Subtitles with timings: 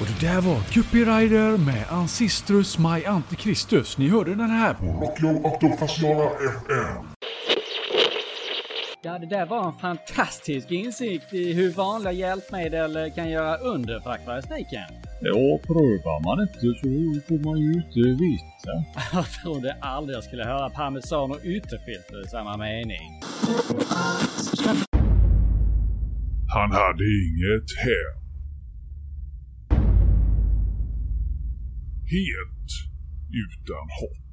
[0.00, 3.98] Och det där var Guppy Rider med Ancistrus My Antikristus.
[3.98, 7.06] Ni hörde den här på Radio Autofasiala FM.
[9.02, 14.10] Ja, det där var en fantastisk insikt i hur vanliga hjälpmedel kan göra under för
[14.10, 14.88] akvaristiken.
[15.20, 16.90] Ja, prövar man inte så
[17.28, 18.74] får man ju inte veta.
[19.12, 23.20] Jag trodde aldrig jag skulle höra parmesan och ytterfilter i samma mening.
[26.48, 28.24] Han hade inget hem.
[32.06, 32.70] Helt
[33.30, 34.24] utan hopp.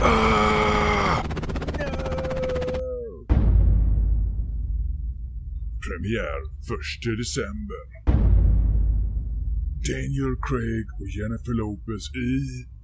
[0.00, 1.22] Ah!
[5.86, 6.40] Premiär
[7.12, 7.82] 1 december.
[9.88, 12.77] Daniel Craig och Jennifer Lopez i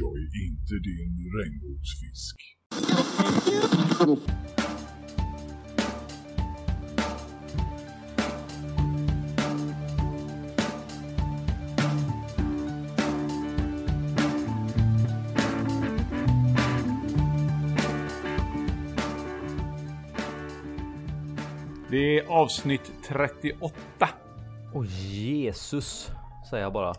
[0.00, 2.36] jag är inte din regnbågsfisk.
[21.90, 24.08] Det är avsnitt 38.
[24.74, 26.10] Åh Jesus,
[26.50, 26.94] säger jag bara.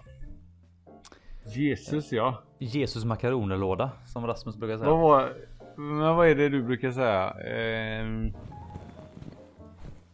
[1.55, 2.43] Jesus ja.
[2.65, 4.89] Jesus makaronerlåda, som Rasmus brukar säga.
[4.89, 5.33] Vad var...
[5.75, 7.29] Men vad är det du brukar säga?
[7.31, 8.33] Ehm...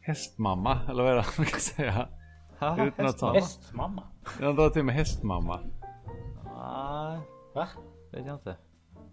[0.01, 2.07] Hästmamma, eller vad är det han brukar säga?
[2.85, 3.35] Inte något sånt?
[3.35, 4.03] Hästmamma?
[4.41, 5.59] Jag drar till med hästmamma.
[6.45, 7.19] Nej,
[7.55, 7.67] Va?
[8.11, 8.55] vet jag inte.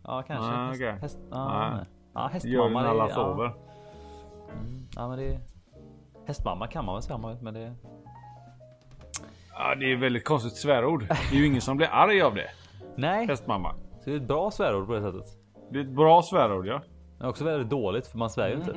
[0.04, 0.50] Ja, kanske.
[0.52, 0.98] Ah, Häst, okej.
[1.00, 1.70] häst, Ah.
[1.76, 1.84] nej.
[2.14, 2.68] ja, gör hästmamma.
[2.68, 3.44] ju när alla sover.
[3.44, 3.52] Ja,
[4.96, 5.40] ja, men det är...
[6.26, 7.74] Hästmamma kan man väl säga, men det.
[9.54, 11.04] Ja, det är väldigt konstigt svärord.
[11.08, 12.48] Det är ju ingen som blir arg av det.
[12.96, 13.74] Nej, Hästmamma.
[14.00, 15.26] så det är ett bra svärord på det sättet.
[15.70, 16.80] Det är ett bra svärord ja.
[17.18, 18.72] Det är också väldigt dåligt för man svär ju inte.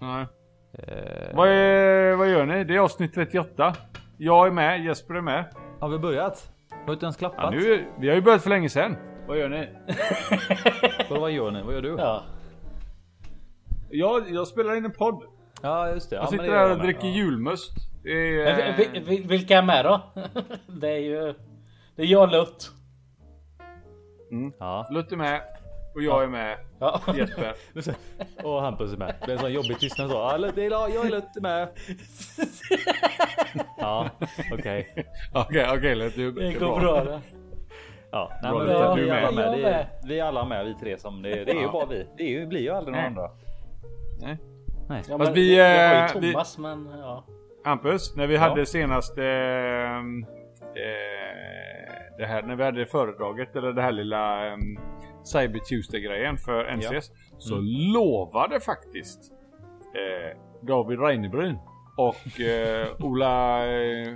[0.00, 0.26] Nej.
[0.72, 2.64] Eh, Vad, är, vad gör ni?
[2.64, 3.74] Det är avsnitt 38.
[4.18, 5.44] Jag är med, Jesper är med.
[5.80, 6.52] har vi börjat?
[6.70, 7.38] Har vi inte ens klappat?
[7.42, 8.96] Ja, nu, vi har ju börjat för länge sedan.
[9.28, 9.68] Vad gör ni?
[11.08, 11.62] Vadå, vad gör ni?
[11.62, 11.94] Vad gör du?
[11.98, 12.22] Ja.
[13.90, 15.22] Jag, jag spelar in en podd.
[15.62, 16.16] Ja, just det.
[16.16, 17.14] Ja, Jag men sitter här och dricker Ja.
[17.14, 17.72] julmust.
[18.04, 20.00] Är, Men vi- Vilka är med då?
[20.80, 21.34] Det är ju...
[22.00, 22.70] Det är jag Lutt.
[24.58, 24.88] Ja.
[24.90, 25.40] Lutt är med.
[25.94, 26.56] Och jag är med.
[26.78, 27.00] Ja.
[27.16, 27.54] Jesper.
[28.44, 29.14] Och Hampus är med.
[29.26, 30.16] Det är en sån jobbig tystnad så.
[30.16, 31.68] Ja, Lutte, jag är Lutte med.
[33.78, 34.10] Ja,
[34.52, 35.06] okej.
[35.34, 36.14] Okej, okej Lutt.
[36.16, 37.20] Du, Det går bra det.
[38.10, 39.50] Ja, nej, Bra, men vi, du är är alla med.
[39.50, 39.58] med.
[39.58, 39.86] Jag Det är, med.
[40.04, 41.72] vi är alla med vi tre som det, det är ju Ja.
[41.72, 42.06] bara vi.
[42.16, 43.06] Det är ju, blir ju aldrig någon Nej.
[43.06, 43.30] andra.
[44.20, 44.36] Nej.
[44.88, 45.02] Nej.
[45.08, 47.24] Ja, Fast men vi, jag var eh, ju vi- Thomas men ja.
[47.64, 49.24] Hampus, när vi hade senaste...
[49.26, 50.26] ehm,
[50.76, 51.79] Eh,
[52.20, 54.78] det här, när vi hade föredraget, eller det här lilla um,
[55.22, 57.10] Cyber Tuesday-grejen för NCS.
[57.38, 57.54] Så
[57.94, 59.32] lovade faktiskt
[59.94, 61.58] eh, David Reinebryn
[61.96, 64.14] och eh, Ola eh,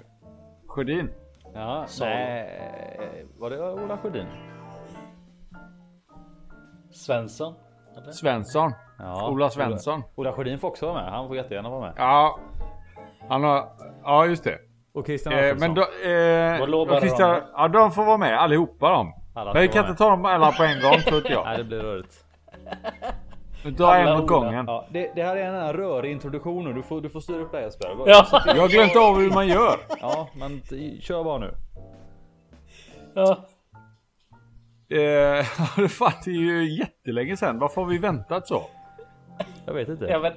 [0.66, 1.10] Sjödin.
[1.54, 2.04] Ja, Så.
[2.04, 3.26] nej.
[3.38, 4.26] Var det Ola Sjödin?
[6.90, 7.54] Svensson.
[7.96, 8.12] Eller?
[8.12, 8.72] Svensson.
[8.98, 9.94] Ja, Ola Svensson.
[9.94, 11.12] Ola, Ola Sjödin får också vara med.
[11.12, 11.94] Han får jättegärna vara med.
[11.96, 12.38] Ja.
[13.28, 13.68] Han har...
[14.02, 14.58] Ja, just det.
[14.94, 17.40] Och Christian Eh, men då, eh, och Christian?
[17.52, 19.12] Ja, de får vara med allihopa de.
[19.34, 21.44] Alla Men vi kan inte ta dem alla på en gång tror inte jag.
[21.46, 22.24] Nej, det blir rörigt.
[23.64, 24.64] Vi tar en åt gången.
[24.66, 26.72] Ja, det, det här är en rörig introduktion nu.
[26.72, 27.96] Du får, du får styra upp det Jesper.
[28.06, 28.26] Ja.
[28.46, 29.78] Jag har glömt av hur man gör.
[30.00, 30.62] Ja, men
[31.00, 31.54] kör bara nu.
[33.14, 33.38] Ja.
[34.96, 35.44] Eh,
[35.88, 37.58] fan, det är ju jättelänge sedan.
[37.58, 38.62] Varför har vi väntat så?
[39.66, 40.04] Jag vet inte.
[40.04, 40.32] Ja men...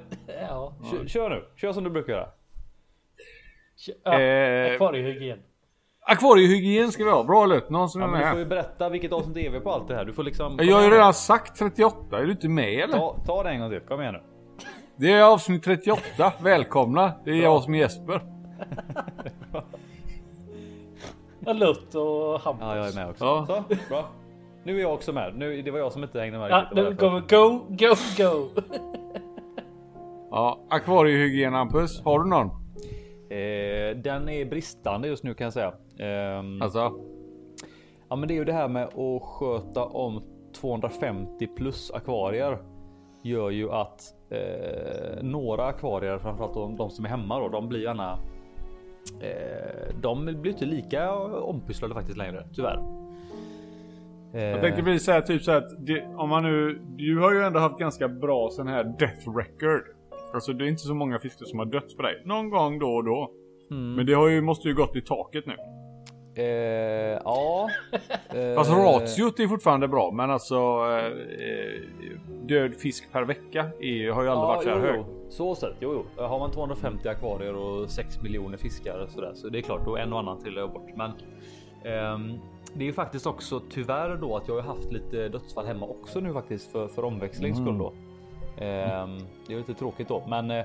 [0.48, 0.72] Ja.
[0.90, 1.44] Kör, kör nu.
[1.56, 2.28] Kör som du brukar göra.
[4.04, 4.20] Ja.
[4.20, 5.38] Eh, Akvariehygien.
[6.06, 7.24] Akvariehygien ska vi ha.
[7.24, 7.70] Bra Lut.
[7.70, 8.48] Någon som Ja, är men du får ju med.
[8.48, 10.04] berätta vilket avsnitt det är vi på allt det här.
[10.04, 10.58] Du får liksom...
[10.62, 12.18] Jag har ju redan sagt 38.
[12.18, 12.98] Är du inte med eller?
[12.98, 13.80] Ta, ta det en gång till.
[13.80, 14.20] Kom igen nu.
[14.96, 16.02] Det är avsnitt 38.
[16.42, 17.12] Välkomna.
[17.24, 18.20] Det är jag som är Jesper.
[21.40, 22.62] Ja, Lutt och Hampus.
[22.66, 23.24] Ja, jag är med också.
[23.24, 23.46] Ja.
[23.68, 24.04] Så, bra.
[24.64, 25.36] Nu är jag också med.
[25.36, 27.66] Nu, det var jag som inte hängde med Ja, nu vi go, go,
[28.18, 28.48] go.
[30.30, 32.02] Ja, akvariehygien Hampus.
[32.04, 32.50] Har du någon?
[33.30, 35.72] Eh, den är bristande just nu kan jag säga.
[35.98, 36.92] Ehm, Alltså?
[38.08, 40.22] Ja, men det är ju det här med att sköta om
[40.60, 42.58] 250 plus akvarier
[43.22, 47.80] gör ju att eh, några akvarier, framförallt de, de som är hemma då, de blir
[47.82, 48.18] gärna.
[49.20, 52.78] Eh, de blir inte lika ompysslade faktiskt längre, tyvärr.
[54.34, 57.18] Eh, Jag tänkte bli så här typ så här att det, om man nu, du
[57.18, 59.82] har ju ändå haft ganska bra sån här death record.
[60.34, 62.22] Alltså det är inte så många fiskar som har dött för dig.
[62.24, 63.30] Någon gång då och då.
[63.70, 63.94] Mm.
[63.94, 65.54] Men det har ju, måste ju gått i taket nu.
[66.42, 67.68] Eh, ja.
[68.34, 71.82] Eh, Fast ratiot är fortfarande bra, men alltså eh,
[72.42, 74.96] död fisk per vecka är, har ju aldrig varit så här jo, hög.
[74.96, 75.26] jo.
[75.30, 76.24] Så sett, jo, jo.
[76.24, 79.96] Har man 250 akvarier och 6 miljoner fiskar och sådär, så det är klart, då
[79.96, 80.90] en och annan trillar jag bort.
[80.96, 81.10] Men
[81.84, 82.38] ehm,
[82.74, 86.20] det är ju faktiskt också tyvärr då att jag har haft lite dödsfall hemma också
[86.20, 87.92] nu faktiskt för, för omväxlings skull då.
[88.60, 90.64] Ehm, det är lite tråkigt då, men eh,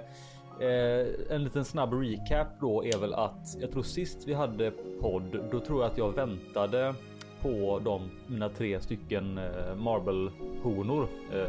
[0.60, 5.40] eh, en liten snabb recap då är väl att jag tror sist vi hade podd,
[5.52, 6.96] då tror jag att jag väntade
[7.42, 10.32] på de mina tre stycken eh, marble
[10.64, 11.08] honor,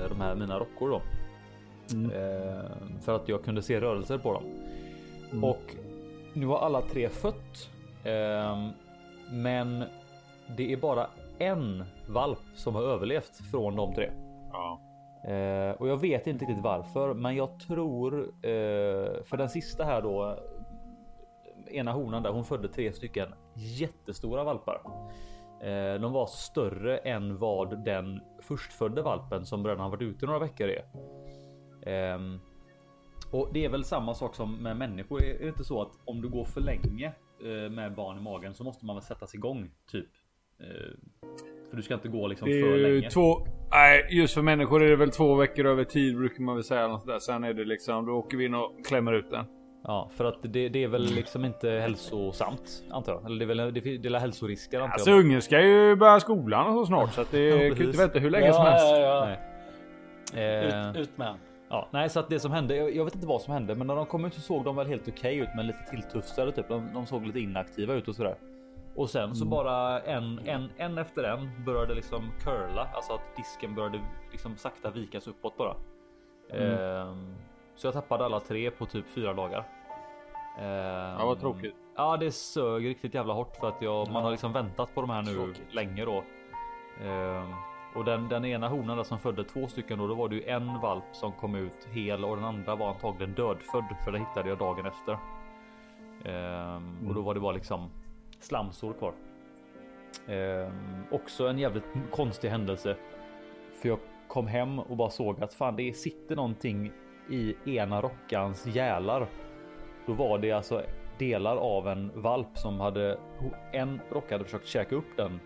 [0.08, 1.02] de här mina rockor då.
[2.14, 2.70] Eh,
[3.00, 4.44] för att jag kunde se rörelser på dem.
[5.44, 5.76] Och
[6.32, 7.70] nu har alla tre fött.
[8.04, 8.70] ehm,
[9.30, 9.84] men
[10.56, 11.06] det är bara
[11.38, 14.10] en valp som har överlevt från de tre.
[14.52, 14.80] Ja.
[15.24, 20.02] Eh, och jag vet inte riktigt varför, men jag tror eh, för den sista här
[20.02, 20.38] då.
[21.70, 24.80] Ena honan där hon födde tre stycken jättestora valpar.
[25.60, 30.38] Eh, de var större än vad den förstfödde valpen som redan har varit ute några
[30.38, 30.84] veckor är.
[31.86, 32.40] Ehm,
[33.30, 35.24] och det är väl samma sak som med människor.
[35.24, 37.12] Är det inte så att om du går för länge
[37.44, 40.10] eh, med barn i magen så måste man väl sättas igång typ?
[40.60, 40.94] Eh,
[41.74, 43.10] för du ska inte gå liksom Det för länge.
[43.10, 43.46] två...
[43.70, 46.88] Nej, just för människor är det väl två veckor över tid brukar man väl säga.
[46.88, 47.18] Något där.
[47.18, 49.44] Sen är det liksom, då åker vi in och klämmer ut den.
[49.84, 53.26] Ja, för att det, det är väl liksom inte hälsosamt antar jag.
[53.26, 55.20] Eller det är väl det är, det är hälsorisker antar Alltså jag.
[55.20, 57.98] ungen ska ju börja skolan och så snart så att det Ja, kan ju inte
[57.98, 58.86] vänta hur länge som Ja, helst.
[58.90, 59.36] ja, ja.
[60.34, 60.64] Nej.
[60.66, 61.34] Eh, Ut, ut med.
[61.70, 62.76] Ja, nej, så att det som hände.
[62.76, 64.76] Jag, jag vet inte vad som hände, men när de kom ut så såg de
[64.76, 66.68] väl helt okej ut, men lite tilltufsade typ.
[66.68, 68.34] De, de såg lite inaktiva ut och sådär.
[68.96, 73.74] Och sen så bara en, en, en efter en började liksom curla, alltså att disken
[73.74, 74.00] började
[74.32, 75.74] liksom sakta vikas uppåt bara.
[76.52, 77.34] Ehm,
[77.74, 79.68] så jag tappade alla tre på typ fyra dagar.
[80.58, 81.74] Ehm, Ja, vad tråkigt.
[81.96, 85.10] Ja, det sög riktigt jävla hårt för att jag, man har liksom väntat på de
[85.10, 85.74] här nu Tråkigt.
[85.74, 86.24] länge då.
[87.04, 87.52] Ehm,
[87.94, 90.42] och den, den ena honan där som födde två stycken då, då var det ju
[90.44, 94.48] en valp som kom ut hel och den andra var antagligen dödfödd för det hittade
[94.48, 95.18] jag dagen efter.
[96.24, 97.90] Ehm, Och då var det bara liksom
[98.44, 99.14] slamsor kvar.
[100.26, 102.96] Ehm, också en jävligt konstig händelse.
[103.72, 103.98] För jag
[104.28, 106.92] kom hem och bara såg att fan det sitter någonting
[107.30, 109.28] i ena rockans gälar.
[110.06, 110.82] Då var det alltså
[111.18, 113.18] delar av en valp som hade
[113.72, 115.40] en rocka hade försökt käka upp den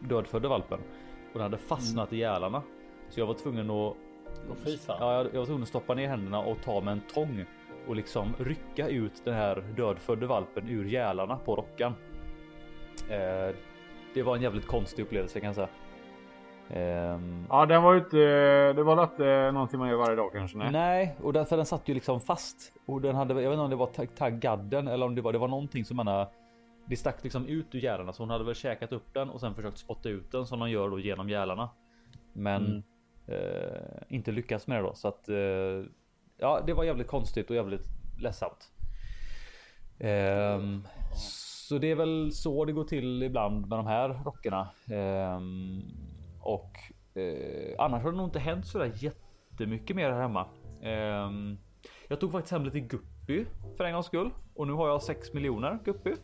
[0.00, 0.80] dödfödde valpen
[1.32, 2.62] och den hade fastnat i gälarna.
[3.08, 3.96] Så jag var tvungen att.
[5.00, 7.44] Ja, jag, jag var tvungen att stoppa ner händerna och ta med en tång
[7.86, 11.94] och liksom rycka ut den här dödfödde valpen ur gälarna på rockan.
[13.10, 13.54] Eh,
[14.14, 15.68] det var en jävligt konstig upplevelse kan jag säga.
[16.70, 18.16] Ehm, Ja, den var ju inte...
[18.72, 20.58] Det var inte någonting man gör varje dag kanske?
[20.58, 20.70] Nej.
[20.72, 23.34] Nej, och därför den satt ju liksom fast och den hade.
[23.34, 25.32] Jag vet inte om det var tag- taggadden eller om det var.
[25.32, 26.26] Det var någonting som man
[26.86, 29.54] Det stack liksom ut ur gälarna så hon hade väl käkat upp den och sen
[29.54, 31.68] försökt spotta ut den som de gör då genom gälarna.
[32.32, 32.82] Men
[33.26, 35.28] eh, inte lyckats med det då så att.
[35.28, 35.36] Eh,
[36.38, 37.86] ja, det var jävligt konstigt och jävligt
[38.20, 38.70] ledsamt.
[39.98, 40.82] Ehm,
[41.70, 44.68] så det är väl så det går till ibland med de här rockerna.
[44.90, 45.82] Ehm,
[46.40, 46.72] och
[47.14, 50.46] eh, annars har det nog inte hänt sådär jättemycket mer här hemma.
[50.82, 51.58] Ehm,
[52.08, 53.44] jag tog faktiskt hem lite guppy
[53.76, 56.14] för en gångs skull och nu har jag 6 miljoner guppy.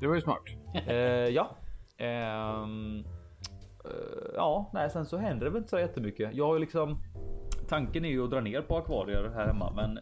[0.00, 0.42] Det var ju smart.
[0.86, 1.50] Eh, ja.
[1.98, 3.04] Ehm,
[3.84, 6.34] eh, ja, nej, sen så händer det väl inte så jättemycket.
[6.34, 6.98] Jag har ju liksom
[7.68, 9.98] tanken är ju att dra ner på akvarier här hemma, men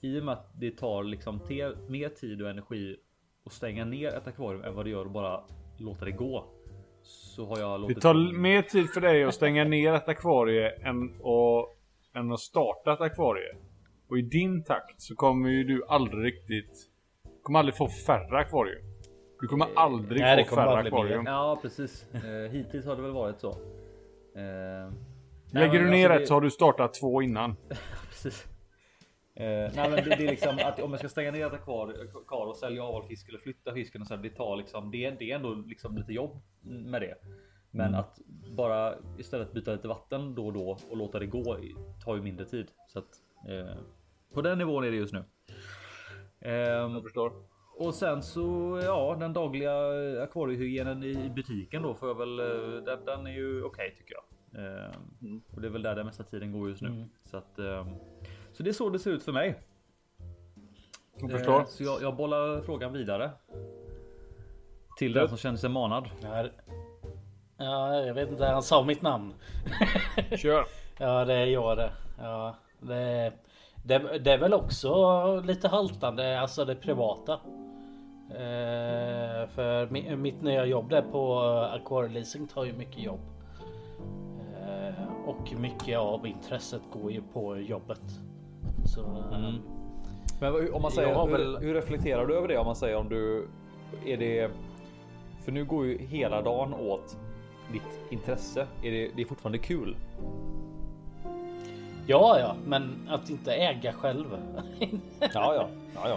[0.00, 1.40] i och med att det tar liksom
[1.88, 2.96] mer tid och energi
[3.48, 5.40] att stänga ner ett akvarium än vad det gör att bara
[5.78, 6.44] låta det gå.
[7.02, 8.00] Så har jag Det låtit.
[8.00, 11.76] tar mer tid för dig att stänga ner ett akvarie än att,
[12.16, 13.56] än att starta ett akvarie.
[14.10, 16.88] Och i din takt så kommer ju du aldrig riktigt...
[17.42, 18.82] kommer aldrig få färre akvarium.
[19.40, 21.26] Du kommer aldrig Nej, det få kommer färre bli akvarium.
[21.26, 22.06] Ja, precis.
[22.14, 23.50] Eh, hittills har det väl varit så.
[23.50, 23.56] Eh,
[24.36, 27.56] nej, Lägger du ner alltså ett det- så har du startat två innan.
[28.08, 28.46] Precis.
[29.40, 31.94] Eh, nej men det, det är liksom att om jag ska stänga ner ett akvar-
[32.24, 35.10] akvar och sälja av fisk eller flytta fisken och så här, det tar liksom det,
[35.10, 37.14] det är ändå liksom lite jobb med det.
[37.70, 38.18] Men att
[38.56, 41.58] bara istället byta lite vatten då och då och låta det gå
[42.04, 42.66] tar ju mindre tid.
[42.88, 43.08] Så att
[43.48, 43.76] eh,
[44.34, 45.24] på den nivån är det just nu.
[46.40, 47.32] Ehm, Jag förstår.
[47.76, 49.72] och sen så ja, den dagliga
[50.22, 52.38] akvariehygienen i butiken då får jag väl.
[52.40, 54.24] eh, Den, den är ju okej tycker jag.
[54.64, 57.04] Ehm, Och det är väl där den mesta tiden går just nu.
[57.24, 57.86] Så att ehm,
[58.58, 59.54] så det är så det ser ut för mig.
[61.20, 61.60] Jag förstår.
[61.60, 63.30] Eh, Så jag, jag bollar frågan vidare.
[64.98, 66.04] Till den som känner sig manad.
[67.56, 68.46] Ja, jag vet inte.
[68.46, 69.34] Han sa mitt namn.
[70.36, 70.64] Kör.
[70.98, 71.90] Ja, det är jag det.
[72.18, 73.32] Ja, det,
[73.84, 77.32] det, det är väl också lite haltande, alltså det privata.
[78.30, 81.38] Eh, för mi- mitt nya jobb där på
[81.72, 83.20] Aquari Leasing tar ju mycket jobb.
[84.60, 88.00] Eh, och mycket av intresset går ju på jobbet.
[88.84, 89.00] Så
[89.32, 89.52] eh,
[90.40, 92.58] Men om man säger, hur, väl- hur reflekterar du över det?
[92.58, 93.48] Om man säger om du
[94.06, 94.50] är det?
[95.44, 97.16] För nu går ju hela dagen åt
[97.72, 98.66] ditt intresse.
[98.82, 99.96] Är det, det är fortfarande kul?
[102.06, 104.26] ja, ja, men att inte äga själv.
[105.20, 106.16] Ja, ja, ja, ja.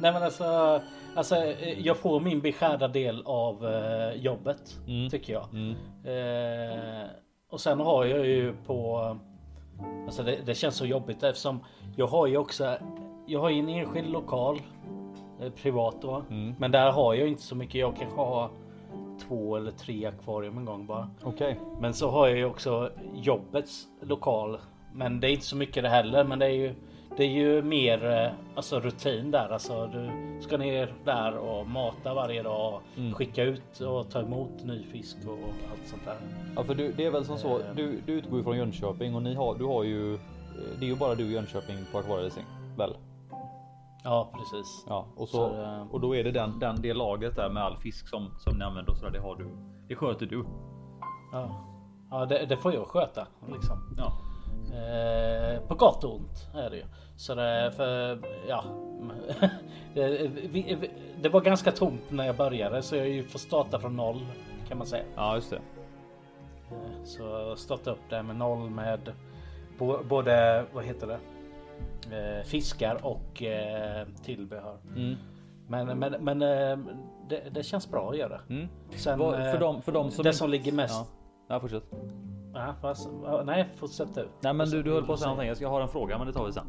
[0.00, 0.80] Nej, men alltså,
[1.14, 5.10] alltså, eh, jag får min beskärda del av eh, jobbet Mm.
[5.10, 5.46] tycker jag.
[5.52, 5.70] Mm.
[6.04, 7.06] Eh,
[7.50, 9.16] och sen har jag ju på.
[10.04, 11.60] Alltså det, det känns så jobbigt eftersom
[11.96, 12.76] jag har ju också.
[13.26, 14.60] Jag har ju en enskild lokal.
[15.40, 16.22] Eh, privat då.
[16.30, 16.54] Mm.
[16.58, 17.74] Men där har jag inte så mycket.
[17.74, 18.50] Jag kanske har
[19.28, 21.10] två eller tre akvarium en gång bara.
[21.22, 21.60] Okej.
[21.80, 24.58] Men så har jag ju också jobbets lokal.
[24.92, 26.24] Men det är inte så mycket det heller.
[26.24, 26.74] Men det är ju,
[27.16, 29.48] det är ju mer eh, alltså rutin där.
[29.48, 30.10] Alltså du
[30.42, 32.80] ska ner där och mata varje dag.
[32.96, 33.14] Mm.
[33.14, 35.38] Skicka ut och ta emot ny fisk och
[35.72, 36.16] allt sånt där.
[36.56, 37.58] Ja, för du, det är väl som så.
[37.58, 37.64] Eh.
[37.76, 40.14] Du, du utgår från Jönköping och ni har, du har ju.
[40.14, 40.20] eh,
[40.78, 42.44] Det är ju bara du i Jönköping på akvarieleasing.
[42.78, 42.96] Väl?
[44.04, 44.84] Ja precis.
[44.88, 47.76] Ja, och så, Så, och då är det den, den det laget där med all
[47.76, 49.48] fisk som som ni använder och så där, det har du.
[49.88, 50.44] Det sköter du.
[51.32, 51.50] Ja,
[52.10, 53.96] ja det, det får jag sköta liksom.
[53.98, 54.12] Ja.
[54.72, 56.84] Eh, på gott och ont är det ju.
[57.16, 58.64] Så det för ja.
[59.94, 60.90] det, vi, vi,
[61.22, 64.20] det var ganska tomt när jag började så jag ju får starta från noll
[64.68, 65.04] kan man säga.
[65.16, 65.56] Ja, just det.
[66.70, 69.12] Eh, Så starta upp det med noll med
[70.08, 71.18] både vad heter det?
[72.16, 74.76] Eh, fiskar och eh, tillbehör.
[74.96, 75.14] Mm.
[75.68, 76.38] Men, men, men
[77.28, 78.40] det, det känns bra att göra.
[78.48, 78.68] Mm.
[78.96, 80.94] Sen, för dem- för dem som det inte- som ligger mest.
[80.94, 81.54] Ja.
[81.54, 81.82] Ja, fortsätt.
[82.54, 82.74] Ja,
[83.22, 84.28] vad- nej, fortsätt du.
[84.40, 85.48] Nej, men du, du höll på att säga säga någonting.
[85.48, 86.66] Jag ska ha en fråga, men det tar vi sen.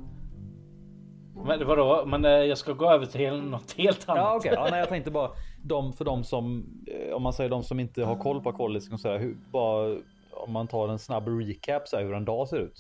[1.36, 2.04] Men vadå?
[2.06, 4.24] Men eh, jag ska gå över till något helt annat.
[4.24, 4.52] Ja, okej.
[4.56, 5.32] Ja, nej, jag tänkte bara
[5.64, 8.50] de för de som eh, om man säger de som inte har koll på
[8.94, 9.98] och så här, hur bara
[10.32, 12.78] om man tar en snabb recap så här, hur en dag ser ut.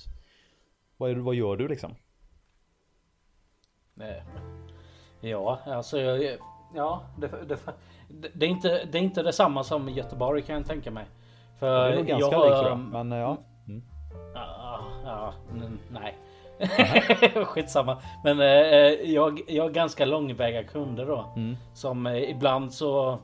[0.97, 1.95] Vad, är, vad gör du liksom?
[3.93, 4.23] Nej.
[5.21, 6.37] Ja, alltså jag,
[6.75, 7.59] ja, det, det,
[8.33, 11.05] det, är inte det är inte detsamma som Göteborg kan jag tänka mig.
[11.59, 12.91] För Det är nog ganska likt.
[12.91, 13.37] Men ja.
[13.67, 13.83] Mm.
[14.33, 16.17] Ja, ja, n- nej.
[17.45, 17.97] Skitsamma.
[18.23, 18.45] Men eh,
[19.13, 21.25] jag, jag har ganska långväga kunder då.
[21.35, 21.55] Mm.
[21.73, 23.19] Som eh, ibland så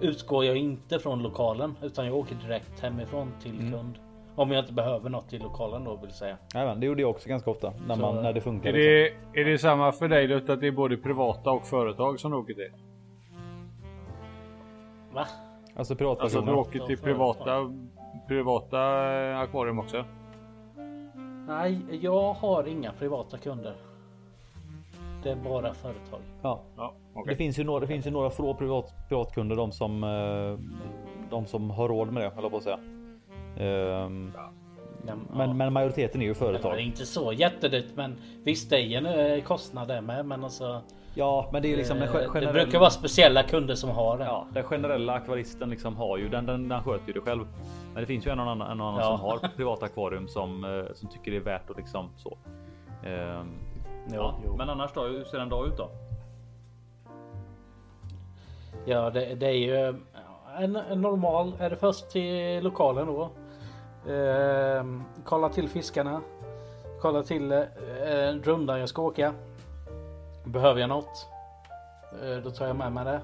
[0.00, 3.72] utgår jag inte från lokalen utan jag åker direkt hemifrån till Mm.
[3.72, 3.98] kund.
[4.36, 6.36] Om jag inte behöver något i lokalen då vill säga.
[6.54, 8.68] Jajamän, det gjorde jag också ganska ofta när, Så- man, när det funkar.
[8.68, 9.22] Är Liksom.
[9.32, 12.30] det, är det samma för dig Dutt att det är både privata och företag som
[12.30, 12.72] du åker till?
[15.12, 15.26] Va?
[15.76, 16.52] Alltså privatpersoner.
[16.52, 17.70] Alltså du åker till privata,
[18.28, 18.78] privata
[19.30, 20.04] eh, akvarium också?
[21.48, 23.74] Nej, jag har inga privata kunder.
[25.22, 26.20] Det är bara företag.
[26.42, 26.60] Ja.
[26.76, 27.36] Ja, Det okej.
[27.36, 30.58] finns ju några, det finns ju några få privat, privatkunder, de som, eh,
[31.30, 32.78] de som har råd med det, höll jag på att säga.
[33.58, 34.32] Ehm,
[35.04, 35.54] Men, men, ja.
[35.54, 36.74] men majoriteten är ju Det företag.
[36.74, 40.80] är inte så jättedyrt men visst det är en eh, kostnad det med men alltså.
[41.14, 43.90] Ja, men det är liksom den eh, ge- det generella- brukar vara speciella kunder som
[43.90, 44.24] har det.
[44.24, 47.46] Ja, den generella akvaristen liksom har ju den, den, den sköter ju det själv.
[47.94, 49.06] Men det finns ju en och annan, en och annan Ja.
[49.06, 52.36] som har privat akvarium som, eh, som tycker det är värt att liksom så.
[53.04, 53.58] Ehm,
[54.12, 54.34] ja.
[54.44, 54.56] jo.
[54.56, 55.88] Men annars då, hur ser en dag ut då?
[58.84, 59.76] Ja, det, det är ju
[60.58, 61.52] en, en normal.
[61.58, 63.30] Är det först till lokalen då?
[64.12, 66.20] Ehm, kolla till fiskarna.
[67.00, 67.66] Kolla till eh,
[68.42, 69.34] rundan jag ska åka.
[70.48, 71.26] Behöver jag något?
[72.22, 73.20] Eh, då tar jag med mig det.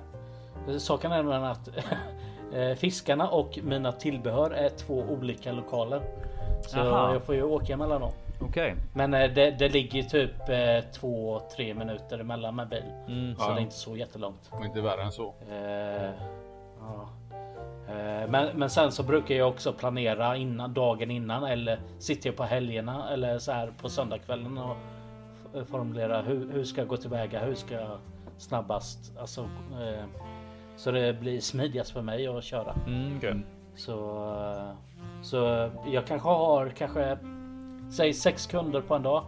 [0.73, 1.69] Eh, Saken är den att
[2.55, 6.01] eh, fiskarna och mina tillbehör är två olika lokaler.
[6.67, 7.13] Så Aha.
[7.13, 8.13] jag får ju åka mellan dem.
[8.41, 8.75] Okej.
[8.95, 12.83] Men det, det ligger typ eh, två, tre minuter emellan med bil.
[13.09, 13.37] Mm.
[13.37, 13.49] Så Ja.
[13.55, 14.51] det är inte så jättelångt.
[14.51, 15.35] Och inte värre än så.
[15.51, 16.11] Eh,
[16.81, 17.09] ja.
[17.89, 22.37] Eh, men, men sen så brukar jag också planera innan dagen innan eller sitter jag
[22.37, 24.77] på helgerna eller så här på söndagskvällen och
[25.67, 27.45] formulera hur, hur ska jag gå tillväga?
[27.45, 27.99] Hur ska jag
[28.39, 29.13] snabbast?
[29.19, 29.41] Alltså,
[29.73, 30.05] eh,
[30.77, 32.75] så det blir smidigast för mig att köra.
[32.87, 33.41] Mm, okej.
[33.75, 34.17] Så,
[34.57, 34.73] eh,
[35.23, 37.19] så jag kanske har kanske
[37.91, 39.25] säg sex kunder på en dag.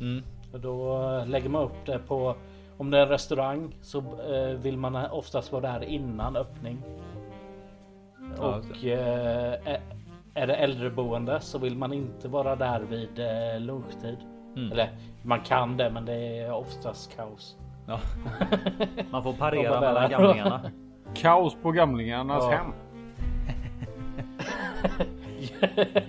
[0.00, 0.22] Mm.
[0.52, 2.34] Och då lägger man upp det på
[2.78, 6.78] om det är en restaurang så eh, vill man oftast vara där innan öppning.
[8.38, 9.80] Ja, och eh, är-
[10.34, 14.16] är det äldreboende så vill man inte vara där vid eh, lunchtid.
[14.56, 14.72] Mm.
[14.72, 14.90] Eller
[15.22, 17.56] man kan det men det är oftast kaos.
[17.86, 18.00] Ja.
[19.10, 20.70] Man får parera mellan gamlingarna.
[21.14, 22.50] Kaos på gamlingarnas Ja.
[22.50, 22.72] hem.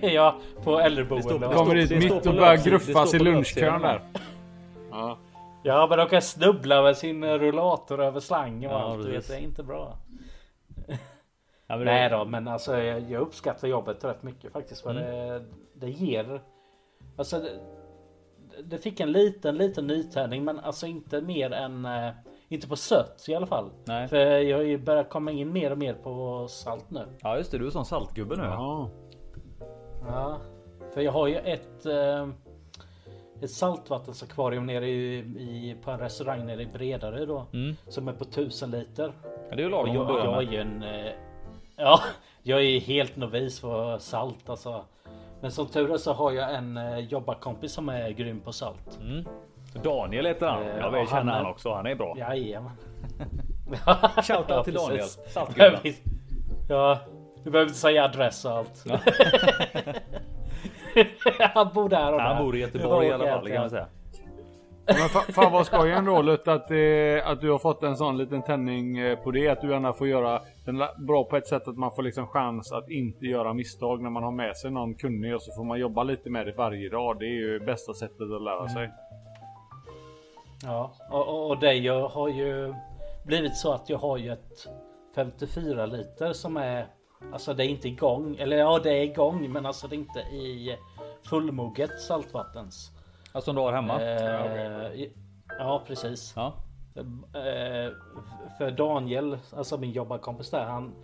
[0.00, 1.48] ja, på äldreboende.
[1.54, 4.00] Kommer dit mitt och börjar gruffas i lunchkön där.
[4.90, 5.18] Ja.
[5.62, 9.02] Ja men de kan snubbla med sin rullator över slangen och Ja, allt.
[9.02, 9.30] Du vet, precis.
[9.30, 9.96] det är inte bra.
[10.86, 14.82] Ja, men det- Nej då, men alltså jag, jag uppskattar jobbet rätt mycket faktiskt.
[14.82, 15.02] För Mm.
[15.04, 15.42] det,
[15.74, 16.40] det ger...
[17.16, 17.50] Alltså det,
[18.64, 21.84] det fick en liten, liten nytändning men alltså inte mer än...
[21.84, 22.10] eh,
[22.48, 23.70] Inte på sött i alla fall.
[23.84, 24.08] Nej.
[24.08, 27.06] För jag har ju börjat komma in mer och mer på salt nu.
[27.22, 28.42] Ja just det, du är sån saltgubbe nu.
[28.42, 28.90] Ja.
[30.06, 30.38] Ja.
[30.94, 31.86] För jag har ju ett...
[31.86, 32.28] eh,
[33.42, 37.46] Ett saltvattensakvarium nere i, i, på en restaurang nere i Bredaryd då.
[37.52, 37.76] Mm.
[37.88, 39.12] Som är på 1000 liter.
[39.50, 40.82] Ja, det är ju lagom att jag, börja jag är ju en...
[40.82, 41.12] eh,
[41.76, 42.00] Ja,
[42.42, 44.84] jag är helt novis på salt alltså.
[45.40, 48.98] Men som tur är så har jag en eh, jobbarkompis som är grym på salt.
[49.02, 49.24] Mm.
[49.82, 50.62] Daniel heter han.
[50.62, 51.74] Eh, Jag ja, vet, känner han han är- också.
[51.74, 52.14] Han är bra.
[52.18, 52.70] Jajamän.
[54.22, 55.04] Shoutout till Daniel.
[55.04, 55.80] Saltgubben.
[56.68, 56.98] Ja,
[57.44, 58.84] du behöver inte säga adress och allt.
[61.54, 62.42] han bor där och Han där.
[62.44, 63.86] bor i Göteborg i alla fall, kan man säga.
[64.98, 68.18] Men fa- fan vad skoj ändå Lutt att, eh, att du har fått en sån
[68.18, 69.48] liten tändning eh, på det.
[69.48, 72.72] Att du gärna får göra den bra på ett sätt att man får liksom chans
[72.72, 75.78] att inte göra misstag när man har med sig någon kunnig och så får man
[75.78, 77.18] jobba lite med det varje dag.
[77.18, 78.90] Det är ju bästa sättet att lära sig.
[80.62, 82.74] Ja, och, och, och det jag har ju
[83.26, 84.68] blivit så att jag har ju ett
[85.14, 86.86] 54 liter som är
[87.32, 90.18] Alltså det är inte igång, eller ja det är igång men alltså det är inte
[90.20, 90.76] i
[91.30, 92.90] fullmoget saltvattens.
[93.34, 94.02] Ja, som du har hemma?
[94.02, 95.06] Eh,
[95.58, 96.32] ja precis.
[96.36, 96.52] Ja.
[96.96, 97.92] Eh,
[98.58, 100.94] för Daniel, alltså min jobbarkompis där, han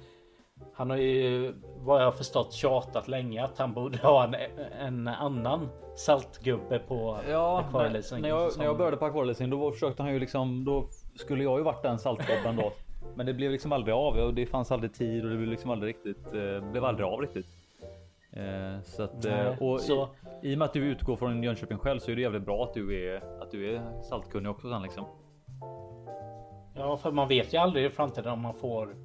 [0.75, 4.35] han har ju vad jag har förstått tjatat länge att han borde ha en,
[4.81, 9.51] en annan saltgubbe på Ja, när, akvarieleasing när, jag, som- när jag började på akvarieleasing
[9.51, 10.85] då var- försökte han ju liksom Då
[11.17, 12.73] skulle jag ju varit den saltgubben då
[13.15, 15.71] Men det blev liksom aldrig av och det fanns aldrig tid och det blev liksom
[15.71, 17.47] aldrig riktigt eh, Blev aldrig av riktigt
[18.33, 20.09] eh, Så att eh, Nej, och så-
[20.43, 22.75] i, och med att du utgår från Jönköping själv så är det jävligt bra att
[22.75, 25.05] du är Att du är saltkunnig också sen liksom
[26.75, 28.97] Ja, för man vet ju aldrig i framtiden om man får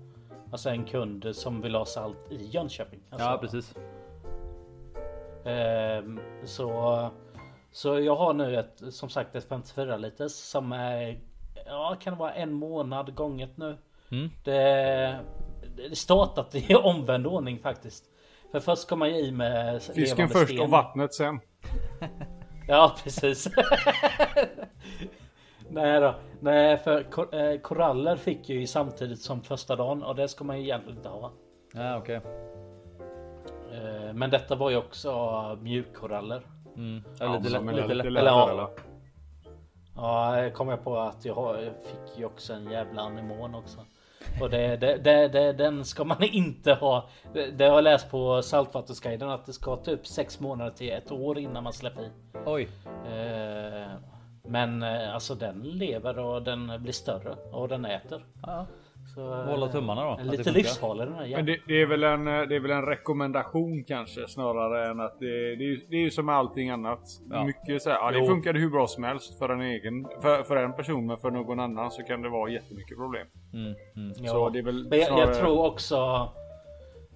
[0.51, 2.99] Alltså en kund som vill ha salt i Jönköping.
[3.09, 3.75] Alltså, Ja precis
[5.45, 7.09] ehm, så,
[7.71, 11.19] så jag har nu ett som sagt ett 54 liters som är
[11.65, 13.77] Ja kan det vara en månad gånget nu.
[14.11, 14.29] Mm.
[14.43, 15.19] Det,
[15.75, 18.05] det startat i omvänd ordning faktiskt.
[18.51, 20.59] För först ska man ju i med Fisken först sten.
[20.61, 21.39] och vattnet sen.
[22.67, 23.47] Ja precis.
[25.69, 26.15] Nej då.
[26.39, 30.57] Nej för kor- eh, koraller fick ju samtidigt som första dagen och det ska man
[30.57, 31.31] ju egentligen inte ha.
[31.73, 32.21] Ja okej
[33.73, 35.11] Eh, Men detta var ju också
[35.61, 36.41] mjukkoraller.
[36.75, 37.03] mm.
[37.19, 38.67] Ja, ja, lite, lätt, lite lite lättare lättare, eller?
[39.95, 43.79] Ja, jag kom jag på att jag fick ju också en jävla anemon också.
[44.41, 47.09] Och det, det, det, det, den ska man inte ha.
[47.33, 51.37] Det, har jag läst på saltvattensguiden att det ska typ sex månader till ett år
[51.39, 52.09] innan man släpper i.
[52.45, 52.67] Oj
[53.05, 53.87] Eh,
[54.45, 58.25] Men eh, alltså den lever och den blir större och den äter.
[58.45, 58.65] ja.
[59.15, 61.45] Så, eh, Hålla tummarna då, Lite livsfarlig den här Men jäveln.
[61.45, 65.19] det, det, är väl en, eh, det är väl en rekommendation kanske snarare än att
[65.19, 66.99] det, det, är, ju- det är ju som med allting annat.
[67.29, 67.43] Ja.
[67.43, 68.25] Mycket så här, ja, det Jo.
[68.25, 71.59] funkar hur bra som helst för en egen, för, för en person men för någon
[71.59, 73.27] annan så kan det vara jättemycket problem.
[73.53, 74.13] Mm, mm.
[74.17, 74.31] Ja.
[74.31, 75.25] Så det är väl Men jag, snarare...
[75.25, 76.29] jag tror också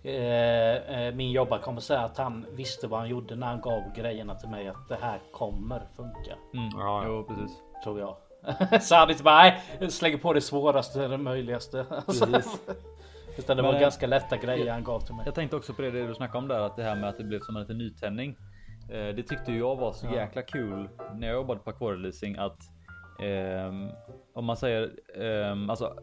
[0.03, 0.75] eh,
[1.07, 4.35] eh, min jobbare kommer säga att han visste vad han gjorde när han gav grejerna
[4.35, 6.35] till mig att det här kommer funka.
[6.53, 6.69] Mm.
[6.73, 7.03] Ja, ja.
[7.07, 8.15] Jo precis Tror jag.
[8.81, 11.85] Så han inte bara nej, slänger på det svåraste det möjligaste.
[13.37, 15.25] Utan det var Men, ganska lätta grejer han gav till mig.
[15.25, 17.17] Jag tänkte också på det, det du snackade om där, att det här med att
[17.17, 18.37] det blev som en liten nytändning.
[18.89, 20.15] Eh, det tyckte jag var så Ja.
[20.15, 22.57] jäkla kul när jag jobbade på akvarieleasing att
[23.23, 23.89] ehm,
[24.33, 25.95] om man säger ehm, alltså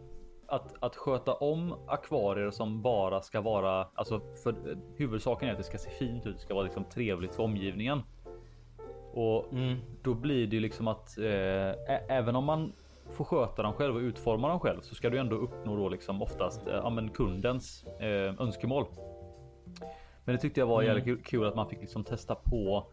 [0.52, 5.58] att, att sköta om akvarier som bara ska vara, alltså för eh, huvudsaken är att
[5.58, 8.02] det ska se fint ut, det ska vara liksom trevligt för omgivningen.
[9.12, 9.76] Och Mm.
[10.02, 12.72] då blir det ju liksom att eh, även om man
[13.10, 16.22] får sköta dem själv och utforma dem själv så ska du ändå uppnå då liksom
[16.22, 18.84] oftast eh, ja, kundens eh, önskemål.
[20.24, 22.86] Men det tyckte jag var jävligt kul- kul att man fick liksom testa på.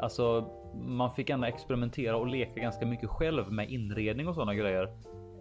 [0.00, 4.88] Alltså man fick ändå experimentera och leka ganska mycket själv med inredning och sådana grejer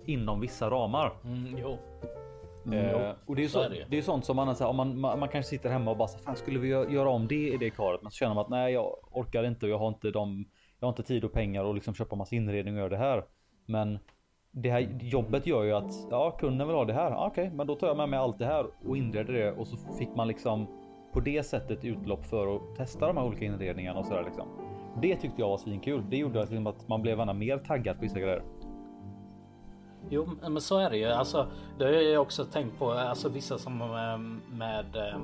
[0.09, 1.11] inom vissa ramar.
[1.23, 1.77] Mm, jo.
[2.73, 3.85] Eh, och det är, så så, är det ju.
[3.89, 5.97] det är sånt som man, så här, om man, man, man kanske sitter hemma och
[5.97, 8.01] bara så, fan skulle vi gö- göra om det i det karet?
[8.01, 10.45] Men så känner man att nej, jag orkar inte och jag har inte de,
[10.79, 13.23] jag har inte tid och pengar och liksom köpa massa inredning och göra det här.
[13.65, 13.99] Men
[14.51, 17.11] det här jobbet gör ju att ja, kunden vill ha det här.
[17.11, 19.67] Ja, Okej, men då tar jag med mig allt det här och inreder det och
[19.67, 20.67] så fick man liksom
[21.13, 24.47] på det sättet utlopp för att testa de här olika inredningarna och sådär liksom.
[25.01, 26.03] Det tyckte jag var svinkul.
[26.09, 28.43] Det gjorde att, liksom att man blev ännu mer taggad på vissa grejer.
[30.09, 31.05] Jo, men så är det ju.
[31.05, 32.91] Alltså, det har jag också tänkt på.
[32.91, 34.17] Alltså vissa som eh,
[34.57, 35.15] med eh,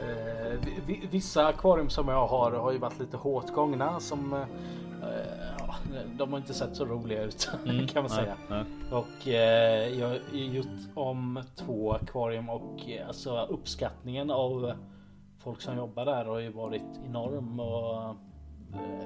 [0.00, 4.32] eh, vi- vi- Vissa akvarium som jag har har ju varit lite hårt gångna som
[4.32, 4.42] eh,
[6.16, 8.34] de har inte sett så roliga ut Mm, kan man säga.
[8.48, 8.64] nej.
[8.92, 14.72] Och eh, jag har gjort om två akvarium och eh, alltså uppskattningen av
[15.38, 18.02] folk som jobbar där har ju varit enorm och
[18.74, 19.01] eh,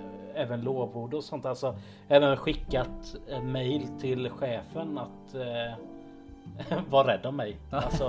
[0.46, 1.46] även lovord och sånt.
[1.46, 1.74] Alltså
[2.08, 7.56] även skickat mail till chefen att eh, vara rädd om mig.
[7.70, 8.04] Alltså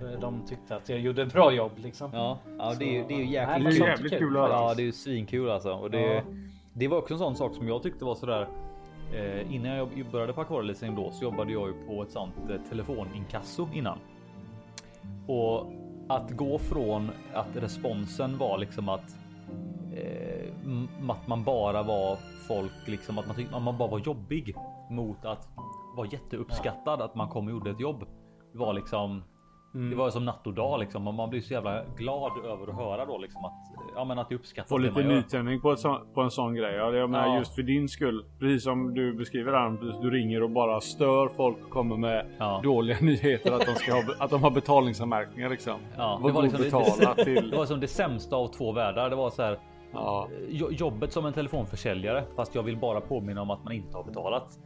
[0.00, 2.10] eh, de tyckte att jag gjorde ett bra jobb liksom.
[2.14, 4.48] Ja, ja det, är, ju- det är ju Nej, jäkligt är sånt jävligt kul höra.
[4.52, 5.72] Ja, det är ju svinkul alltså.
[5.72, 6.22] Och det, Ja.
[6.72, 8.48] det var också en sån sak som jag tyckte var sådär.
[9.14, 12.56] Eh, innan jag började på akvarieleasing då så jobbade jag ju på ett sånt eh,
[12.68, 13.98] telefoninkasso innan.
[15.26, 15.66] Och
[16.08, 19.16] att gå från att responsen var liksom att
[19.96, 20.41] eh,
[21.10, 22.16] att man bara var
[22.48, 24.54] folk liksom att man tyckte att man bara var jobbig
[24.90, 25.48] mot att
[25.96, 28.04] vara jätteuppskattad att man kom och gjorde ett jobb.
[28.52, 29.22] Det var liksom
[29.90, 31.08] det var som natt och dag liksom.
[31.08, 33.52] och Man blir så jävla glad över att höra då liksom att
[33.96, 34.68] ja, men att det uppskattas.
[34.68, 36.74] Få det lite nytändning på, sån, på en sån grej.
[36.74, 37.38] Ja, jag menar Ja.
[37.38, 38.24] just för din skull.
[38.38, 40.00] Precis som du beskriver här.
[40.02, 42.60] Du ringer och bara stör folk och kommer med Ja.
[42.64, 45.74] dåliga nyheter att de, ska ha, att de har betalningsanmärkningar liksom.
[45.96, 49.10] Ja, Vad går liksom betala det, till- det var som det sämsta av två världar.
[49.10, 49.58] Det var så här
[49.92, 50.28] Ja.
[50.48, 54.04] jo- jobbet som en telefonförsäljare fast jag vill bara påminna om att man inte har
[54.04, 54.58] betalat.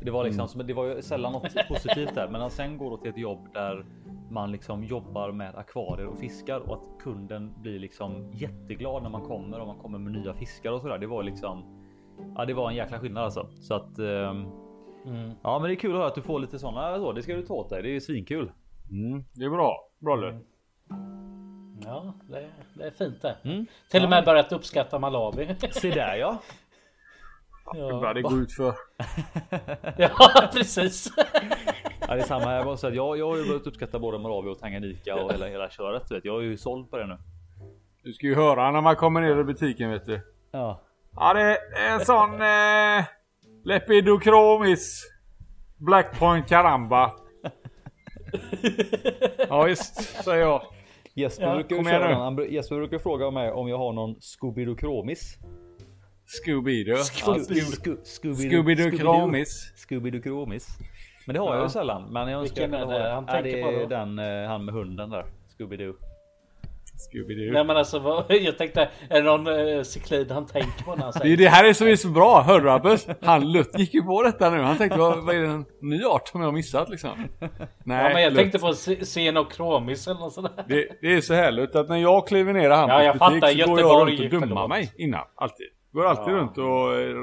[0.00, 2.96] Det var liksom som, det var ju sällan något positivt där, men att sen går
[2.96, 3.86] till ett jobb där
[4.30, 9.22] man liksom jobbar med akvarier och fiskar och att kunden blir liksom jätteglad när man
[9.22, 10.98] kommer och man kommer med nya fiskar och så där.
[10.98, 11.80] Det var liksom.
[12.36, 13.98] Ja, det var en jäkla skillnad alltså så att.
[13.98, 14.44] ehm,
[15.42, 17.12] Ja, men det är kul att höra att du får lite sådana så.
[17.12, 17.82] Det ska du ta åt dig.
[17.82, 18.52] Det är svinkul.
[18.90, 19.88] Mm, det är bra.
[19.98, 20.34] Bra Lut.
[21.84, 23.36] Ja, det, det är fint det.
[23.42, 23.66] Mm.
[23.90, 25.56] Till och med börjat uppskatta Malawi.
[25.70, 26.42] Se där ja.
[27.72, 28.12] Det ja.
[28.12, 28.74] det gå ut för.
[29.96, 31.12] ja, precis.
[32.00, 32.56] Ja, det är samma här.
[32.56, 35.32] Jag, måste säga att jag, jag har ju börjat uppskatta både Moravia och Tanganyika och
[35.32, 36.08] hela, hela köret.
[36.08, 36.24] du Vet.
[36.24, 37.18] Jag är ju såld på det nu.
[38.02, 40.20] Du ska ju höra när man kommer ner i butiken vet du.
[40.50, 40.80] Ja,
[41.16, 43.04] Ja det är en sån eh,
[43.64, 45.02] Lepidocromis
[45.76, 47.12] Black Point Caramba.
[49.48, 50.73] ja visst, säger jag.
[51.14, 52.14] Jesper Ja, brukar köra.
[52.14, 55.38] Han Jesper brukar fråga mig om jag har någon Scooby-Doo Kromis.
[56.26, 56.96] Scooby-Doo.
[58.04, 59.72] Scooby-Doo Kromis.
[59.76, 60.68] Scooby-Doo Kromis.
[61.26, 62.12] Men det har jag ju sällan.
[62.12, 63.86] Men jag önskar Vilken jag kunde är det ha han Ja, tänker det på är
[63.86, 65.26] den eh, han med hunden där.
[65.58, 65.94] Scooby-Doo.
[66.96, 67.52] Scooby-Doo.
[67.52, 71.02] Nej men alltså vad, jag tänkte, är det någon uh, cyklid han tänker på när
[71.02, 73.06] han Det, säger det här är så, är så bra, hör du Hampus?
[73.22, 74.60] Han Lutt gick ju på detta nu.
[74.60, 77.10] Han tänkte vad, vad är det en ny art som jag har missat liksom?
[77.84, 78.38] Nej, Ja men jag Lutt.
[78.40, 78.72] tänkte på
[79.04, 80.64] Xenokromis eller något sånt där.
[80.68, 83.16] Det, det är så här Lutt att när jag kliver ner i Hampus Ja, jag
[83.18, 83.40] fattar.
[83.40, 85.24] butik så går jag runt och dummar mig innan.
[85.34, 85.66] Alltid.
[85.94, 87.16] Går alltid runt och eh,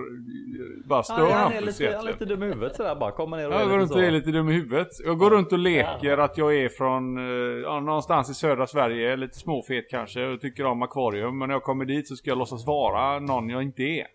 [0.86, 2.06] bara stör Ja, Hampus lite, han är egentligen.
[2.06, 3.12] lite dum i huvudet sådär bara.
[3.12, 4.88] Kommer ner och Jag går runt och är lite dum i huvudet.
[5.06, 9.16] Jag går runt och leker att jag är från eh, ja, någonstans i södra Sverige.
[9.16, 11.38] Lite småfet kanske och tycker om akvarium.
[11.38, 14.08] Men när jag kommer dit så ska jag låtsas vara någon jag inte är.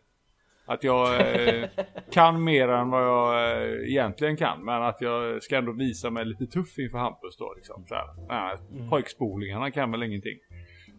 [0.66, 1.64] Att jag eh,
[2.12, 4.64] kan mer än vad jag eh, egentligen kan.
[4.64, 7.54] Men att jag ska ändå visa mig lite tuff inför Hampus då.
[7.56, 8.06] Liksom, så här.
[8.28, 8.56] Nej,
[8.90, 10.38] Pojkspolingarna kan väl ingenting.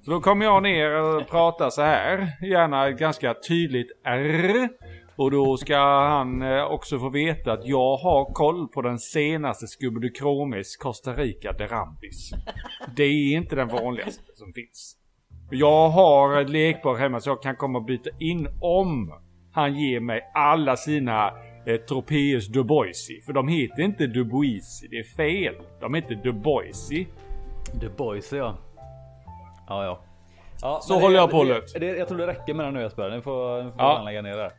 [0.02, 2.28] Så då kommer jag ner och pratar så här.
[2.42, 4.70] Gärna ett ganska tydligt R.
[5.16, 5.78] Och då ska
[6.10, 11.52] han eh, också få veta att jag har koll på den senaste Skubidukromis Costa Rica
[11.52, 12.32] Derambis.
[12.96, 14.98] Det är inte den vanligaste som finns.
[15.52, 19.14] Jag har ett lekbar hemma så jag kan komma och byta in om
[19.52, 21.28] han ger mig alla sina
[21.66, 23.22] eh, Tropeus Duboisi.
[23.26, 25.56] För de heter inte Duboisi, det är fel.
[25.80, 27.08] De heter Duboisi.
[27.82, 28.67] Duboisi ja.
[29.68, 30.00] Ja ja.
[30.62, 32.82] ja Så håller det- jag på, det, det, Jag tror det räcker med den nu
[32.82, 33.10] Jesper.
[33.10, 34.02] Nu får, nu får Ja.
[34.06, 34.52] lägga ner där.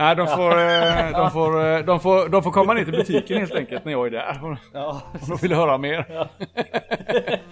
[0.00, 3.38] Nej, de får, eh, de, får, eh, de, får, de får komma ner till butiken
[3.38, 4.56] helt enkelt när jag är där.
[4.72, 6.28] Ja, De vill höra mer.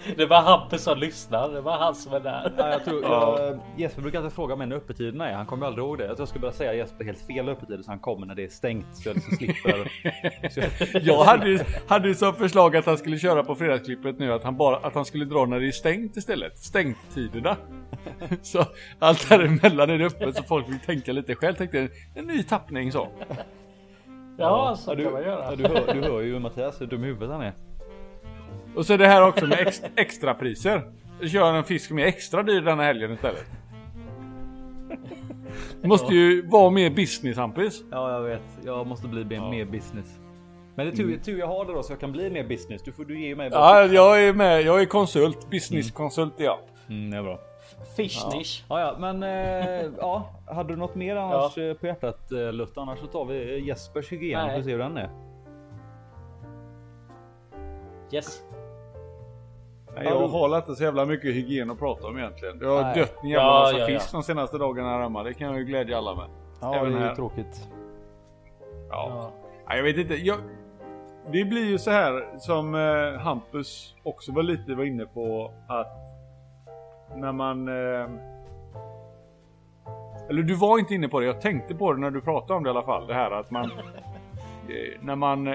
[0.17, 1.49] Det var Hampus som lyssnar.
[1.49, 2.53] Det var han som är där.
[2.57, 5.33] Ja, jag tror, jag, Jesper brukar alltid fråga mig när öppettiderna är.
[5.33, 6.03] Han kommer aldrig ihåg det.
[6.03, 8.43] Jag tror jag ska börja säga Jesper helt fel öppettider så han kommer när det
[8.43, 8.85] är stängt.
[8.93, 9.91] Så jag liksom slipper.
[10.49, 14.33] så jag, Jag hade hade ju som förslag att han skulle köra på fredagsklippet nu
[14.33, 16.57] att han, bara, att han skulle dra när det är stängt istället.
[16.57, 17.57] Stängtiderna.
[18.41, 18.65] Så
[18.99, 21.55] allt däremellan är det öppet så folk vill tänka lite själv.
[21.55, 23.07] Tänkte en ny tappning så.
[24.37, 25.55] Ja, så du, kan man ja, göra.
[25.55, 27.53] du, hör, du hör ju Mattias hur dum i huvudet han är.
[28.75, 30.91] Och så är det här också med ex, extrapriser.
[31.21, 33.45] Jag kör en fisk är extra dyr denna helgen istället.
[35.83, 37.83] Måste ju vara mer business Hampus.
[37.91, 38.41] Ja, jag vet.
[38.65, 40.19] Jag måste bli mer, mer business.
[40.75, 42.83] Men det är tur, tur jag har det då så jag kan bli mer business.
[42.83, 43.49] Du får du ge mig.
[43.51, 44.61] Ja, jag är med.
[44.61, 45.49] Jag är konsult.
[45.49, 46.59] Businesskonsult är jag.
[46.89, 47.39] Mm, det är bra.
[47.95, 48.65] Fishnish.
[48.69, 52.77] Ja, ja, men eh, ja, hade du något mer annars eh, på hjärtat eh, Lutt?
[52.77, 54.57] Annars så tar vi eh, Jespers hygien Nej.
[54.57, 55.09] och ser hur den är.
[58.11, 58.43] Yes.
[59.95, 62.59] Nej, jag har inte så jävla mycket hygien att prata om egentligen.
[62.59, 62.95] Det har Nej.
[62.95, 63.99] dött en jävla Ja, massa ja, ja.
[63.99, 65.23] fisk de senaste dagarna här hemma.
[65.23, 66.25] Det kan jag ju glädja alla med.
[66.61, 67.69] Ja, Även det är ju tråkigt.
[68.89, 69.31] Ja.
[69.67, 69.75] ja.
[69.75, 70.15] Jag vet inte.
[70.15, 70.37] Jag,
[71.31, 75.98] det blir ju så här som eh, Hampus också var lite var inne på att
[77.15, 78.09] när man eh,
[80.29, 82.63] eller du var inte inne på det, jag tänkte på det när du pratade om
[82.63, 83.07] det i alla fall.
[83.07, 85.53] Det här att man eh, när man eh,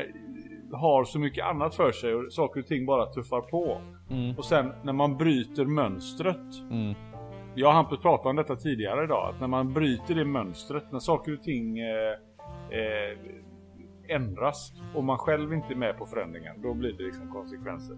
[0.73, 3.81] har så mycket annat för sig och saker och ting bara tuffar på.
[4.11, 4.39] Mm.
[4.39, 6.71] Och sen när man bryter mönstret.
[6.71, 6.95] Mm.
[7.55, 9.31] Jag och Hampus pratade om detta tidigare idag.
[9.35, 12.13] Att när man bryter det mönstret, när saker och ting eh,
[12.71, 13.19] eh,
[14.09, 17.97] ändras och man själv inte är med på förändringen, då blir det liksom konsekvenser.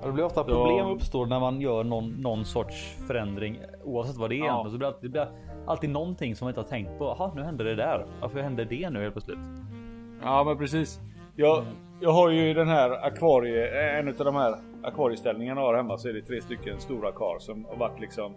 [0.00, 0.44] Ja, Det blir ofta Ja.
[0.46, 4.44] problem uppstår när man gör någon, någon sorts förändring oavsett vad det är.
[4.46, 4.62] Ja.
[4.64, 5.28] Så blir det, alltid, det blir
[5.66, 7.04] alltid någonting som man inte har tänkt på.
[7.18, 8.06] Jaha, nu hände det där.
[8.20, 9.38] Varför hände det nu helt plötsligt?
[10.22, 11.00] Ja men precis.
[11.36, 11.64] Jag,
[12.00, 16.08] jag har ju den här akvarie, en av de här akvarieställningarna jag har hemma så
[16.08, 18.34] är det tre stycken stora kar som har varit liksom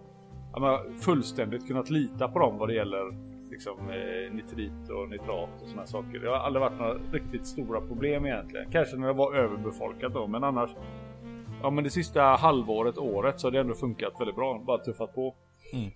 [0.53, 5.77] ja, fullständigt kunnat lita på dem vad det gäller liksom eh, nitrit och nitrat och
[5.77, 6.19] här saker.
[6.19, 8.71] Det har aldrig varit några riktigt stora problem egentligen.
[8.71, 10.69] Kanske när det var överbefolkat då, men annars.
[11.63, 14.63] Ja, men det sista halvåret, året så har det ändå funkat väldigt bra.
[14.67, 15.35] Bara tuffat på.
[15.73, 15.91] Mm.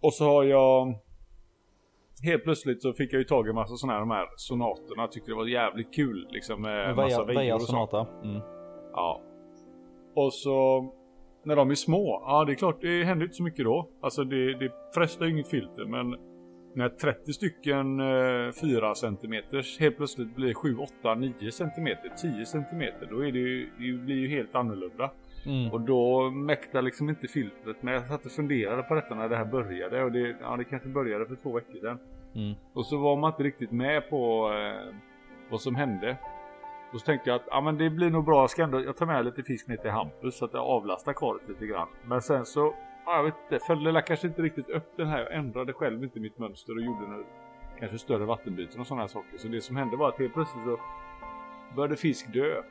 [0.00, 0.94] Och så har jag
[2.22, 5.08] Helt plötsligt så fick jag ju tag i massa sådana här de här sonaterna.
[5.08, 7.90] Tyckte det var jävligt kul liksom med massa Veja och sånt.
[7.90, 8.06] Sonata.
[8.22, 8.40] Mm.
[8.92, 9.20] Ja.
[10.14, 10.88] Och så
[11.44, 13.88] när de är små, ja det är klart det händer inte så mycket då.
[14.00, 16.16] Alltså det, det frestar ju inget filter men
[16.74, 19.34] när 30 stycken eh, 4 cm
[19.80, 21.88] helt plötsligt blir 7, 8, 9 cm,
[22.22, 25.10] 10 cm då är det ju, det blir ju helt annorlunda.
[25.46, 25.72] Mm.
[25.72, 27.76] Och då mäktar liksom inte filtret.
[27.80, 30.64] Men jag satt och funderade på detta när det här började och det, ja, det
[30.64, 31.98] kanske började för två veckor sedan.
[32.34, 32.54] Mm.
[32.72, 34.94] Och så var man inte riktigt med på eh,
[35.50, 36.16] vad som hände.
[36.92, 38.40] Och så tänkte jag att ja, men det blir nog bra.
[38.40, 41.12] Jag, ska ändå, jag tar med lite fisk ner till Hampus så att jag avlastar
[41.12, 41.88] karet lite grann.
[42.04, 42.74] Men sen så,
[43.06, 45.20] ja, jag vet inte, följde jag kanske inte riktigt upp den här.
[45.20, 47.24] Jag ändrade själv inte mitt mönster och gjorde nu
[47.78, 49.38] kanske större vattenbyten och sådana här saker.
[49.38, 50.78] Så det som hände var att helt plötsligt så
[51.76, 52.62] började fisk dö.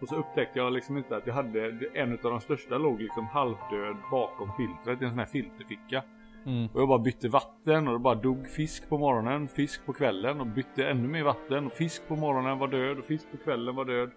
[0.00, 3.26] Och så upptäckte jag liksom inte att jag hade en av de största låg liksom
[3.26, 6.02] halvdöd bakom filtret i en sån här filterficka.
[6.46, 6.68] Mm.
[6.74, 10.40] Och jag bara bytte vatten och det bara dog fisk på morgonen, fisk på kvällen
[10.40, 13.76] och bytte ännu mer vatten och fisk på morgonen var död och fisk på kvällen
[13.76, 14.10] var död.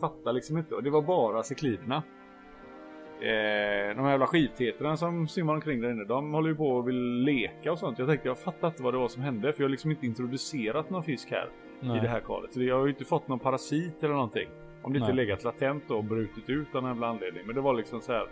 [0.00, 2.02] Fattar liksom inte och det var bara cikliderna.
[3.22, 6.88] Eh, de här jävla skittetrarna som simmar omkring där inne, de håller ju på och
[6.88, 7.98] vill leka och sånt.
[7.98, 10.06] Jag tänkte jag fattar inte vad det var som hände för jag har liksom inte
[10.06, 11.48] introducerat någon fisk här
[11.80, 11.98] Nej.
[11.98, 12.52] i det här kalet.
[12.52, 14.48] Så jag har ju inte fått någon parasit eller någonting.
[14.82, 15.16] Om det inte Nej.
[15.16, 17.42] legat latent då och brutit ut av någon jävla anledning.
[17.46, 18.26] Men det var liksom så här.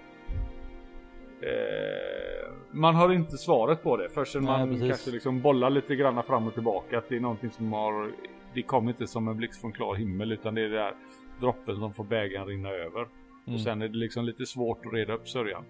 [1.41, 4.89] Eh, man har inte svaret på det förrän Nej, man precis.
[4.89, 6.99] kanske liksom bollar lite grann fram och tillbaka.
[6.99, 8.11] Att det är någonting som har.
[8.55, 10.95] Det kommer inte som en blixt från klar himmel utan det är det där
[11.41, 13.07] droppen som får bägaren rinna över.
[13.49, 13.55] Mm.
[13.55, 15.65] Och sen är det liksom lite svårt att reda upp sörjan.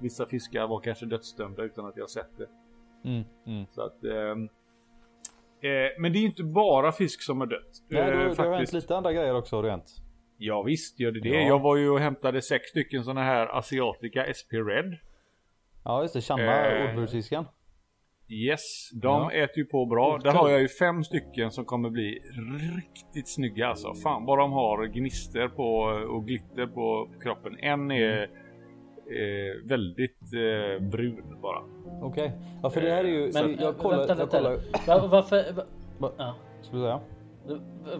[0.00, 2.48] Vissa fiskar var kanske dödsdömda utan att jag sett det.
[3.08, 3.24] Mm.
[3.46, 3.66] Mm.
[3.66, 4.44] Så att, ehm,
[5.60, 7.82] eh, men det är inte bara fisk som har dött.
[7.88, 9.96] Nej, Eh, det, det har hänt lite andra grejer också har det hänt.
[10.38, 11.28] Ja visst gör det det.
[11.28, 11.48] Ja.
[11.48, 14.98] Jag var ju och hämtade sex stycken såna här asiatica SP Red.
[15.84, 16.94] Ja just det, Channa Eh.
[18.28, 19.32] Yes, de Ja.
[19.32, 20.18] äter ju på bra.
[20.24, 22.18] Där har jag ju fem stycken som kommer bli
[22.76, 23.94] riktigt snygga alltså.
[23.94, 25.72] Fan vad de har gnister på
[26.14, 27.56] och glitter på kroppen.
[27.58, 31.62] En är eh, väldigt eh, brun bara.
[32.02, 32.32] Okej.
[32.62, 33.30] Ja för det här är ju...
[33.32, 33.96] Men jag, jag kollar...
[33.98, 34.36] vänta jag lite.
[34.86, 35.64] kollar Va- Varför, va-
[35.98, 36.34] Va- ja.
[36.62, 37.00] Ska du säga?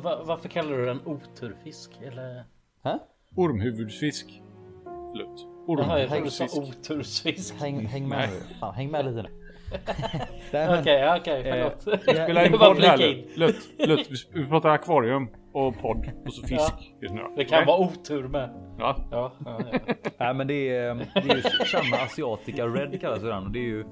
[0.03, 2.01] Va- varför kallar du den oturfisk?
[2.03, 2.45] Eller?
[2.85, 2.99] Hä?
[3.37, 4.43] Ormhuvudsfisk.
[4.85, 5.47] Förlåt.
[5.69, 7.55] Jaha, jag trodde du sa otursfisk.
[7.61, 8.55] Häng, häng med nu.
[8.61, 9.29] Fan, häng med lite nu.
[10.81, 12.01] Okej, ja, okej, förlåt.
[12.07, 13.25] Vi spelar in podd här in.
[13.37, 16.95] Lutt, Lutt, vi- pratar akvarium och podd och så fisk.
[17.01, 17.21] just nu.
[17.37, 17.67] Det kan Nej?
[17.67, 18.51] vara otur med.
[18.79, 18.97] Ja.
[19.11, 19.95] Ja, ja, ja.
[20.19, 23.69] Nej men det är, det är ju Channa asiatica red kallas den och det är
[23.69, 23.85] ju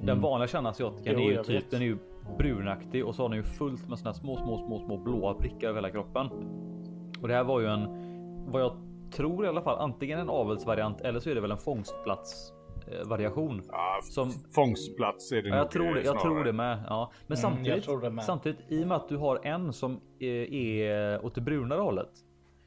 [0.00, 1.10] den vanliga Channa asiatica.
[1.12, 1.98] Jo, det är ju typ den är ju
[2.38, 5.34] brunaktig och så har den ju fullt med såna här små, små, små, små blåa
[5.34, 6.26] prickar över hela kroppen.
[7.22, 7.88] Och det här var ju en
[8.52, 8.72] vad jag
[9.12, 12.55] tror i alla fall antingen en avelsvariant eller så är det väl en fångstplats eh,
[13.04, 13.62] variation.
[13.72, 16.00] Ja, Som- Fångstplats är det Ja, jag tror det.
[16.00, 16.78] eh, Jag tror det med.
[16.88, 18.24] Ja, men jag samtidigt, tror det med.
[18.24, 22.08] samtidigt i och med att du har en som är, är åt det brunare hållet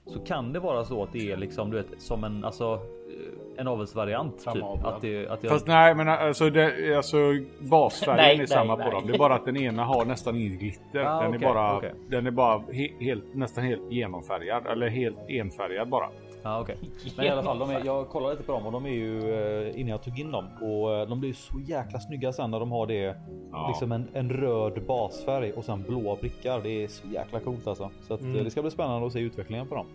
[0.05, 3.60] så kan det vara så att det är liksom du vet som en alltså eh,
[3.62, 7.17] en avelsvariant typ att det att jag, Fast nej men alltså, det, alltså
[7.60, 8.86] basfärgen Nej, är nej, samma nej.
[8.86, 9.03] på dem.
[9.08, 11.03] Det är bara att den ena har nästan ingen glitter.
[11.05, 11.93] Ah, den, okej, är bara, okej.
[12.10, 14.67] den är bara he, helt, nästan helt genomfärgad.
[14.67, 16.10] Eller helt enfärgad bara.
[16.43, 16.78] Ja, okej.
[17.17, 19.34] Men i alla fall, de är, jag kollade lite på dem och de är ju
[19.34, 22.52] eh, innan jag tog in dem och eh, de blir ju så jäkla snygga sen
[22.52, 23.15] när de har det
[23.52, 23.67] Ja.
[23.67, 26.62] liksom en, en röd basfärg och sen blåa prickar.
[26.63, 27.89] Det är så jäkla coolt alltså.
[28.08, 28.43] Så att, eh, Mm.
[28.43, 29.86] det ska bli spännande att se utvecklingen på dem.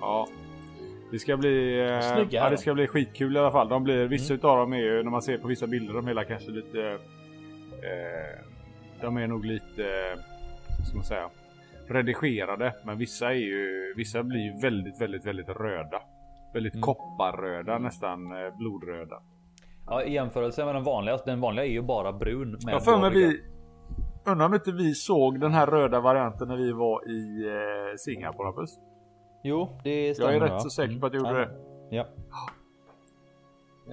[0.00, 0.26] Ja.
[1.12, 1.80] Det ska bli...
[1.80, 2.56] eh, Snygga ja, det de.
[2.56, 3.68] ska bli skitkul i alla fall.
[3.68, 4.38] De blir, vissa Mm.
[4.38, 6.98] utav dem är ju när man ser på vissa bilder de är hela kanske lite...
[7.82, 8.38] Eh,
[9.00, 9.84] de är nog lite,
[10.78, 11.28] vad ska man säga,
[11.88, 12.74] redigerade.
[12.84, 16.02] Men vissa är ju, vissa blir ju väldigt, väldigt, väldigt röda.
[16.54, 19.22] Väldigt kopparröda, nästan eh, blodröda.
[19.86, 22.50] Ja, I jämförelse med den vanliga, den vanliga är ju bara brun.
[22.50, 23.40] Med Jag för mig vi,
[24.26, 28.46] undrar om inte vi såg den här röda varianten när vi var i eh, Singapore
[28.46, 28.70] Hampus?
[29.44, 30.32] Jo, det stämmer.
[30.32, 31.48] Jag är rätt så säker på att jag gjorde Mm.
[31.90, 31.96] det.
[31.96, 32.06] Ja.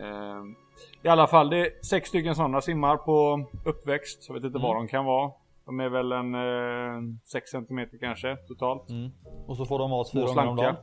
[0.01, 0.55] Ehm,
[1.03, 4.25] I alla fall, det är sex stycken sådana simmar på uppväxt.
[4.27, 5.31] Jag vet inte vad de kan vara.
[5.69, 8.89] De är väl en eh, 6 cm kanske totalt.
[8.89, 9.11] Mm.
[9.47, 10.75] Och så får de mat fyra gånger om dagen.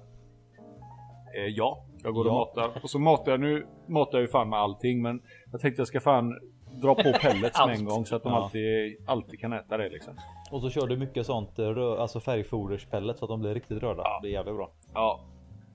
[1.37, 2.35] Eh, ja, jag går och Ja.
[2.57, 2.81] matar.
[2.83, 3.67] Och så matar jag nu.
[3.87, 5.23] Matar jag ju fan med allting men
[5.53, 6.35] jag tänkte jag ska fan
[6.83, 8.39] dra på pellets med en gång så att de Ja.
[8.45, 10.15] alltid, alltid kan äta det liksom.
[10.51, 13.83] Och så kör du mycket sånt eh, rö- alltså färgfoderspellet så att de blir riktigt
[13.83, 14.03] röda.
[14.23, 14.71] Det är jävligt bra.
[14.95, 15.21] Ja,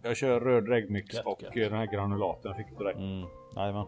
[0.03, 1.55] jag kör röd reggmix Gött, och gött.
[1.57, 2.93] eh, den här granulaten jag fick till dig.
[2.93, 3.27] Mm.
[3.55, 3.85] Jajamän.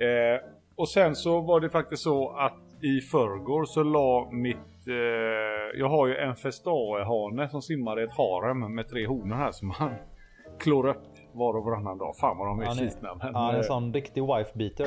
[0.00, 0.40] Eh,
[0.76, 4.88] och sen så var det faktiskt så att i förrgår så la mitt...
[4.88, 9.52] Eh, jag har ju en festae-hane som simmar i ett harem med tre honor här
[9.52, 9.90] som han
[10.58, 12.16] klår upp var och varannan dag.
[12.16, 13.14] Fan vad de är slitna.
[13.14, 14.86] Men, han är en eh, sån riktig wife beater.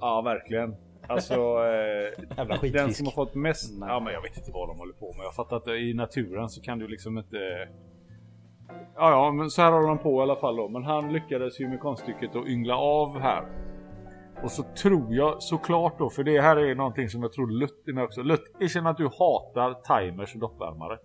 [0.00, 0.76] ja verkligen.
[1.08, 3.80] Alltså eh, den som har fått mest...
[3.80, 3.88] Nej.
[3.88, 5.24] Ja men jag vet inte vad de håller på med.
[5.24, 7.36] Jag fattar att i naturen så kan du liksom inte...
[8.94, 10.68] Ja ja men så här håller de på i alla fall då.
[10.68, 13.67] Men han lyckades ju med konststycket att yngla av här.
[14.42, 17.88] Och så tror jag såklart då, för det här är någonting som jag tror Lutt
[17.88, 18.22] är med också.
[18.22, 20.98] Lutt, känner att du hatar timers och doppvärmare.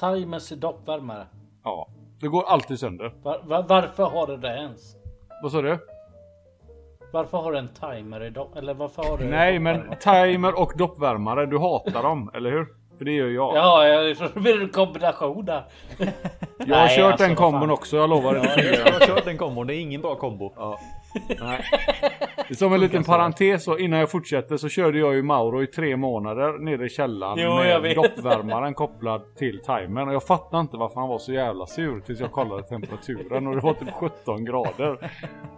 [0.00, 1.26] Timers i doppvärmare.
[1.64, 1.88] Ja.
[2.20, 3.14] Det går alltid sönder.
[3.22, 4.96] Var, var, varför har du det ens?
[5.42, 5.78] Vad sa du?
[7.12, 8.56] Varför har du en timer i dopp...
[8.56, 12.66] Eller varför har du Nej men timer och doppvärmare, du hatar dem, eller hur?
[12.98, 13.56] För det gör jag.
[13.56, 15.64] Ja, jag tror det blir en kombination där.
[15.98, 17.70] jag har Nej, kört alltså, den kombon fan.
[17.70, 18.34] också, jag lovar.
[18.34, 19.66] Ja, det jag har kört den kombon.
[19.66, 20.52] Det är ingen bra kombo.
[20.56, 20.78] Ja.
[21.40, 21.60] Nej.
[22.36, 25.62] Det är Som en liten parentes så innan jag fortsätter så körde jag ju Mauro
[25.62, 30.08] i tre månader nere i källaren Jo, med doppvärmaren kopplad till timern.
[30.08, 33.54] Och jag fattar inte varför han var så jävla sur tills jag kollade temperaturen och
[33.54, 35.10] det var typ 17 grader.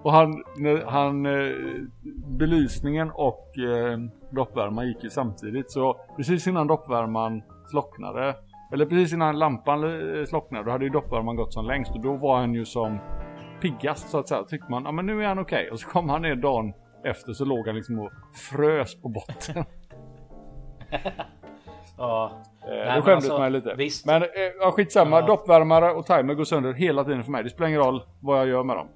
[0.02, 0.44] Och han,
[0.86, 1.52] han eh,
[2.26, 3.98] belysningen och eh,
[4.30, 8.36] doppvärmaren gick ju samtidigt så precis innan doppvärmaren slocknade
[8.72, 9.84] eller precis innan lampan
[10.18, 12.98] eh, slocknade då hade ju doppvärmaren gått som längst och då var han ju som
[13.62, 14.42] piggast så att säga.
[14.44, 15.70] Tyckte man, ja men nu är han okej.
[15.70, 16.72] Och så kom han ner dagen
[17.04, 18.10] efter så låg han liksom och
[18.50, 19.64] frös på botten.
[21.98, 22.30] Ja.
[22.62, 23.74] Eh, Nej, då skämdes alltså, man lite.
[23.74, 24.06] visst.
[24.06, 24.28] Men eh,
[24.60, 25.26] ja, skitsamma, Ja.
[25.26, 27.42] doppvärmare och timer går sönder hela tiden för mig.
[27.44, 28.88] Det spelar ingen roll vad jag gör med dem.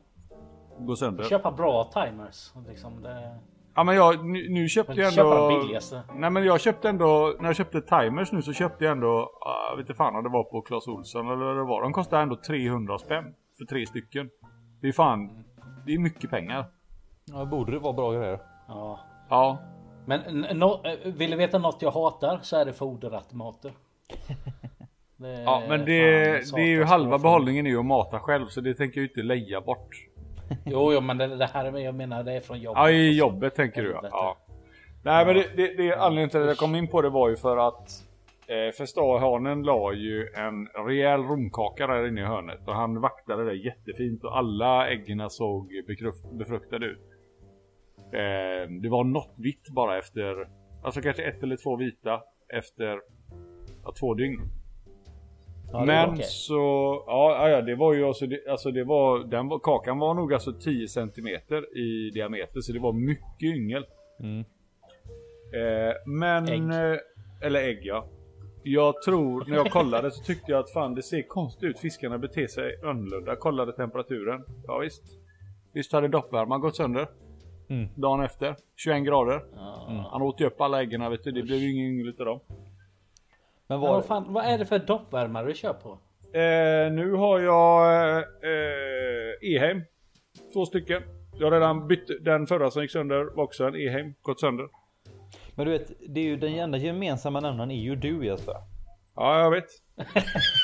[0.78, 1.24] Går sönder.
[1.24, 2.52] Köpa bra timers.
[2.68, 3.38] Liksom det...
[3.74, 5.60] Ja men jag, nu, nu köpte jag ändå...
[5.60, 6.02] billigaste.
[6.14, 9.30] Nej men jag köpte ändå, när jag köpte timers nu så köpte jag ändå,
[9.70, 11.82] jag vet inte fan om det var på Clas Ohlson eller vad det var.
[11.82, 14.30] De kostade ändå 300 spänn för tre stycken.
[14.80, 15.44] Det är fan,
[15.86, 16.64] det är mycket pengar.
[17.24, 18.38] Ja, borde det vara bra grejer.
[18.68, 19.00] Ja.
[19.28, 19.58] Ja,
[20.06, 20.20] Men
[20.58, 23.72] no, eh, vill du veta något jag hatar så är det foderautomater.
[25.16, 28.46] Det ja men fan det, det är ju halva behållningen är ju att mata själv
[28.46, 29.88] så det tänker jag ju inte leja bort.
[30.64, 32.80] Jo, jo, men det, det här är, jag menar det är från jobbet.
[32.80, 34.36] Ja, i jobbet tänker du ja.
[35.04, 37.36] Nej men det, det, det anledningen till att jag kom in på det var ju
[37.36, 37.90] för att
[38.46, 43.54] eh, Festahanen la ju en rejäl romkaka där inne i hörnet och han vaktade det
[43.54, 45.68] jättefint och alla äggen såg
[46.32, 47.00] befruktade ut.
[48.12, 50.48] Eh, det var något vitt bara efter,
[50.82, 53.00] alltså kanske ett eller två vita efter
[53.84, 54.40] ja, två dygn.
[55.72, 56.24] Ja, Men okej.
[56.24, 56.54] så,
[57.06, 60.34] ja, ja, det var ju alltså, det, alltså det var, den var, kakan var nog
[60.34, 61.26] alltså 10 cm
[61.76, 63.84] i diameter så det var mycket yngel.
[64.20, 64.40] Mm.
[65.54, 66.92] Eh, men, Ägg.
[66.92, 66.98] eh,
[67.46, 68.06] eller ägg ja.
[68.62, 71.78] Jag tror, när jag kollade så tyckte jag att fan det ser konstigt ut.
[71.78, 73.30] Fiskarna beter sig annorlunda.
[73.30, 74.44] Jag kollade temperaturen.
[74.66, 75.02] Ja visst.
[75.74, 77.08] Visst hade doppvärmaren gått sönder.
[77.68, 77.88] Mm.
[77.96, 78.56] Dagen efter.
[78.76, 79.42] 21 grader.
[79.54, 80.08] Ja.
[80.12, 81.30] Han åt ju upp alla äggen vet du.
[81.32, 82.40] Det blev ju ingen yngel utav dem.
[83.66, 85.98] Men Men var, vad, fan, vad är det för doppvärmare du kör på?
[86.38, 89.82] Eh, nu har jag eh, Eheim.
[90.52, 91.02] Två stycken.
[91.38, 93.24] Jag har redan bytt den förra som gick sönder.
[93.36, 94.14] Var också en Eheim.
[94.22, 94.68] Gått sönder.
[95.54, 98.54] men du vet, det är ju den enda gemensamma nämnaren är ju du Jesper.
[99.16, 99.66] Ja, jag vet.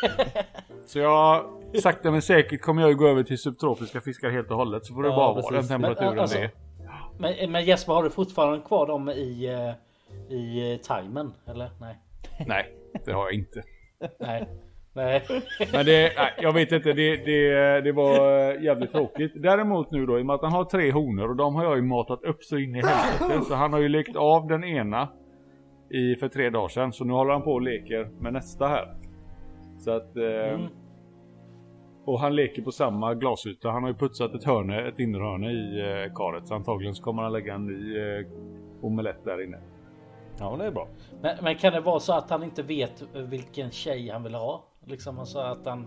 [0.86, 1.44] så jag
[1.82, 4.86] sakta men säkert kommer jag ju gå över till subtropiska fiskar helt och hållet.
[4.86, 5.68] Så får det Ja, bara vara den precis.
[5.68, 6.50] temperaturen Men, alltså- det är.
[7.18, 11.32] Men, men Jesper, har du fortfarande kvar dem i, eh, i eh, timern?
[11.46, 11.70] Eller?
[11.80, 11.98] Nej.
[12.46, 12.66] Nej,
[13.04, 13.62] det har jag inte.
[14.20, 14.48] Nej.
[14.94, 15.22] Nej.
[15.72, 19.32] Men det, nej, jag vet inte, det, det, det var jävligt tråkigt.
[19.42, 21.76] Däremot nu då, i och med att han har tre honor och de har jag
[21.76, 23.44] ju matat upp så in i helvete.
[23.48, 25.08] Så han har ju lekt av den ena
[25.90, 26.92] i, för tre dagar sedan.
[26.92, 28.94] Så nu håller han på och leker med nästa här.
[29.78, 30.16] Så att...
[30.16, 30.70] Eh, Mm.
[32.04, 33.70] Och han leker på samma glasyta.
[33.70, 36.48] Han har ju putsat ett hörne, ett innerhörne i eh, karet.
[36.48, 38.26] Så antagligen så kommer han lägga en ny eh,
[38.82, 39.58] omelett där inne.
[40.38, 40.88] Ja, men det är bra.
[41.20, 44.64] Men, men kan det vara så att han inte vet vilken tjej han vill ha?
[44.86, 45.86] Liksom alltså att han...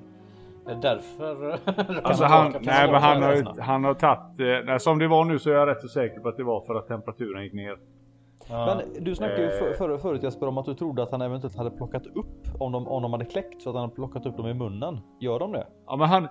[0.67, 1.59] Är därför...
[2.03, 4.39] Alltså han, nej, men han, har, han har tagit...
[4.39, 6.43] Eh, nej, som det var nu så är jag rätt så säker på att det
[6.43, 7.77] var för att temperaturen gick ner.
[8.49, 8.65] Ja.
[8.65, 9.59] Men du snackade ju Eh.
[9.59, 12.71] för, för, förut Jesper om att du trodde att han eventuellt hade plockat upp om
[12.71, 14.99] de, om de hade kläckt så att han hade plockat upp dem i munnen.
[15.19, 15.67] Gör de det?
[15.87, 16.27] Ja men han...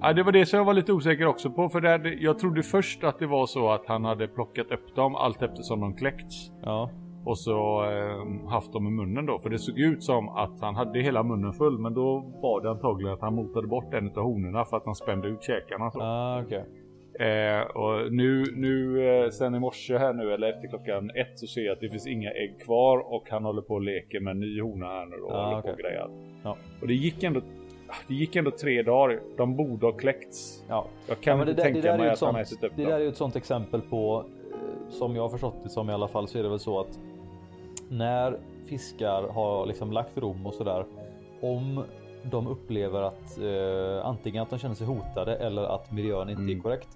[0.00, 1.68] Ja, det var det som jag var lite osäker också på.
[1.68, 5.16] För det, jag trodde först att det var så att han hade plockat upp dem
[5.16, 6.50] allt eftersom de kläckts.
[6.62, 6.90] Ja.
[7.24, 9.38] Och så eh, haft dem i munnen då.
[9.38, 11.78] För det såg ut som att han hade hela munnen full.
[11.78, 14.94] Men då var det antagligen att han motade bort en av honorna för att han
[14.94, 15.90] spände ut käkarna.
[15.90, 16.00] Så.
[16.02, 16.64] Ah, okej.
[17.20, 21.46] Eh, och nu, nu eh, sen i morse här nu eller efter klockan ett så
[21.46, 24.30] ser jag att det finns inga ägg kvar och han håller på och leker med
[24.30, 25.70] en ny hona här nu då, Ah, håller okej.
[25.70, 26.10] på och grejar.
[26.42, 26.56] Ja.
[26.80, 27.40] Och det gick ändå
[28.08, 29.20] det gick ändå tre dagar.
[29.36, 30.64] De borde ha kläckts.
[30.68, 30.86] Ja.
[31.08, 32.42] Jag kan ja, inte det, där, det, tänka där är mig att han sånt, har
[32.42, 32.90] ätit upp det dem.
[32.90, 35.92] där är ju ett sånt exempel på eh, som jag har förstått det som i
[35.92, 36.98] alla fall så är det väl så att
[37.88, 40.84] när fiskar har liksom lagt rom och sådär.
[41.40, 41.84] Om
[42.30, 46.44] de upplever att eh, antingen att de känner sig hotade eller att miljön inte är
[46.44, 46.60] Mm.
[46.62, 46.88] korrekt.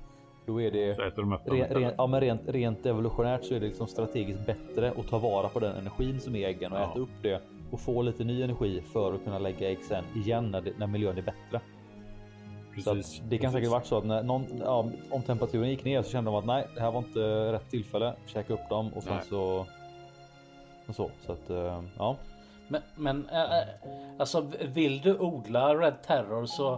[0.46, 3.86] Då är det de Ren, ren, ja, men rent, rent evolutionärt så är det liksom
[3.86, 6.90] strategiskt bättre att ta vara på den energin som är äggen och Ja.
[6.90, 10.50] äta upp det och få lite ny energi för att kunna lägga ägg sen igen
[10.50, 11.60] när, det, när miljön är bättre.
[12.84, 13.20] Så Precis.
[13.20, 16.10] att det kan säkert varit så att när någon, ja, om temperaturen gick ner så
[16.10, 18.14] kände de att nej, det här var inte rätt tillfälle.
[18.26, 19.24] Käka upp dem och sen Nej.
[19.28, 19.66] så.
[20.88, 22.16] Och så så att eh, ja.
[22.68, 23.68] Men, men äh,
[24.18, 26.72] alltså vill du odla Red Terror så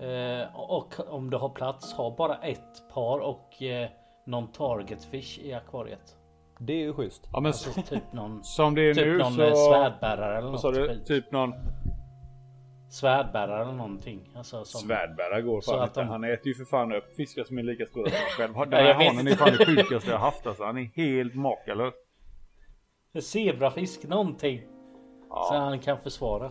[0.00, 3.88] eh, och om du har plats ha bara ett par och eh,
[4.24, 6.16] någon target fish i akvariet.
[6.58, 7.28] Det är ju schysst.
[7.32, 9.56] Ja men Alltså typ någon, som det är typ nu någon så...
[9.56, 11.04] svärdbärare eller något du?
[11.04, 11.54] Typ någon
[12.92, 14.20] Svärdbärare eller någonting.
[14.36, 16.00] Alltså, som, svärdbärare går fan att inte.
[16.00, 18.70] de- Han äter ju för fan upp fiskar som är lika stora som han själv.
[18.70, 20.64] Den här hanen är fan det sjukaste jag haft alltså.
[20.64, 21.94] Han är helt makalös.
[23.20, 24.60] Zebrafisk någonting.
[25.28, 26.50] Så han kan försvara.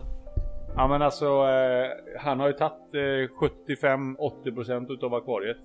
[0.76, 1.88] Ja men alltså eh,
[2.20, 5.56] han har ju tagit eh, 75-80% utav akvariet.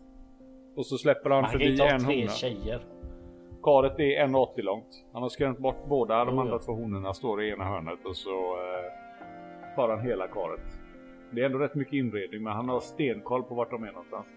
[0.76, 2.32] Och så släpper han Man kan förbi inte ha en tre hona.
[2.32, 2.80] tjejer.
[3.64, 5.06] Karet är 1,80 långt.
[5.14, 6.60] Han har skrämt bort båda de Oh, andra ja.
[6.60, 10.62] två honorna står i ena hörnet och så eh, tar han hela karet.
[11.32, 14.28] Det är ändå rätt mycket inredning men han har stenkoll på vart de är någonstans.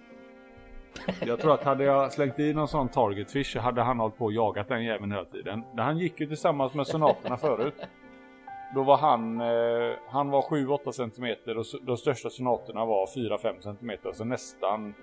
[1.27, 4.19] Jag tror att hade jag slängt i någon sån target fish så hade han hållit
[4.19, 5.65] på och jagat den jäveln hela tiden.
[5.77, 7.75] Han gick ju tillsammans med sonaterna förut.
[8.75, 14.15] Då var han, eh, han var 7-8 cm och de största sonaterna var 4-5 cm.
[14.15, 14.95] Så nästan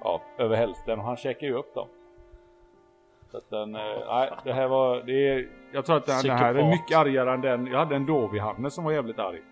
[0.00, 1.88] ja, över hälften och han käkade ju upp dem.
[3.30, 6.38] Så att den, eh, nej det här var, det är, jag tror att den, den
[6.38, 7.66] här är mycket argare än den.
[7.66, 9.42] Jag hade en dovihanne som var jävligt arg.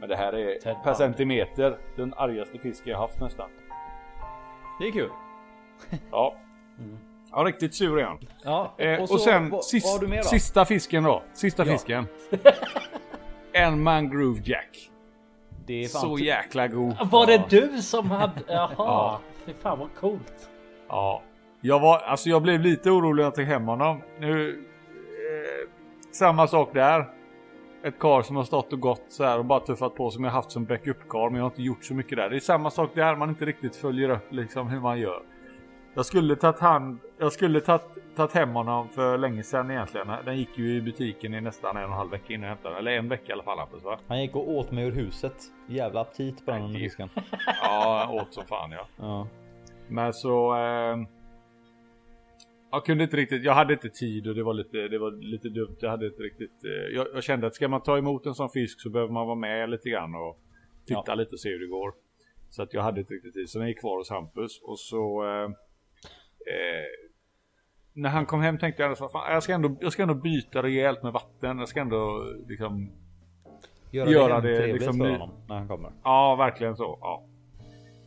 [0.00, 0.98] Men det här är Ted per Bundy.
[0.98, 3.48] centimeter den argaste fisken jag haft nästan.
[4.82, 5.10] Det är kul.
[6.10, 6.34] Ja.
[6.78, 6.98] Mm.
[7.30, 8.18] Ja riktigt sur är han.
[8.44, 11.22] Ja, Eh, och, så, sen vad, sist, vad sista fisken då.
[11.34, 11.72] Sista Ja.
[11.72, 12.06] fisken.
[13.52, 14.90] en mangrove jack.
[15.66, 16.96] det är fan Så jäkla god.
[17.10, 18.32] Var det du som hade?
[18.48, 18.70] Jaha.
[18.78, 19.20] Ja.
[19.46, 20.48] Fy fan vad coolt.
[20.88, 21.22] Ja.
[21.60, 24.02] Jag var, alltså jag blev lite orolig när jag tog hem honom.
[24.18, 25.68] Nu, eh,
[26.12, 27.08] samma sak där.
[27.84, 30.30] Ett kar som har stått och gått så här och bara tuffat på som jag
[30.30, 32.30] haft som backup-kar men jag har inte gjort så mycket där.
[32.30, 35.22] Det är samma sak där man inte riktigt följer upp liksom hur man gör.
[35.94, 37.82] Jag skulle tagit hand, jag skulle tagit,
[38.16, 40.08] tagit hem honom för länge sedan egentligen.
[40.24, 42.74] Den gick ju i butiken i nästan en och en halv vecka innan jag hämtade
[42.74, 42.78] den.
[42.86, 43.98] Eller en vecka i alla fall Hampus va?
[44.08, 45.34] Han gick och åt mig ur huset.
[45.68, 47.08] Jävla aptit på den det- fisken.
[47.62, 48.86] Ja, åt som fan ja.
[48.96, 49.26] Ja.
[49.88, 50.56] Men så...
[50.56, 50.96] Eh,
[52.72, 55.48] jag kunde inte riktigt, jag hade inte tid och det var lite, det var lite
[55.48, 55.76] dumt.
[55.80, 56.64] Jag hade inte riktigt...
[56.64, 59.26] Eh, jag, jag kände att ska man ta emot en sån fisk så behöver man
[59.26, 60.38] vara med lite grann och
[60.86, 61.14] titta Ja.
[61.14, 61.92] lite och se hur det går.
[62.50, 63.48] Så att jag hade inte riktigt tid.
[63.50, 65.24] Så den gick kvar hos Hampus och så...
[65.24, 65.44] Eh,
[66.54, 66.88] eh,
[67.92, 71.02] när han kom hem tänkte jag att jag ska, ändå, jag ska ändå byta rejält
[71.02, 71.58] med vatten.
[71.58, 72.92] Jag ska ändå liksom...
[73.90, 75.92] Göra, Göra det, det liksom för honom när han kommer.
[76.04, 76.98] Ja, verkligen så.
[77.00, 77.26] Ja.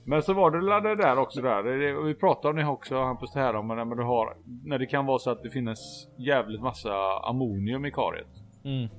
[0.07, 1.63] Men så var det det där också där.
[2.03, 5.05] Vi pratade om det också Hampus det här om när, du har, när det kan
[5.05, 6.93] vara så att det finns jävligt massa
[7.23, 8.27] ammonium i karet.
[8.63, 8.89] Mm.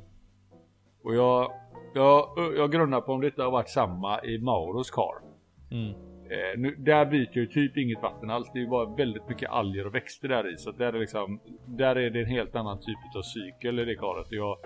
[1.05, 1.53] Och jag,
[1.95, 5.23] jag, jag grunnar på om det inte har varit samma i Mauros kar.
[5.71, 5.91] Mm.
[6.31, 8.51] Eh, nu, där byter ju typ inget vatten alls.
[8.53, 10.57] Det är ju bara väldigt mycket alger och växter där i.
[10.57, 13.95] Så där är, liksom, där är det en helt annan typ av cykel i det
[13.95, 14.27] karet.
[14.31, 14.59] Jag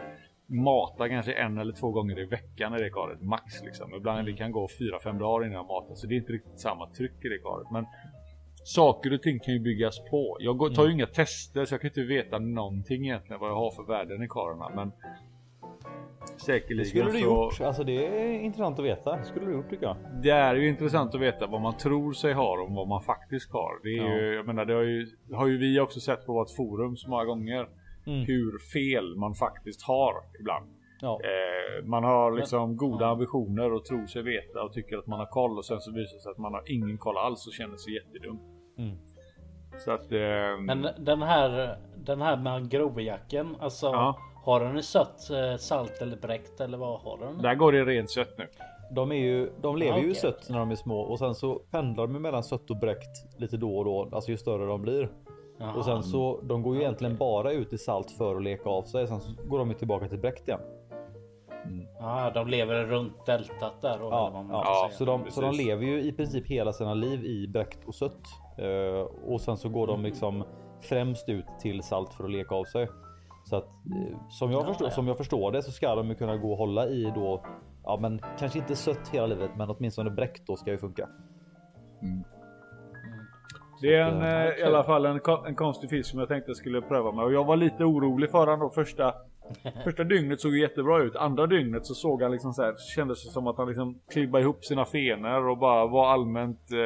[0.51, 3.20] matar kanske en eller två gånger i veckan i det karet.
[3.22, 3.94] Max liksom.
[3.94, 5.94] Ibland det kan gå fyra fem dagar innan jag matar.
[5.94, 7.66] Så det är inte riktigt samma tryck i det karet.
[7.72, 7.86] Men
[8.64, 10.36] saker och ting kan ju byggas på.
[10.40, 13.57] Jag går, tar ju inga tester så jag kan inte veta någonting egentligen vad jag
[13.57, 14.70] har för värden i karlarna.
[14.74, 14.92] Men
[16.36, 17.24] Det säkerligen skulle du så...
[17.24, 17.61] gjort.
[17.61, 19.16] Alltså det är intressant att veta.
[19.16, 19.96] Det skulle du gjort tycker jag.
[20.22, 23.53] Det är ju intressant att veta vad man tror sig ha och vad man faktiskt
[23.53, 23.82] har.
[23.82, 24.16] Det är Ja.
[24.20, 26.96] ju, jag menar, det har ju, det har ju vi också sett på vårt forum
[26.96, 27.68] så många gånger.
[28.07, 28.20] Mm.
[28.26, 30.70] Hur fel man faktiskt har ibland.
[31.01, 31.20] Ja.
[31.24, 35.26] Eh, man har liksom goda ambitioner och tror sig veta och tycker att man har
[35.26, 37.76] koll och sen så visar det sig att man har ingen koll alls och känner
[37.76, 38.38] sig jättedum.
[38.78, 38.96] Mm.
[39.78, 40.12] Så att...
[40.12, 44.18] Eh, Men den här, den här mangrovejacken, alltså Ja.
[44.44, 47.38] har den sött eh, salt eller bräckt eller vad har den?
[47.38, 48.46] där går det rent sött nu.
[48.94, 50.14] De, är ju, de lever Ja, ju okej.
[50.20, 53.57] sött när de är små och sen så pendlar de mellan sött och bräckt lite
[53.57, 54.09] då och då.
[54.12, 55.09] Alltså ju större de blir.
[55.61, 55.75] Jaha.
[55.75, 58.83] Och sen så de går ju egentligen bara ut i salt för att leka av
[58.83, 59.07] sig.
[59.07, 60.61] Sen så går de ju tillbaka till bräckt igen.
[61.99, 63.99] Ja, de lever runt deltat där.
[63.99, 64.89] då, eller Ja, ja.
[64.93, 68.21] Så, de, så de lever ju i princip hela sina liv i bräckt och sött.
[68.59, 70.45] Eh, och sen så går de liksom
[70.81, 72.89] främst ut till salt för att leka av sig.
[73.45, 74.91] Så att eh, som jag, Ja, förstår, ja.
[74.91, 77.43] som jag förstår det så ska de ju kunna gå och hålla i då.
[77.85, 81.09] Ja, men kanske inte sött hela livet, men åtminstone bräckt då ska ju funka.
[83.81, 86.51] Det är en, Ja, eh, i alla fall en, en konstig fisk som jag tänkte
[86.51, 87.24] jag skulle pröva med.
[87.24, 89.14] Och jag var lite orolig för honom då första
[89.85, 91.16] Första dygnet såg jättebra ut.
[91.16, 94.43] Andra dygnet så såg han liksom så här, kändes det som att han liksom klibbade
[94.45, 96.78] ihop sina fenor och bara var allmänt eh,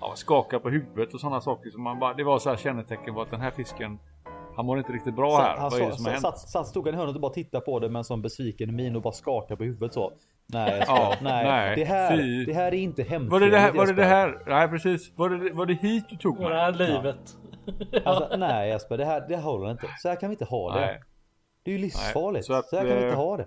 [0.00, 1.70] ja, skaka på huvudet och sådana saker.
[1.70, 3.98] Så man bara, det var så här kännetecken på att den här fisken
[4.56, 5.56] han mår inte riktigt bra Så här.
[5.56, 6.22] han Vad är det som sa- hänt?
[6.22, 8.76] satt, satt, stod han i hörnet och bara tittade på det med en sån besviken
[8.76, 10.12] min och bara skakade på huvudet så.
[10.52, 12.44] Nej, Ja, nej, nej, det, här, fy.
[12.44, 13.32] det här är inte hemtrevligt.
[13.32, 13.72] Var det det här?
[13.72, 14.38] Var det, det här?
[14.46, 15.12] Nej precis.
[15.16, 16.58] Var det, var det hit du tog Och det mig?
[16.58, 17.36] här livet.
[18.04, 19.86] Alltså, nej Jesper, det här, det här håller inte.
[19.98, 20.80] Så här kan vi inte ha det.
[20.80, 21.00] Nej.
[21.64, 22.44] Det är ju livsfarligt.
[22.46, 23.46] Så så, att, här kan vi eh, inte ha det.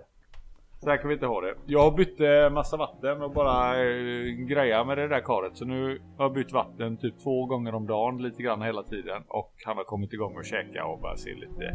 [0.80, 1.54] Så här kan vi inte ha det.
[1.66, 5.56] Jag bytte massa vatten och bara eh, greja med det där karet.
[5.56, 9.22] Så nu har jag bytt vatten typ två gånger om dagen lite grann hela tiden.
[9.28, 11.74] Och han har kommit igång och käka och bara ser lite,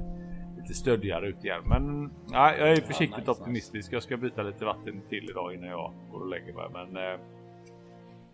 [0.62, 1.62] lite stöddigare ut igen.
[1.66, 3.93] Men nej, jag är försiktigt nice, optimistisk.
[3.93, 6.66] Jag ska byta lite vatten till idag innan jag går och lägger mig.
[6.74, 7.20] Men eh,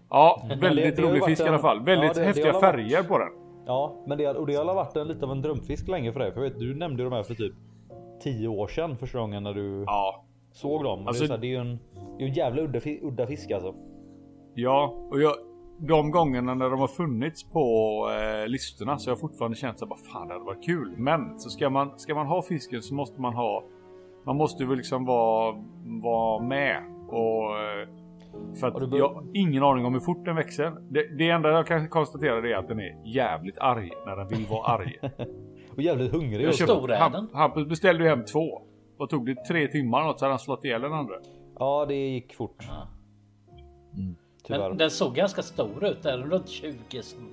[0.10, 1.84] ja, det- väldigt det ju rolig fisk i en- alla fall.
[1.84, 3.30] Väldigt ja, det- det häftiga varit- färger på den.
[3.66, 6.32] Ja, men det, och det har varit en, lite av en drömfisk länge för dig.
[6.34, 7.54] För jag vet, du nämnde de här för typ
[8.24, 11.08] 10 år sedan första gången när du Ja, såg dem.
[11.08, 11.80] Alltså- det, är så här, det är ju en,
[12.18, 13.76] det är ju en jävla udda, udda fisk alltså.
[14.54, 15.34] Ja, och jag,
[15.80, 17.60] de gångerna när de har funnits på
[18.12, 20.94] eh, listorna så har jag fortfarande känt att fan det hade varit kul.
[20.98, 23.64] Men så ska man, ska man ha fisken så måste man ha
[24.26, 25.56] Man måste ju liksom vara,
[26.04, 27.88] vara med och eh,
[28.60, 30.74] för att bör- jag har ingen aning om hur fort den växer.
[30.94, 34.46] Det, det enda jag kan konstatera är att den är jävligt arg när den vill
[34.46, 34.98] vara arg.
[35.76, 36.46] Och jävligt hungrig.
[36.46, 37.28] Hur stor är den?
[37.34, 38.62] Hampus beställde ju hem två.
[38.98, 39.36] Vad tog det?
[39.46, 41.16] Tre timmar något så hade han slått ihjäl den andra.
[41.60, 42.56] Ja, det gick fort.
[42.68, 42.88] Ja.
[44.48, 44.70] Tyvärr.
[44.70, 46.06] Men den såg ganska stor ut.
[46.06, 46.74] Är den runt 20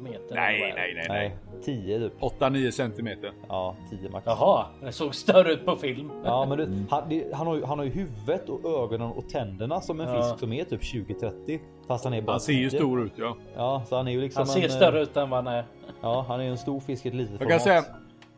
[0.03, 0.35] meter?
[0.35, 1.09] Nej, nej, nej, nej.
[1.09, 2.21] Nej, 10 typ.
[2.21, 3.31] 8-9 centimeter.
[3.49, 4.27] Ja, 10 max.
[4.27, 6.11] Jaha, den såg större ut på film.
[6.25, 9.29] Ja, men du, han, det, han, har ju, han har ju huvudet och ögonen och
[9.29, 10.23] tänderna som en Ja.
[10.23, 11.61] fisk som är typ 20-30.
[11.89, 12.79] Fast han är bara Han ser ju 10.
[12.79, 13.37] stor ut ja.
[13.57, 15.55] Ja, så han är ju liksom Han ser en, större eh, ut än vad han
[15.55, 15.65] är.
[16.03, 17.85] Ja, han är ju en stor fisk i ett litet Jag kan format.
[17.85, 17.85] säga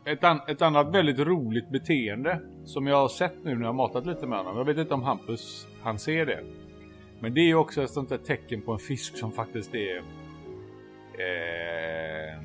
[0.05, 3.73] ett, an, ett annat väldigt roligt beteende som jag har sett nu när jag har
[3.73, 4.57] matat lite med honom.
[4.57, 6.39] Jag vet inte om Hampus han ser det.
[7.19, 9.97] Men det är ju också ett sånt där tecken på en fisk som faktiskt är...
[11.17, 12.41] Eh,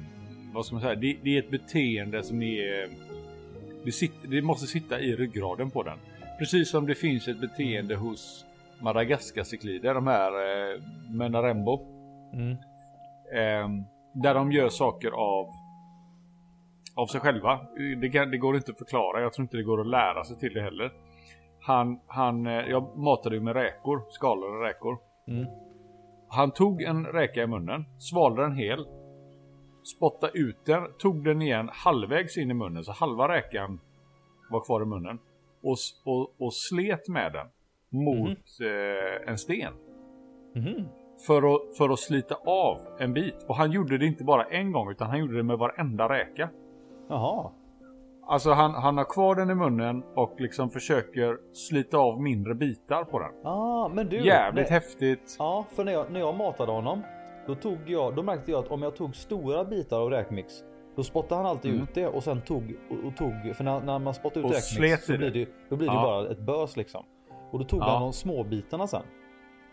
[0.52, 0.94] vad ska man säga?
[0.94, 2.88] Det, det är ett beteende som är...
[3.84, 5.98] Det, sitter, det måste sitta i ryggraden på den.
[6.38, 8.44] Precis som det finns ett beteende hos
[8.80, 11.80] Madagaskarcyklider, de här eh, Menarembo.
[12.32, 12.50] Mm.
[13.32, 15.46] Eh, där de gör saker av
[16.94, 17.60] av sig själva.
[18.00, 19.20] Det, kan, det går inte att förklara.
[19.20, 20.92] Jag tror inte det går att lära sig till det heller.
[21.62, 24.98] Han, han, eh, jag matade ju med räkor, skalade räkor.
[25.28, 25.46] Mm.
[26.28, 28.86] Han tog en räka i munnen, svalde den hel,
[29.96, 33.80] spottade ut den, tog den igen halvvägs in i munnen, så halva räkan
[34.50, 35.18] var kvar i munnen.
[35.62, 37.46] Och, och, och slet med den
[38.04, 39.72] mot eh, en sten.
[40.54, 40.88] Mhm.
[41.26, 43.44] För att, för att slita av en bit.
[43.48, 46.50] Och han gjorde det inte bara en gång, utan han gjorde det med varenda räka.
[47.08, 47.50] Jaha.
[48.26, 53.04] Alltså han, han har kvar den i munnen och liksom försöker slita av mindre bitar
[53.04, 53.30] på den.
[53.44, 54.16] Ah, men du.
[54.26, 54.72] Jävligt nej.
[54.80, 55.36] häftigt.
[55.38, 57.02] Ja, för när jag, när jag matade honom.
[57.46, 60.52] Då, tog jag, då märkte jag att om jag tog stora bitar av räkmix.
[60.96, 61.82] Då spottade han alltid Mm.
[61.82, 63.56] ut det och sen tog och, och tog.
[63.56, 65.48] För när, när man spottar ut Och räkmix så blir det.
[65.68, 66.02] då blir det Ja.
[66.02, 67.04] bara ett bös liksom.
[67.50, 67.84] Och då tog Ja.
[67.84, 69.02] han de små bitarna sen.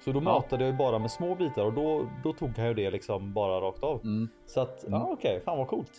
[0.06, 0.24] Så då Ja.
[0.24, 3.62] matade jag bara med små bitar och då, då tog han ju det liksom bara
[3.62, 4.00] rakt av.
[4.04, 4.30] Mm.
[4.45, 5.00] Så att, Mm.
[5.00, 5.91] ja okej, fan vad coolt.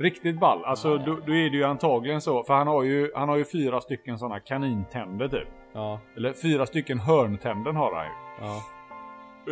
[0.00, 0.64] Riktigt ball.
[0.64, 2.42] Alltså då, då är det ju antagligen så.
[2.44, 5.48] För han har ju, han har ju fyra stycken sådana kanintänder typ.
[5.72, 8.12] Ja, Eller fyra stycken hörntänder har han ju.
[8.46, 8.62] ja.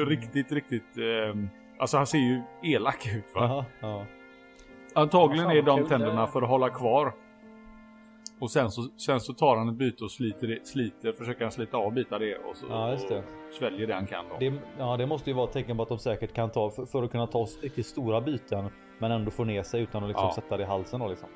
[0.07, 0.96] Riktigt, riktigt.
[0.99, 3.64] ehm, alltså han ser ju elak ut va.
[3.80, 4.05] Ja.
[4.94, 7.12] Antagligen Fan, är de kul tänderna för att hålla kvar
[8.40, 11.53] Och sen så, sen så tar han ett byte och sliter, det, sliter försöker han
[11.53, 13.18] slita av bitar det och så Ja, just det.
[13.18, 13.24] och
[13.59, 14.36] sväljer det han kan då.
[14.40, 16.86] Det, ja, det måste ju vara ett tecken på att de säkert kan ta för,
[16.86, 18.70] för att kunna ta riktigt stora byten.
[18.99, 20.32] Men ändå få ner sig utan att liksom Ja.
[20.34, 21.28] sätta det i halsen då liksom.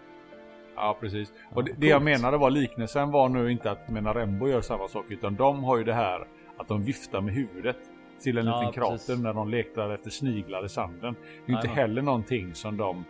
[0.76, 1.32] Ja precis.
[1.54, 4.88] Och det, det jag menade var liknelsen var nu inte att Mena Rembo gör samma
[4.88, 7.76] sak utan de har ju det här att de viftar med huvudet
[8.22, 9.18] till en Ja, liten krater precis.
[9.18, 11.14] när de letar efter sniglar i sanden.
[11.46, 11.76] Det är inte Jajamän.
[11.76, 13.04] heller någonting som de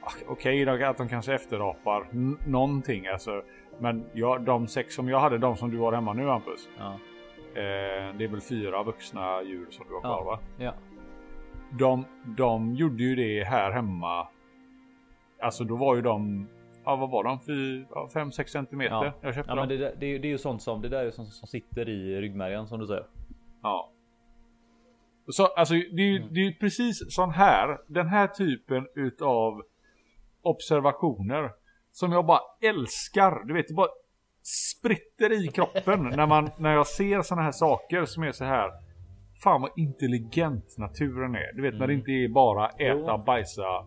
[0.00, 2.06] Ah, Okej då, att de kanske efterapar
[2.48, 3.42] någonting alltså.
[3.78, 6.68] Men ja, de sex som jag hade, de som du har hemma nu Hampus.
[6.78, 6.84] Ja.
[7.54, 10.24] Eh, det är väl fyra vuxna djur som du har kvar Ja.
[10.24, 10.38] va?
[10.56, 10.72] Ja.
[11.70, 12.04] De,
[12.36, 14.28] de gjorde ju det här hemma.
[15.42, 16.48] Alltså då var ju de,
[16.84, 17.38] ja vad var de?
[18.08, 18.94] 5-6 centimeter.
[18.94, 19.12] Ja.
[19.20, 19.68] Jag köpte Ja, dem.
[19.68, 21.88] men det, det, är- det är ju sånt som det där är sånt som sitter
[21.88, 23.06] i ryggmärgen som du säger.
[23.62, 23.90] Ja.
[25.28, 29.62] Så, alltså, det är ju ju precis sån här, den här typen utav
[30.42, 31.50] observationer
[31.92, 33.44] som jag bara älskar.
[33.44, 33.88] Du vet, det bara
[34.42, 38.70] spritter i kroppen när, man, när jag ser såna här saker som är så här.
[39.42, 41.52] Fan vad intelligent naturen är.
[41.56, 43.86] Du vet när det inte är bara äta, bajsa.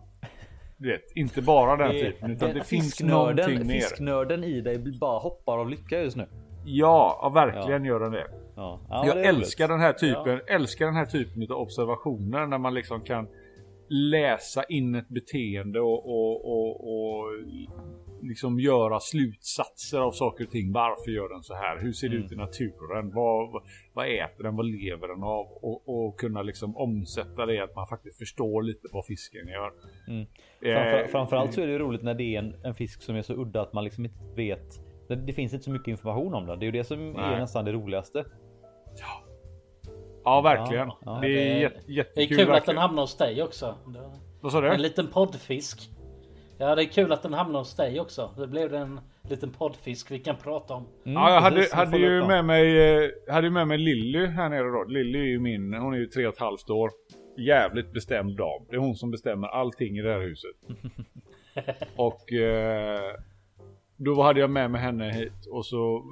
[0.76, 2.30] Du vet, inte bara den typen.
[2.30, 3.80] Utan det, finns någonting mer.
[3.80, 6.26] fisknörden i dig bara hoppar av lycka just nu.
[6.64, 8.26] Ja, ja verkligen gör den det.
[8.56, 12.58] Ja, ja jag det älskar den här typen, älskar den här typen av observationer när
[12.58, 13.28] man liksom kan
[13.90, 17.30] läsa in ett beteende och, och, och, och
[18.22, 20.72] liksom göra slutsatser av saker och ting.
[20.72, 21.78] Varför gör den så här?
[21.80, 22.26] Hur ser det Mm.
[22.26, 23.10] ut i naturen?
[23.14, 23.62] Vad,
[23.92, 24.56] vad- äter den?
[24.56, 25.46] Vad lever den av?
[25.46, 29.72] Och, och kunna liksom omsätta det att man faktiskt förstår lite vad fisken gör.
[30.08, 30.20] Mm.
[30.20, 30.26] Eh,
[30.74, 33.34] Framför, framförallt så är det roligt när det är en, en fisk som är så
[33.34, 34.80] udda att man liksom inte vet.
[35.08, 36.58] Det, det finns inte så mycket information om den.
[36.58, 37.40] Det är ju det som är Nej.
[37.40, 38.24] nästan det roligaste.
[39.00, 39.24] Ja,
[40.24, 40.88] verkligen.
[40.88, 41.18] Ja, ja.
[41.22, 42.36] det är Det är- jätte, Det är jättekul.
[42.36, 42.78] kul att den verkligen.
[42.78, 43.74] hamnar hos dig också.
[44.40, 44.68] Vad sa du?
[44.68, 45.90] En liten poddfisk.
[46.58, 48.30] Ja, det är kul att den hamnar hos dig också.
[48.38, 50.86] Det blev en liten poddfisk vi kan prata om.
[51.06, 54.48] Mm, Ja, jag hade, precis, hade ju med mig, eh, hade med mig Lilly här
[54.48, 54.84] nere då.
[54.84, 56.90] Lilly är ju min, hon är ju tre och ett halvt år.
[57.38, 58.62] Jävligt bestämd dam.
[58.70, 60.56] Det är hon som bestämmer allting i det här huset.
[61.96, 63.00] och eh,
[64.04, 66.02] då hade jag med mig henne hit och så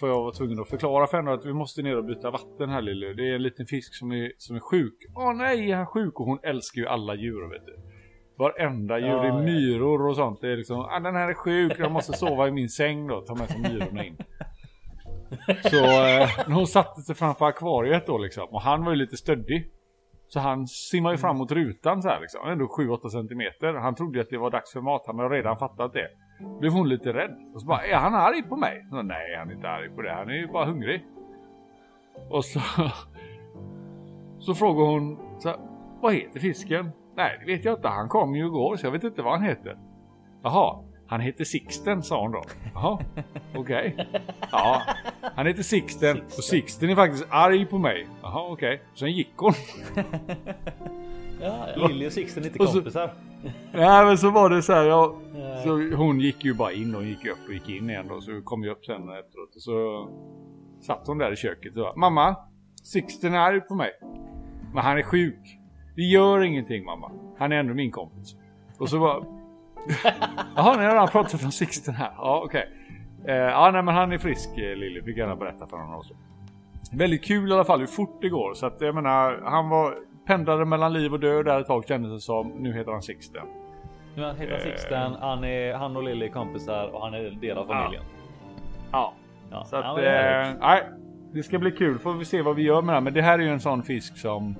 [0.00, 2.70] för jag var tvungen att förklara för henne att vi måste ner och byta vatten
[2.70, 3.14] här Lilly.
[3.14, 4.94] Det är en liten fisk som är, som är sjuk.
[5.16, 6.20] Åh nej, är han sjuk?
[6.20, 7.76] Och hon älskar ju alla djur vet du.
[8.38, 10.40] Varenda djur, Ja, det är myror och sånt.
[10.40, 13.20] Det är liksom, ah, den här är sjuk, jag måste sova i min säng då.
[13.20, 14.16] Ta med sig myrorna in.
[15.62, 18.48] Så eh, hon satte sig framför akvariet då liksom.
[18.48, 19.70] Och han var ju lite stöddig.
[20.28, 22.48] Så han simmade ju fram mot rutan så här liksom.
[22.48, 23.74] Ändå 7-8 centimeter.
[23.74, 25.02] Han trodde att det var dags för mat.
[25.06, 26.08] Han hade redan fattat det.
[26.60, 27.36] Blev hon lite rädd.
[27.54, 28.86] Och så bara, är han arg på mig?
[28.90, 30.12] Så, Nej, han är inte arg på det.
[30.12, 31.04] Han är ju bara hungrig.
[32.30, 32.60] Och så...
[34.38, 35.58] Så frågar hon så här,
[36.00, 36.90] Vad heter fisken?
[37.16, 37.88] Nej, det vet jag inte.
[37.88, 39.78] Han kom ju igår så jag vet inte vad han heter.
[40.42, 42.42] Jaha, han heter Sixten sa hon då.
[42.74, 42.98] Jaha,
[43.56, 44.08] okej.
[44.52, 44.82] Ja,
[45.34, 48.06] han heter Sixten och Sixten är faktiskt arg på mig.
[48.22, 48.82] Jaha, okej.
[48.94, 49.52] Sen gick hon.
[51.44, 53.10] Ja, Lilly och Sixten är inte Och kompisar.
[53.72, 54.84] Nej men så var det så här.
[54.84, 55.14] Ja,
[55.64, 58.20] så hon gick ju bara in och gick upp och gick in igen då.
[58.20, 59.56] Så kom jag upp sen efteråt.
[59.56, 60.08] Och så
[60.80, 62.36] satt hon där i köket och bara, Mamma,
[62.82, 63.90] Sixten är arg på mig.
[64.74, 65.58] Men han är sjuk.
[65.96, 67.10] Det gör ingenting mamma.
[67.38, 68.36] Han är ändå min kompis.
[68.78, 69.24] Och så bara...
[70.56, 72.12] Jaha, ni har redan pratat om Sixten här.
[72.16, 72.70] Ja, okej.
[73.28, 75.02] Eh, ja, nej men han är frisk eh, Lilly.
[75.02, 76.14] Fick gärna berätta för honom också.
[76.92, 78.54] Väldigt kul i alla fall hur fort det går.
[78.54, 79.94] Så att jag menar, han var
[80.26, 82.48] pendlade mellan liv och död där ett tag kändes det som.
[82.48, 83.46] Nu heter han Sixten.
[84.16, 84.60] Nu han heter Eh.
[84.60, 88.04] Sixten, han, är, han och Lilly är kompisar och han är del av familjen.
[88.92, 89.12] Ja.
[89.50, 89.64] Ja.
[89.64, 90.82] Så Ja, att, men det är eh, nej,
[91.32, 91.98] det ska bli kul.
[91.98, 93.00] Får vi se vad vi gör med det här.
[93.00, 94.56] Men det här är ju en sån fisk som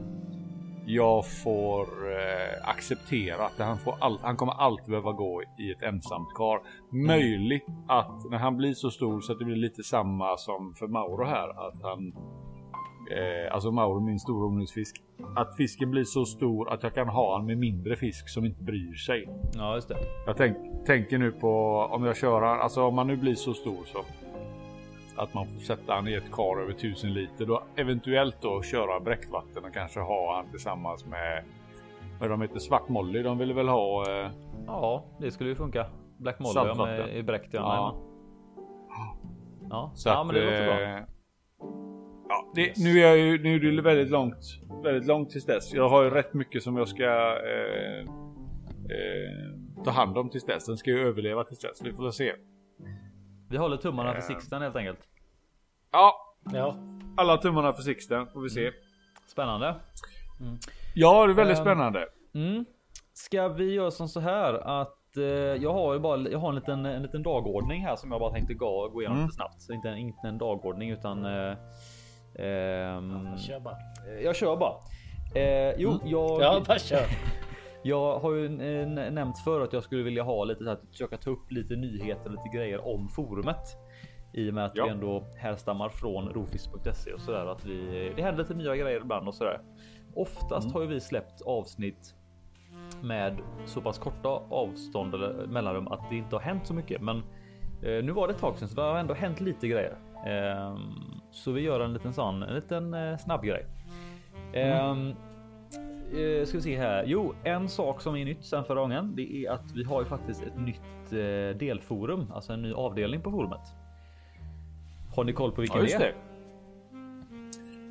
[0.87, 5.83] jag får eh, acceptera att han, får all, han kommer alltid behöva gå i ett
[5.83, 6.61] ensamt kar.
[7.07, 10.87] Möjligt att när han blir så stor så att det blir lite samma som för
[10.87, 11.49] Mauro här.
[11.69, 12.13] Att han,
[13.11, 14.67] eh, alltså Mauro min stora.
[15.37, 18.63] Att fisken blir så stor att jag kan ha han med mindre fisk som inte
[18.63, 19.29] bryr sig.
[19.55, 19.97] ja, just det.
[20.27, 23.55] Jag tänk, tänker nu på om jag kör han, alltså om man nu blir så
[23.55, 23.99] stor så
[25.17, 29.01] att man får sätta han i ett kar över 1000 liter då eventuellt då köra
[29.01, 31.45] bräckvatten och kanske ha han tillsammans med
[32.21, 33.23] vad de heter Svart Molly.
[33.23, 34.31] De ville väl ha eh,
[34.67, 35.87] Ja, det skulle ju funka.
[36.17, 37.09] Black Molly Saltvatten.
[37.09, 37.55] i bräckt.
[37.55, 37.61] Ja.
[37.61, 38.01] Ja.
[39.71, 41.07] Ja, så ja att, men det låter bra.
[42.35, 44.37] Ja, det, nu är jag ju nu är det väldigt långt,
[44.85, 45.73] väldigt långt tills dess.
[45.75, 48.01] Jag har ju rätt mycket som jag ska eh,
[48.91, 50.67] eh, ta hand om tills dess.
[50.67, 51.83] Den ska ju överleva tills dess.
[51.85, 52.33] Vi får se.
[53.51, 54.23] Vi håller tummarna för eh.
[54.25, 54.99] Sixten helt enkelt.
[55.93, 56.15] Ja,
[56.53, 56.77] Ja,
[57.17, 58.71] alla tummarna för Sixten får vi se.
[59.27, 59.75] Spännande.
[60.95, 62.07] Ja, det är väldigt Ehm, spännande.
[62.35, 62.65] Mm.
[63.13, 65.23] Ska vi göra som så här att eh,
[65.63, 68.33] jag har ju bara jag har en liten, en liten dagordning här som jag bara
[68.33, 69.27] tänkte gå, gå igenom Mm.
[69.27, 69.63] lite snabbt.
[69.63, 71.57] Så inte, en- inte en dagordning utan eh,
[72.39, 73.77] ehm, Kör bara.
[74.23, 74.75] jag kör bara.
[75.35, 77.07] Eh, jo, jag, Ja, bara kör.
[77.83, 81.17] jag har ju eh, nämnt för att jag skulle vilja ha lite så här, försöka
[81.17, 83.77] ta upp lite nyheter och lite grejer om forumet.
[84.33, 84.85] I och med att Ja.
[84.85, 89.29] vi ändå härstammar från rofis.se och sådär att vi det händer lite nya grejer ibland
[89.29, 89.61] och sådär.
[90.15, 92.15] Oftast har ju vi släppt avsnitt
[93.03, 97.01] med så pass korta avstånd eller mellanrum att det inte har hänt så mycket.
[97.03, 97.17] Men
[97.83, 99.97] eh, nu var det ett tag sedan så det har ändå hänt lite grejer.
[100.27, 100.93] Ehm,
[101.31, 103.67] så vi gör en liten sån, en liten eh, snabb grej.
[104.53, 105.09] Ehm,
[106.13, 107.05] eh, ska vi se här.
[107.07, 109.13] Jo, en sak som är nytt sen förra gången.
[109.17, 113.21] Det är att vi har ju faktiskt ett nytt eh, delforum, alltså en ny avdelning
[113.21, 113.61] på forumet.
[115.17, 116.13] Har ni koll på vilken Ja, just det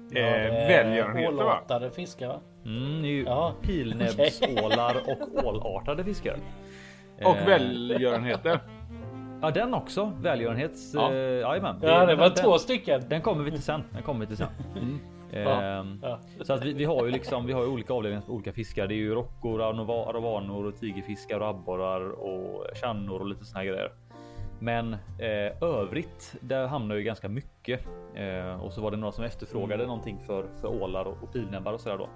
[0.09, 0.19] det.
[0.19, 0.45] är?
[0.47, 1.43] Eh, välgörenheter va?
[1.43, 2.39] Ålartade fiskar va?
[2.65, 3.53] Mm, det är ju Ja.
[3.61, 6.38] pilnäbbsålar och ålartade fiskar.
[7.23, 8.59] Och Eh, välgörenheter.
[9.43, 10.11] Ja, den också.
[10.21, 10.93] Välgörenhets...
[10.93, 11.11] Ja.
[11.13, 11.79] eh, Jajamän.
[11.81, 13.01] Ja, det var den, två stycken.
[13.09, 13.83] Den kommer vi till sen.
[13.93, 14.47] Den kommer vi till sen.
[15.33, 16.19] Ehm, Ja.
[16.41, 18.87] Så att vi, vi har ju liksom, vi har ju olika avdelningar för olika fiskar.
[18.87, 23.67] Det är ju rockor, arovanor och tigerfiskar och abborrar och tjannor och lite såna här
[23.67, 23.91] grejer.
[24.59, 27.81] Men eh, övrigt, där hamnar ju ganska mycket.
[28.15, 31.73] Eh, och så var det några som efterfrågade någonting för, för ålar och, och pilnäbbar
[31.73, 32.09] och sådär då.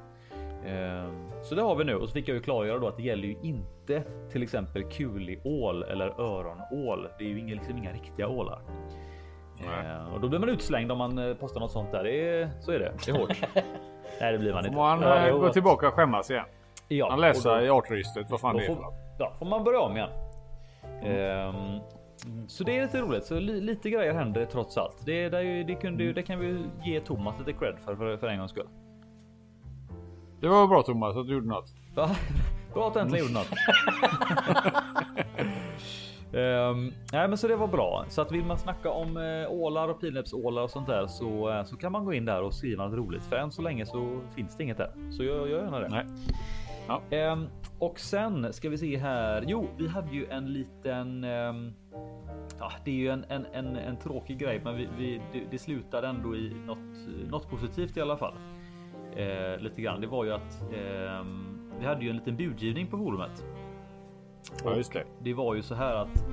[0.65, 1.09] Eh,
[1.43, 3.27] så det har vi nu och så fick jag ju klargöra då att det gäller
[3.27, 7.07] ju inte till exempel kuliål eller öronål.
[7.19, 8.59] Det är ju inga, liksom inga riktiga ålar.
[9.63, 12.03] Eh, och då blir man utslängd om man eh, postar något sånt där.
[12.03, 12.93] Det är, så är det.
[13.05, 13.37] Det är hårt.
[14.21, 14.77] Nej, det blir man Får inte.
[14.79, 15.39] man Ja, eh, jo.
[15.39, 16.45] gå tillbaka och skämmas igen.
[16.87, 18.85] Ja, Man läser då- i artregistret vad fan det är får,
[19.19, 20.09] ja, får man börja om igen.
[21.03, 21.79] Ehm,
[22.47, 23.23] så det är lite roligt.
[23.25, 25.05] Så li, lite grejer händer trots allt.
[25.05, 28.37] Det, det, det, kunde, det kan vi ge Thomas lite cred för, för, för en
[28.39, 28.67] gångs skull.
[30.39, 31.73] Det var bra Thomas att du gjorde något.
[31.95, 32.15] Ja,
[32.73, 33.49] Bra att du äntligen gjorde något.
[36.33, 38.05] Ehm, nej, men så det var bra.
[38.09, 41.63] Så att vill man snacka om eh, ålar och pilnäbbsålar och sånt där så, eh,
[41.63, 43.23] så kan man gå in där och skriva något roligt.
[43.23, 44.91] För än så länge så finns det inget där.
[45.11, 45.87] Så jag gör gärna det.
[45.89, 46.05] Nej.
[46.87, 47.01] Ja.
[47.17, 47.47] Ehm,
[47.79, 49.43] och sen ska vi se här.
[49.47, 51.23] Jo, vi hade ju en liten.
[51.23, 51.73] ehm,
[52.59, 55.57] ja, det är ju en, en, en, en tråkig grej, men vi, vi, det, det
[55.59, 56.77] slutade ändå i något,
[57.29, 58.33] något positivt i alla fall.
[59.17, 60.01] Eh, lite grann.
[60.01, 63.45] Det var ju att ehm, vi hade ju en liten budgivning på forumet.
[64.63, 65.03] Ja, just det.
[65.23, 66.25] Det var ju så här att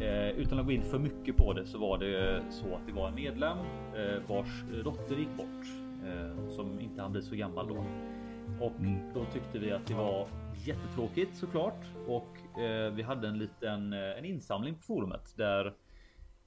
[0.00, 2.92] eh, utan att gå in för mycket på det så var det så att det
[2.92, 3.58] var en medlem
[3.96, 5.66] eh, vars dotter gick bort
[6.06, 7.84] eh, som inte han bli så gammal då.
[8.64, 8.72] Och
[9.14, 10.26] då tyckte vi att det var
[10.64, 15.72] jättetråkigt såklart och eh, vi hade en liten eh, en insamling på forumet där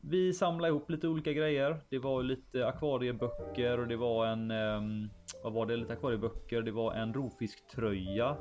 [0.09, 1.77] vi samlade ihop lite olika grejer.
[1.89, 5.09] Det var lite akvarieböcker och det var en ehm,
[5.43, 5.75] vad var det?
[5.77, 6.61] Lite akvarieböcker.
[6.61, 8.37] Det var en rovfisktröja.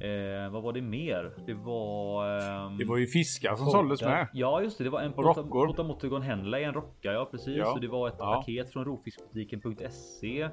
[0.00, 1.32] Eh, vad var det mer?
[1.46, 2.38] Det var.
[2.38, 4.28] ehm, Det var ju fiskar som såldes med.
[4.32, 4.84] Ja, just det.
[4.84, 6.20] Det var en rockor.
[6.20, 7.12] Henley, en rocka.
[7.12, 7.56] Ja, precis.
[7.56, 7.72] Ja.
[7.72, 8.34] Och det var ett Ja.
[8.34, 10.48] paket från rovfiskbutiken.se.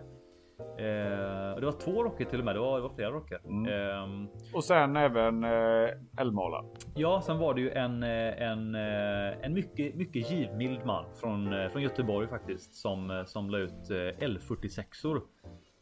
[0.59, 2.55] Eh, det var två rockor till och med.
[2.55, 3.39] Det var, det var flera rockor.
[3.45, 3.73] Mm.
[3.73, 5.89] Ehm, Och sen även eh,
[6.19, 6.65] älgmalar.
[6.95, 11.53] Ja, sen var det ju en, eh, en, eh, en mycket, mycket givmild man från,
[11.53, 15.21] eh, från Göteborg faktiskt som, eh, som la ut eh, L46or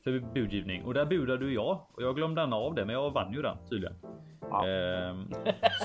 [0.04, 3.12] för budgivning och där budade ju jag och jag glömde den av det, men jag
[3.12, 3.96] vann ju den tydligen.
[4.42, 4.68] Ja.
[4.68, 5.32] Ehm,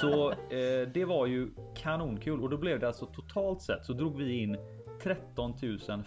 [0.01, 4.16] så eh, det var ju kanonkul och då blev det alltså totalt sett så drog
[4.16, 4.57] vi in
[5.03, 5.55] 13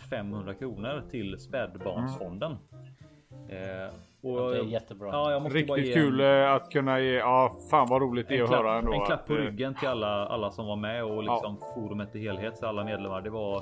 [0.09, 2.51] 500 kronor till spädbarnsfonden.
[2.51, 2.57] Eh,
[4.21, 5.09] och, Det är jättebra.
[5.11, 7.13] Ja, jag måste bara ge Riktigt en- kul eh, att kunna ge.
[7.13, 8.93] Ja, fan vad roligt det är en att klapp, höra ändå.
[8.93, 12.15] en klapp på att, eh, ryggen till alla, alla som var med och liksom forumet
[12.15, 13.21] i helhet, så alla medlemmar.
[13.21, 13.61] Det var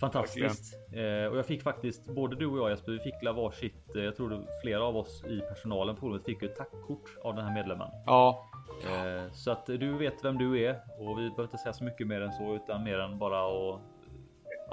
[0.00, 0.74] fantastiskt.
[0.92, 4.02] Eh, och jag fick faktiskt, både du och jag Jesper, vi fick la varsitt, eh,
[4.04, 7.34] jag tror det flera av oss i personalen på forumet fick ju ett tackkort av
[7.36, 7.88] den här medlemmen.
[8.06, 8.48] Ja,
[8.86, 12.06] Eh, så att du vet vem du är och vi behöver inte säga så mycket
[12.06, 13.38] mer än så utan mer än bara
[13.74, 13.80] att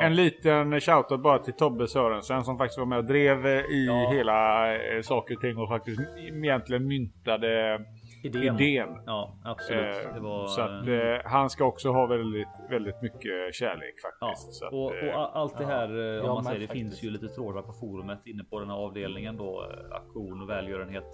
[0.02, 3.86] En liten shoutout bara till Tobbe Sörensen som faktiskt var med och drev eh, i
[3.88, 4.12] Ja.
[4.14, 7.80] hela eh, saker och ting och faktiskt egentligen myntade
[8.24, 8.56] idén.
[8.60, 8.89] idén.
[9.06, 10.06] Ja, absolut.
[10.06, 13.95] Eh, Det var, så att eh, eh, han ska också ha väldigt, väldigt mycket kärlek
[14.22, 14.54] Ja, faktiskt.
[14.54, 16.72] Så att, och, och allt det här, Ja, om man men säger, det faktiskt.
[17.00, 21.06] finns ju lite trådar på forumet inne på den här avdelningen då, aktion och välgörenhet.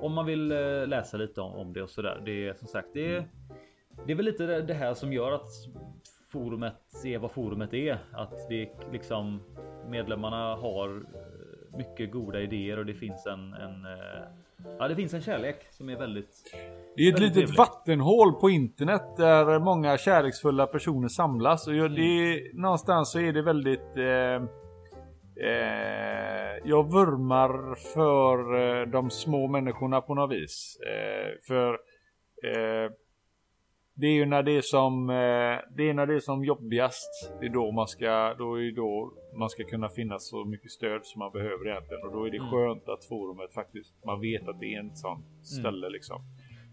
[0.00, 0.48] Om man vill
[0.88, 2.22] läsa lite om, om det och sådär.
[2.24, 3.24] Det är som sagt, det är,
[4.06, 5.48] det är väl lite det här som gör att
[6.32, 7.98] forumet är vad forumet är.
[8.12, 9.42] Att det liksom
[9.88, 14.24] medlemmarna har eh, mycket goda idéer och det finns en, en eh,
[14.78, 16.54] Ja, det finns en kärlek som är väldigt
[16.96, 17.58] Det är ett litet trevligt.
[17.58, 21.66] vattenhål på internet där många kärleksfulla personer samlas.
[21.68, 23.96] Och jag- det är, någonstans så är det väldigt...
[23.96, 24.42] Eh,
[25.46, 30.78] eh, jag vurmar för eh, de små människorna på något vis.
[30.86, 31.78] Eh, för
[34.00, 37.32] Det är ju när det är som, eh, det är när det är som jobbigast.
[37.40, 41.00] Det är då man ska, då är då man ska kunna finna så mycket stöd
[41.06, 42.06] som man behöver egentligen.
[42.06, 42.50] Och då är det Mm.
[42.50, 46.22] skönt att forumet faktiskt, man vet att det är en sån ställe liksom.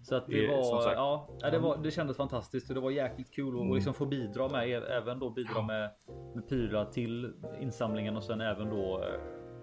[0.03, 3.31] Så att det, Det var, ja, det, var, det kändes fantastiskt och det var jäkligt
[3.35, 5.89] kul att och liksom få bidra med även då bidra med,
[6.35, 9.19] med prylar till insamlingen och sen även då eh,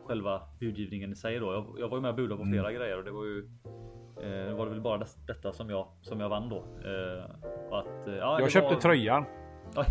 [0.07, 1.53] själva budgivningen i sig då.
[1.53, 3.49] Jag, jag var ju med och budade på flera grejer och det var ju
[4.23, 6.57] eh, det var det väl bara des- detta som jag som jag vann då.
[6.57, 7.25] Eh,
[7.71, 9.25] och att, eh, ja, det Jag köpte var, tröjan.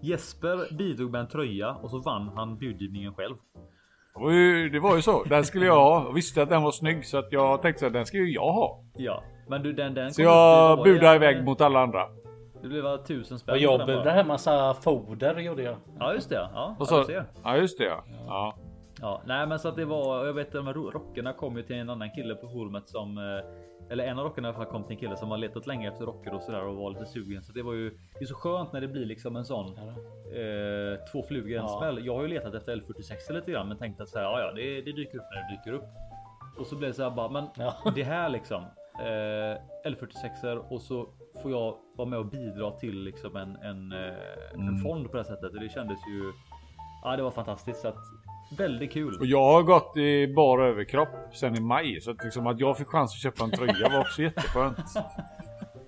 [0.00, 3.34] Jesper bidrog med en tröja och så vann han budgivningen själv.
[4.14, 5.24] Det var ju, det var ju så.
[5.24, 6.04] Den skulle jag ha.
[6.04, 8.52] Jag visste att den var snygg så att jag tänkte att den ska ju jag
[8.52, 8.84] ha.
[8.96, 10.12] Ja, men du den den.
[10.14, 12.08] Så jag budade iväg mot alla andra.
[12.62, 13.52] Det blev tusen spänn.
[13.54, 15.76] Och jag budade här massa foder gjorde jag.
[15.98, 16.48] Ja just det.
[16.54, 17.04] Ja, Och så,
[17.44, 18.04] ja just det ja.
[18.26, 18.54] ja.
[19.02, 21.62] Ja, nej men så att det var, jag vet de här ro- rockerna kom ju
[21.62, 24.66] till en annan kille på forumet som eh, eller en av rockarna i alla fall
[24.72, 27.06] kom till en kille som har letat länge efter rocker och sådär och var lite
[27.06, 27.42] sugen.
[27.42, 31.04] Så det var ju det är så skönt när det blir liksom en sån eh,
[31.12, 31.78] två flugor i en Ja.
[31.78, 32.06] smäll.
[32.06, 34.52] Jag har ju letat efter L46 lite grann men tänkt att så här, ja, ja
[34.52, 35.84] det, det dyker upp när det dyker upp.
[36.58, 37.74] Och så blev det så här bara, men Ja.
[37.94, 38.62] det här liksom
[39.00, 39.56] eh,
[39.90, 41.08] L46 och så
[41.42, 44.14] får jag vara med och bidra till liksom en, en, eh,
[44.68, 45.52] en fond på det här sättet.
[45.54, 46.32] Och det kändes ju.
[47.04, 47.96] Ja, det var fantastiskt så att
[48.58, 49.16] väldigt kul.
[49.20, 52.00] Och jag har gått i bar överkropp sen i maj.
[52.00, 54.76] Så att, liksom att jag fick chans att köpa en tröja var också jätteskönt.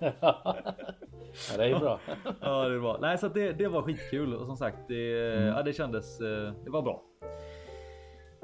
[0.21, 1.99] Ja, det är ju bra.
[2.41, 2.99] Ja, det var.
[3.01, 5.11] Nej, så att det, det var skitkul och som sagt, det,
[5.57, 6.21] ja, det kändes.
[6.21, 7.03] eh, Det var bra.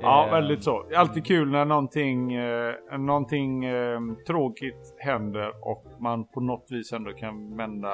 [0.02, 0.86] Ja, Eh, väldigt så.
[0.90, 6.92] Är alltid kul när någonting, eh, någonting eh, tråkigt händer och man på något vis
[6.92, 7.92] ändå kan vända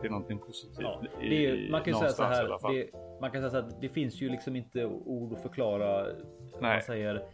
[0.00, 0.78] till någonting positivt.
[0.80, 2.72] Ja, det är, man kan säga så här.
[2.72, 2.90] Det,
[3.20, 6.02] man kan säga så att det finns ju liksom inte ord att förklara.
[6.02, 6.12] Nej.
[6.60, 7.24] Man säger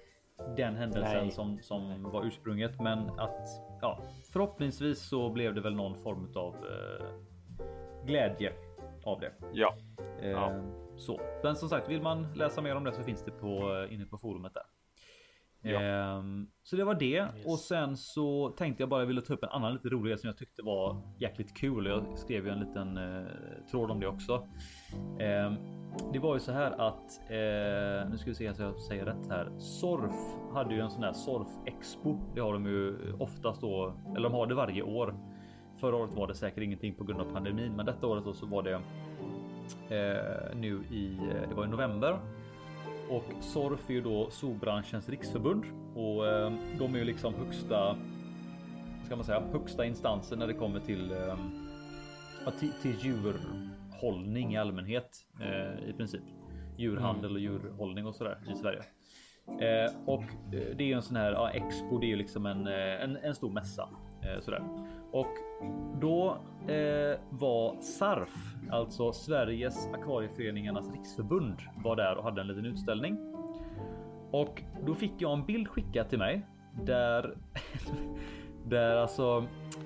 [0.56, 1.30] den händelsen Nej.
[1.30, 3.48] som som var ursprunget, men att
[3.80, 4.02] ja,
[4.32, 7.06] förhoppningsvis så blev det väl någon form av eh,
[8.06, 8.52] glädje
[9.04, 9.32] av det.
[9.52, 9.74] Ja.
[10.22, 10.62] Eh, Ja.
[10.98, 14.06] Så, men som sagt, vill man läsa mer om det så finns det på inne
[14.06, 14.62] på forumet där.
[15.66, 15.80] Ja.
[15.80, 19.42] Ehm, så det var det och sen så tänkte jag bara jag ville ta upp
[19.42, 21.86] en annan lite rolig grej som jag tyckte var jäkligt kul.
[21.86, 23.26] Jag skrev ju en liten eh,
[23.70, 24.48] tråd om det också.
[25.20, 25.54] Ehm,
[26.12, 29.28] det var ju så här att eh, nu ska vi se så jag säger rätt
[29.30, 29.58] här.
[29.58, 30.14] Sorf
[30.52, 32.18] hade ju en sån här Sorf Expo.
[32.34, 35.14] Det har de ju oftast då, eller de har det varje år.
[35.80, 38.46] Förra året var det säkert ingenting på grund av pandemin, men detta året då så
[38.46, 38.74] var det
[39.90, 42.18] eh, nu i, eh, det var i november.
[43.10, 47.96] Och Sorf är ju då zoobranschens riksförbund och eh, de är ju liksom högsta,
[49.04, 51.38] ska man säga, högsta instansen när det kommer till, eh,
[52.60, 56.22] till, till djurhållning i allmänhet eh, i princip.
[56.78, 58.82] Djurhandel och djurhållning och sådär i Sverige.
[59.48, 61.98] Eh, och eh, det är ju en sån här ja, expo.
[61.98, 63.88] Det är ju liksom en, eh, en, en stor mässa
[64.22, 64.62] eh, sådär.
[65.12, 65.32] Och
[66.00, 66.38] då
[66.68, 73.18] eh, var SARF, alltså Sveriges akvarieföreningarnas riksförbund, var där och hade en liten utställning.
[74.30, 76.46] Och då fick jag en bild skickad till mig
[76.84, 77.36] där
[78.64, 79.44] där alltså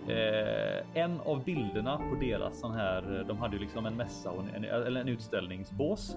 [0.09, 3.25] eh, en av bilderna på deras sån här.
[3.29, 6.17] De hade ju liksom en mässa och en, eller en utställningsbås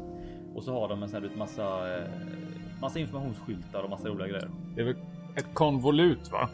[0.56, 2.10] och så har de en sån här vet, massa eh,
[2.82, 4.50] massa informationsskyltar och massa roliga grejer.
[4.76, 4.96] Det är väl
[5.36, 6.50] ett konvolut va?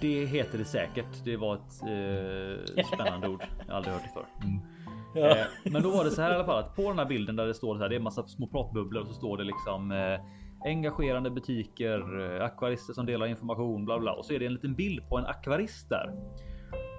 [0.00, 1.24] Det heter det säkert.
[1.24, 3.44] Det var ett eh, spännande ord.
[3.58, 4.26] Jag har aldrig hört det förr.
[5.14, 5.36] Ja.
[5.36, 7.36] Eh, men då var det så här i alla fall att på den här bilden
[7.36, 7.88] där det står så här.
[7.88, 10.20] Det är en massa små pratbubblor och så står det liksom eh,
[10.64, 14.12] engagerande butiker, eh, akvarister som delar information, bla bla.
[14.12, 16.12] Och så är det en liten bild på en akvarist där.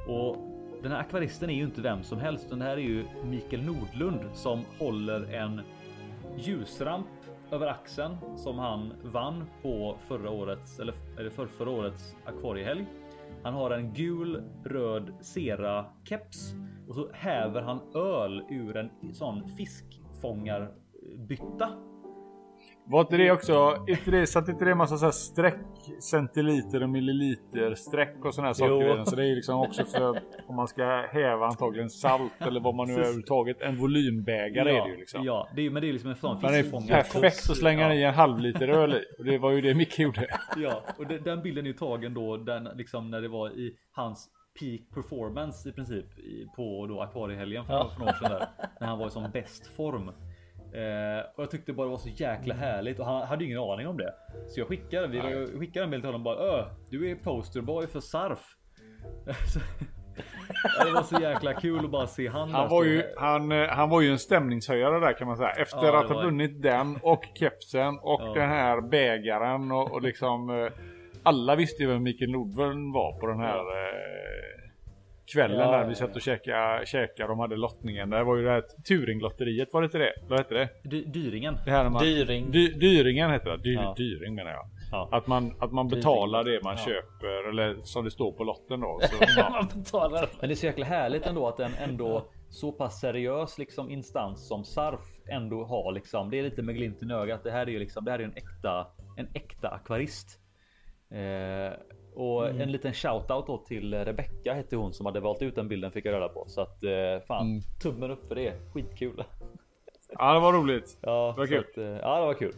[0.07, 0.37] Och
[0.83, 4.19] den här akvaristen är ju inte vem som helst, det här är ju Mikael Nordlund
[4.33, 5.61] som håller en
[6.37, 7.07] ljusramp
[7.51, 12.85] över axeln som han vann på förra årets eller, eller för förra årets akvariehelg.
[13.43, 16.53] Han har en gul röd Sera keps
[16.87, 21.69] och så häver han öl ur en sån fiskfångarbytta.
[22.91, 25.55] Var inte det också, inte det, satt inte det en massa så här streck,
[26.03, 28.81] centiliter och milliliter streck och här saker Jo.
[28.81, 29.05] i den?
[29.05, 32.75] Så det är ju liksom också för om man ska häva antagligen salt eller vad
[32.75, 33.61] man nu överhuvudtaget.
[33.61, 35.23] En volymbägare är det ju liksom.
[35.23, 37.93] Ja, det är, men det är liksom en sån det är perfekt att slänga Ja.
[37.93, 39.03] i en halv liter öl i.
[39.19, 40.27] Och det var ju det Micke gjorde.
[40.57, 43.75] Ja, och det, den bilden är ju tagen då den liksom när det var i
[43.91, 44.29] hans
[44.59, 46.05] peak performance i princip
[46.55, 47.89] på då akvariehelgen för, Ja.
[47.93, 48.47] för några år sedan där.
[48.79, 50.11] När han var i som bäst form.
[50.73, 53.63] Eh, och jag tyckte bara det var så jäkla härligt och han hade ju ingen
[53.63, 54.13] aning om det.
[54.47, 57.87] Så jag skickade, vi, jag skickade en bild till honom bara Öh, du är posterboy
[57.87, 58.39] för SARF.
[60.77, 63.67] Ja, det var så jäkla kul att bara se han Han var ju, han, eh,
[63.67, 65.49] han var ju en stämningshöjare där kan man säga.
[65.51, 68.33] Efter Ja, att ha var- vunnit den och kepsen och Ja.
[68.33, 70.71] den här bägaren och, och liksom eh,
[71.23, 74.28] alla visste ju vem Mikael Nordlund var på den här eh,
[75.33, 76.15] kvällen Ja, där ja, vi satt ja.
[76.15, 78.09] och käkade, käkade de hade lottningen.
[78.09, 80.13] Det var ju det här Turinglotteriet, var det inte det?
[80.27, 80.69] Vad hette det?
[80.83, 81.57] Dy Dyringen.
[81.65, 82.51] Det här man, Dyring.
[82.51, 83.57] Dy, dyringen heter det.
[83.57, 83.93] Dy, Ja.
[83.97, 84.65] Dyring menar jag.
[84.91, 85.09] Ja.
[85.11, 88.99] Att man, att man betalar det man köper eller som det står på lotten då.
[89.01, 89.49] Så, ja.
[89.49, 90.29] Man betalar.
[90.39, 94.47] Men det är så jäkla härligt ändå att en ändå så pass seriös liksom instans
[94.47, 96.29] som SARF ändå har liksom.
[96.29, 97.43] Det är lite med glimten i ögat.
[97.43, 98.05] Det här är ju liksom.
[98.05, 100.39] Det här är en äkta, en äkta akvarist.
[101.11, 101.73] Eh,
[102.19, 102.61] och Mm.
[102.61, 106.05] en liten shoutout då till Rebecca hette hon som hade valt ut den bilden fick
[106.05, 106.43] jag reda på.
[106.47, 106.89] Så att eh,
[107.27, 107.61] fan Mm.
[107.81, 108.53] tummen upp för det.
[108.73, 109.23] Skitkul.
[110.17, 110.97] ja, det var roligt.
[111.01, 111.59] Ja, var så kul.
[111.71, 112.53] Att, eh, ja, det var kul.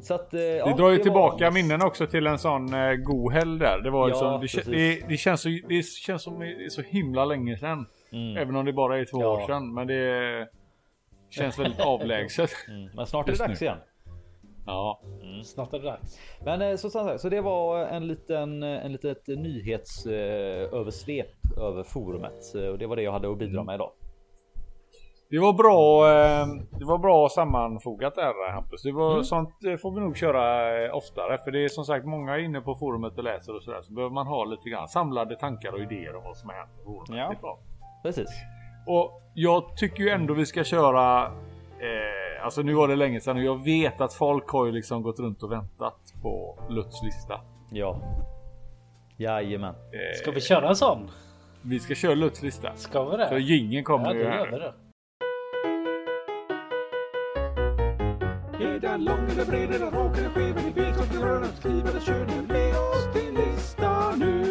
[0.00, 2.94] Så att, eh, ja, Det drar ju var- tillbaka minnen också till en sån eh,
[2.94, 3.80] god helg där.
[3.80, 6.82] Det var Ja, liksom, det, det, det, känns så, det känns som det är så
[6.82, 7.86] himla länge sedan.
[8.12, 8.36] Mm.
[8.36, 9.28] Även om det bara är två Ja.
[9.42, 9.74] år sedan.
[9.74, 10.48] Men det
[11.30, 12.50] känns väldigt avlägset.
[12.68, 13.66] Mm, men snart är det dags nu.
[13.66, 13.78] igen.
[14.66, 15.00] Ja.
[15.44, 16.18] Snart är det dags.
[16.44, 22.54] Men eh, så, så, så det var en liten, en litet nyhetsöversvep eh, över forumet
[22.54, 23.90] Eh, och det var det jag hade att bidra med idag.
[25.30, 26.10] Det var bra.
[26.10, 26.46] eh,
[26.78, 28.82] Det var bra sammanfogat där Hampus.
[28.82, 29.24] Det var Mm.
[29.24, 30.44] sånt eh, får vi nog köra
[30.84, 31.38] eh, oftare.
[31.38, 33.82] För det är som sagt många inne på forumet och läser och sådär.
[33.82, 36.70] Så behöver man ha lite grann samlade tankar och idéer om vad som har hänt
[36.76, 37.38] på forumet.
[37.42, 37.58] Ja.
[38.02, 38.28] Precis.
[38.86, 41.26] Och jag tycker ju ändå vi ska köra.
[41.26, 45.02] Eh, alltså nu var det länge sedan och jag vet att folk har ju liksom
[45.02, 47.40] gått runt och väntat på Lutz lista.
[47.70, 48.00] Ja.
[49.16, 49.74] Jajamän.
[49.74, 51.10] Eh, Ska vi köra en sån?
[51.62, 52.74] Vi ska köra Lutz lista.
[52.74, 53.28] Ska vi det?
[53.28, 54.50] Så gingen kommer ja, det ju gör här.
[54.50, 54.72] vi det.
[58.64, 60.54] Är den lång eller bred eller rak eller skev?
[60.64, 64.42] Ni vet vad ni rör skriva eller kör nu med oss till lista nu.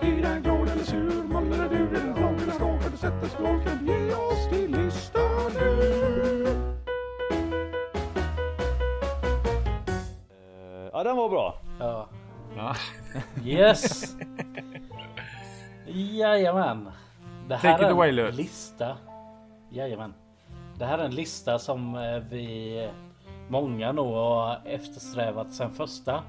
[0.00, 1.22] Är den glad eller sur?
[1.24, 1.88] Moll eller dur?
[1.96, 2.82] Är den rak eller slak?
[2.82, 3.73] Har du sett en skak?
[10.94, 11.54] Ja, den var bra.
[11.80, 12.08] Ja.
[12.56, 12.74] Ja.
[13.44, 14.14] Yes!
[15.86, 16.90] Jajamän.
[17.48, 18.96] Det här Take it är away, en lista.
[19.70, 20.14] Jajamän.
[20.78, 22.88] Det här är en lista som eh, vi
[23.48, 26.22] många nog har eftersträvat sen första.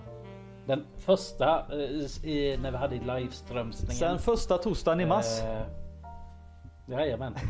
[0.66, 3.96] Den första eh, i, i, när vi hade liveströmsningen.
[3.96, 5.42] Sen första torsdagen i mars.
[5.42, 5.62] Eh,
[6.86, 7.36] jajamän.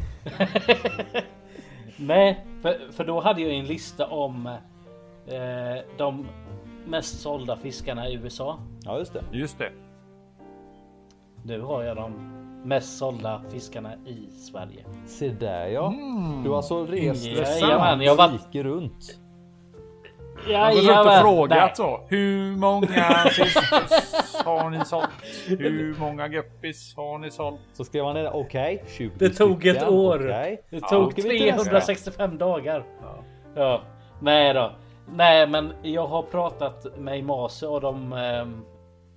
[1.98, 4.48] Nej, för, för då hade jag en lista om
[5.28, 6.28] eh, de
[6.88, 8.60] mest sålda fiskarna i USA.
[8.86, 9.24] Ja, just det.
[9.32, 9.72] Just det.
[11.44, 12.12] Nu har jag de
[12.64, 14.86] mest sålda fiskarna i Sverige.
[15.06, 15.94] Se där ja.
[16.44, 18.56] Du har alltså rest Jajamän, jag har varit...
[18.56, 19.20] runt.
[20.50, 22.00] Jag har gått runt och Jajamän, frågat så.
[22.10, 25.10] Hur många sisters har ni sålt?
[25.48, 27.60] Hur många guppis har ni sålt?
[27.74, 28.84] Så skrev man ner okej.
[28.88, 30.20] 20 Det tog ett stycken, år.
[30.26, 30.64] okej.
[30.70, 31.22] Det Ja, tog nästa?
[31.30, 32.86] 365 dagar.
[33.56, 33.82] Ja.
[34.22, 34.72] Nej då.
[35.16, 38.66] Nej men jag har pratat med Imase och de ehm,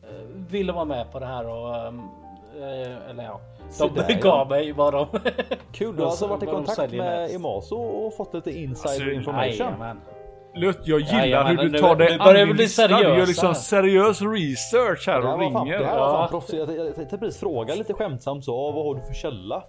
[0.03, 0.09] eh,
[0.51, 2.01] ville vara med på det här och ehm,
[2.61, 3.41] eh, eller ja.
[3.78, 4.16] De där, ja.
[4.22, 5.07] gav mig vad de...
[5.72, 7.34] Kul, du har alltså varit i kontakt med.
[7.34, 9.53] Emaso och fått lite insider Alltså, information.
[9.53, 10.01] Jajamän.
[10.55, 12.62] Lut, jag gillar Jajamän, hur du nu- tar dig nu börjar an vi din bli
[12.64, 12.86] lista.
[12.89, 15.78] Du gör liksom seriös research här och var fan, ringer.
[15.78, 16.12] det här var Ja.
[16.18, 16.72] fan proffsigt.
[16.76, 19.62] Jag, tänkte precis fråga lite skämtsamt så, "Ah, vad har du för källa?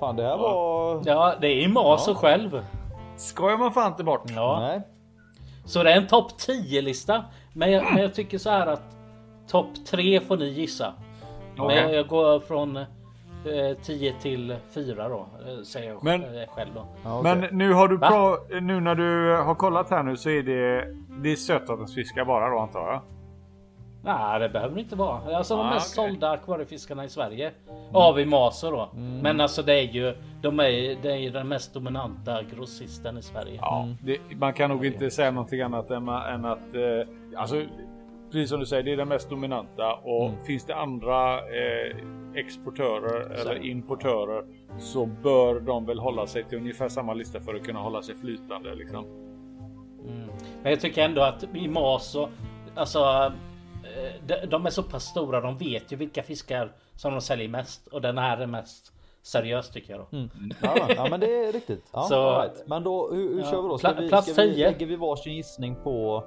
[0.00, 1.02] Fan det här var...
[1.06, 2.64] Ja det är Imase själv.
[3.16, 4.22] Skojar man fan inte bort.
[4.36, 4.58] Ja.
[4.60, 4.80] Nej.
[5.64, 7.24] Så det är en topp 10 lista.
[7.52, 8.82] Men jag, men jag tycker så här att
[9.50, 10.92] topp 3 får ni gissa.
[11.56, 12.84] Men jag, jag går från eh,
[13.82, 15.18] 10 till 4 då.
[15.18, 16.86] eh, Säger jag Men- eh, själv då.
[17.04, 17.34] Ja, okej.
[17.36, 18.10] Men nu har du Va?
[18.10, 20.84] pra- nu när du har kollat här nu så är det
[21.22, 23.00] Det är sötvattensfiskar bara då antar jag?
[24.02, 25.36] Nej det behöver det inte vara.
[25.36, 26.10] Alltså de Ah, mest okej.
[26.10, 27.50] sålda akvariefiskarna i Sverige.
[27.92, 28.90] Av Imase då.
[28.94, 29.18] Mm.
[29.18, 33.58] Men alltså det är ju de är, det är den mest dominanta grossisten i Sverige.
[33.60, 37.62] Ja, det, man kan nog inte säga någonting annat än, än att eh, alltså
[38.32, 41.96] precis som du säger, det är den mest dominanta och finns det andra eh,
[42.34, 44.44] exportörer eller importörer
[44.78, 48.14] så bör de väl hålla sig till ungefär samma lista för att kunna hålla sig
[48.14, 49.04] flytande liksom.
[50.62, 52.28] Men jag tycker ändå att Imase
[52.74, 53.32] alltså eh,
[54.26, 55.40] de, de är så pass stora.
[55.40, 59.70] De vet ju vilka fiskar som de säljer mest och den här är mest seriös
[59.70, 60.28] tycker jag då.
[60.62, 61.84] Ja, ja men det är riktigt.
[61.92, 62.62] Ja, Så- right.
[62.66, 63.78] Men då hur, hur Ja, kör vi då?
[63.78, 64.70] Ska vi, plats ska vi, 10.
[64.70, 66.24] lägger vi varsin gissning på...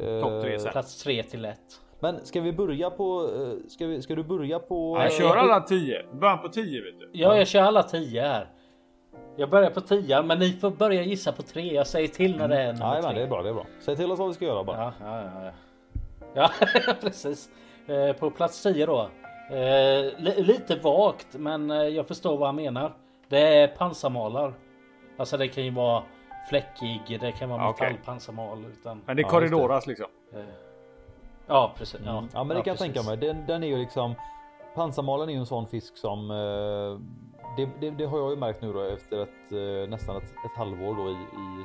[0.00, 0.72] eh, Topp tre sen.
[0.72, 1.58] Plats 3 till 1.
[2.00, 3.30] Men ska vi börja på...
[3.34, 4.96] eh, Ska, vi, ska du börja på...
[4.98, 6.02] Jag eh, kör alla 10.
[6.20, 7.10] Början på 10 vet du.
[7.12, 8.48] Ja, jag kör alla 10 här.
[9.36, 11.74] Jag börjar på 10 men ni får börja gissa på 3.
[11.74, 13.18] Jag säger till när det är nummer Nej men tre.
[13.18, 13.66] det är bra, det är bra.
[13.80, 14.76] Säg till oss vad vi ska göra bara.
[14.76, 15.50] Ja, ja, ja.
[16.34, 16.50] Ja,
[17.00, 17.50] precis.
[17.86, 19.00] Eh, på plats 10 då.
[19.50, 19.56] Eh,
[20.18, 22.92] li- lite vagt, men eh, jag förstår vad han menar.
[23.28, 24.54] Det är pansarmalar.
[25.16, 26.02] Alltså det kan ju vara
[26.50, 27.86] fläckig, det kan vara okej.
[27.90, 28.64] metallpansarmal.
[28.64, 30.06] Utan, Men det är Ja, korridoras liksom.
[31.46, 32.00] ja, precis.
[32.04, 32.94] Ja, Ja men det kan jag precis.
[32.94, 33.16] tänka mig.
[33.16, 34.14] Den, den är ju liksom...
[34.74, 36.28] pansarmalen är ju en sån fisk som
[37.56, 40.94] det, det, det har jag ju märkt nu då efter ett, nästan ett, ett halvår
[40.94, 41.64] då i, i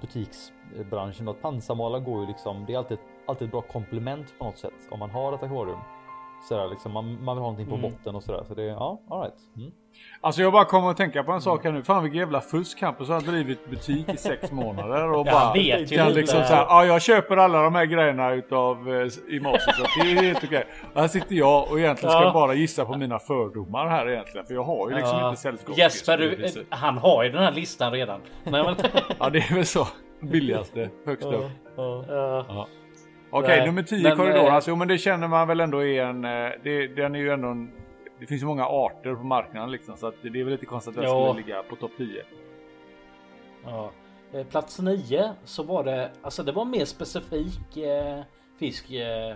[0.00, 2.64] butiksbranschen att pansarmalar går ju liksom.
[2.66, 2.98] Det är alltid,
[3.30, 5.78] alltid ett bra komplement på något sätt om man har ett akvarium.
[6.48, 7.90] Sådär liksom man, man vill ha någonting på Mm.
[7.90, 8.44] botten och sådär.
[8.48, 9.34] Så det ja, all right.
[9.56, 9.70] Mm.
[10.20, 11.82] Alltså jag bara kommer att tänka på en sak här nu.
[11.82, 16.12] Fan vilken jävla fusk Hampus har drivit butik i sex månader och bara vet kan
[16.12, 20.10] liksom såhär, ja jag köper alla de här grejerna utav eh, i Moses så det
[20.10, 20.66] är helt okej.
[20.94, 22.32] Här sitter jag och egentligen ska Ja.
[22.32, 24.46] bara gissa på mina fördomar här egentligen.
[24.46, 25.28] För jag har ju liksom Ja.
[25.28, 28.20] inte sällskapsfisk Jesper, han har ju den här listan redan.
[28.44, 28.74] Nej, men,
[29.18, 29.86] Ja det är väl så.
[30.22, 31.44] Billigaste, högst upp.
[31.76, 32.66] Ja.
[33.30, 34.36] Okej, Nej, nummer 10 men, korridor.
[34.46, 36.24] eh, Alltså, jo, men det känner man väl ändå är en...
[36.24, 37.70] eh, Det, den är ju ändå en...
[38.20, 39.96] Det finns ju många arter på marknaden liksom.
[39.96, 41.28] Så att det är väl lite konstigt att den Ja.
[41.32, 42.22] skulle ligga på topp 10.
[43.64, 43.90] Ja.
[44.32, 48.20] Eh, Plats 9 så var det, alltså det var mer specifik eh,
[48.58, 48.90] fisk.
[48.90, 49.34] Eh,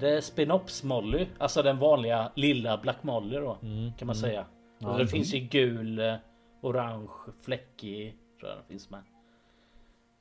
[0.00, 3.58] det är Spinops Molly, alltså den vanliga lilla Black Molly då
[3.98, 4.44] kan man säga.
[4.84, 6.16] Alltså, det finns ju gul,
[6.60, 7.08] orange,
[7.44, 9.00] fläckig tror jag den finns med.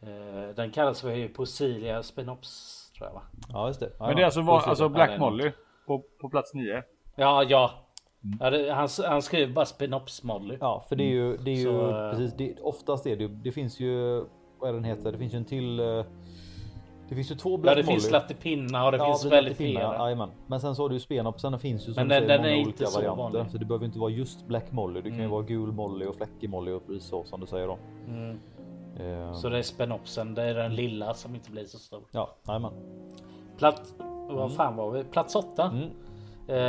[0.02, 3.22] Eh, den kallas för ju Posilia Spinops tror jag va?
[3.50, 3.90] Ja just det.
[4.00, 5.52] Ja, Men det är alltså, ja, var, alltså Ja, Black det är Molly
[5.88, 6.84] på, på plats 9.
[7.16, 7.72] Ja, ja.
[8.40, 10.58] ja det, han, han skrev bara Spinops Molly.
[10.62, 12.34] Ja, för det är ju, det är ju Så, eh, precis.
[12.38, 13.30] Det, oftast är det ju.
[13.30, 14.24] Det finns ju
[14.60, 15.12] vad är den heter?
[15.12, 15.80] Det finns ju en till.
[15.80, 16.04] eh,
[17.10, 18.12] Det finns ju två Ja, Black det finns Molly.
[18.12, 19.96] Lattepinna och det finns väldigt flera.
[19.98, 20.30] jajamän.
[20.48, 21.52] Men sen så har du ju Spenopsen.
[21.52, 23.24] Det finns ju som Men den- säger den är många inte så varianter.
[23.24, 23.52] vanlig.
[23.52, 25.02] Så det behöver inte vara just Black Molly.
[25.02, 25.32] Det kan ju Mm.
[25.32, 27.78] vara gul Molly och fläckig Molly och precis så som du säger då.
[28.08, 28.40] Mm.
[29.00, 32.02] Eh, Så det är Spenopsen, det är den lilla som inte blir så stor.
[32.12, 32.72] Ja, jajamän.
[33.58, 33.94] Plats,
[34.30, 35.04] vad fan var vi?
[35.04, 35.72] Plats 8.
[35.74, 35.90] Mm.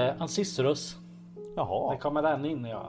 [0.08, 0.96] Eh, Ancistrus.
[1.56, 2.82] Jaha, Där kommer den in ja.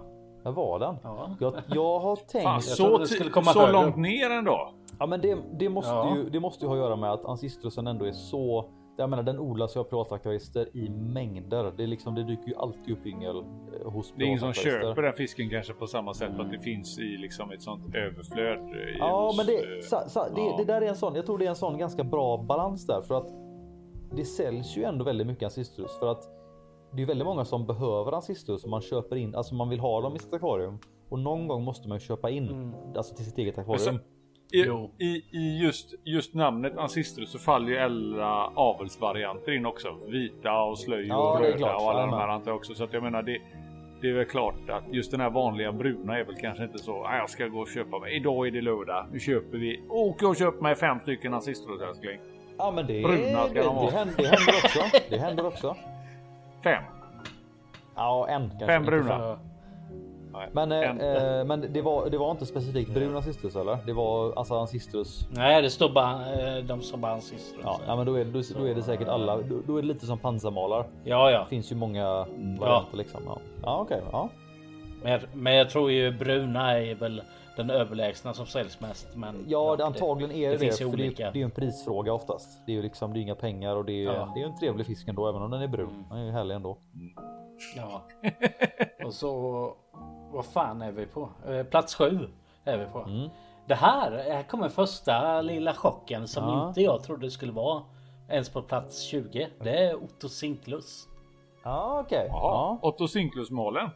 [0.44, 0.96] där var den.
[1.04, 1.30] Ja.
[1.40, 2.44] Jag, jag har tänkt.
[2.44, 3.72] Fan, jag så, trodde det ti- skulle komma så högre.
[3.74, 4.70] långt ner ändå.
[5.00, 6.16] Ja men det, det, måste Ja.
[6.16, 8.66] ju, det måste ju ha att göra med att ancistrusen ändå är så.
[9.00, 11.74] Jag menar den odlas ju av privatakvarister i mängder.
[11.78, 14.54] Det, är liksom, det dyker ju alltid upp yngel eh, hos Det är ingen som
[14.54, 17.96] köper den fisken kanske på samma sätt för att det finns i liksom ett sånt
[17.96, 18.60] överflöd.
[18.60, 20.56] eh, Ja hos, men det, eh, sa, sa, det, ja.
[20.58, 21.16] det där är en sån.
[21.16, 23.28] Jag tror det är en sån ganska bra balans där för att
[24.16, 26.24] det säljs ju ändå väldigt mycket ancistrus för att
[26.94, 30.02] det är väldigt många som behöver ancistrus och man köper in, alltså man vill ha
[30.02, 30.80] dem i sitt akvarium
[31.10, 32.74] och någon gång måste man köpa in Mm.
[32.96, 34.00] alltså till sitt eget akvarium.
[34.52, 34.60] I,
[35.06, 39.88] i, I just, just namnet Ancistrus så faller ju alla avelsvarianter in också.
[40.08, 42.74] Vita och slöj Ja, och röda och alla de här antar också.
[42.74, 43.38] Så att jag menar det,
[44.02, 47.06] det är väl klart att just den här vanliga bruna är väl kanske inte så.
[47.06, 48.16] "Ah, jag ska gå och köpa mig.
[48.16, 49.06] Idag är det lördag.
[49.12, 49.82] Nu köper vi.
[49.90, 52.20] Åk och köp mig fem stycken Ancistrus älskling.
[52.58, 53.90] Ja men det, Bruna det, ska de det, ha.
[53.90, 54.80] händer, det händer också.
[55.10, 55.76] Det händer också.
[56.64, 56.84] Fem.
[57.96, 58.66] Ja en kanske.
[58.68, 59.40] Fem bruna.
[60.54, 60.66] Ja.
[60.66, 63.78] Nej, Men, eh, eh, men det, var, det var inte specifikt brun ancistrus eller?
[63.86, 65.28] Det var alltså ancistrus.
[65.32, 67.62] Nej det står bara, eh, de står bara Ancistrus.
[67.64, 69.38] Ja, ja men då är, då, då är det säkert alla.
[69.38, 70.86] Då, då är det lite som pansarmalar.
[71.04, 71.32] ja.
[71.32, 71.40] ja.
[71.40, 72.26] Det finns ju många
[72.60, 73.22] varianter liksom.
[73.26, 74.02] Ja, ja okej.
[74.12, 74.30] ja.
[75.04, 77.22] Men, jag, men jag tror ju bruna är väl
[77.56, 79.08] den överlägsna som säljs mest.
[79.16, 80.60] Men Ja, det, antagligen är det det.
[80.60, 81.24] finns ju för det, är- olika.
[81.32, 82.50] det är ju en prisfråga oftast.
[82.66, 84.32] Det är ju liksom det är inga pengar och det är, Ja.
[84.36, 85.90] det är ju en trevlig fisk ändå även om den är brun.
[85.90, 86.04] Mm.
[86.10, 86.78] Den är ju härlig ändå.
[87.76, 88.02] Ja.
[89.06, 89.74] Och så...
[90.34, 91.30] Vad fan är vi på?
[91.48, 92.20] Eh, Plats sju
[92.64, 93.00] är vi på.
[93.00, 93.30] Mm.
[93.68, 96.68] Det här, här kommer första lilla chocken som Ja.
[96.68, 97.84] inte jag trodde skulle vara
[98.30, 99.48] ens på plats 20.
[99.64, 101.08] Det är Otto Sinklus.
[101.64, 102.26] Ja okej.
[102.30, 102.40] Jaha.
[102.42, 102.80] Ja.
[102.82, 103.90] Otto Sinklus-målen.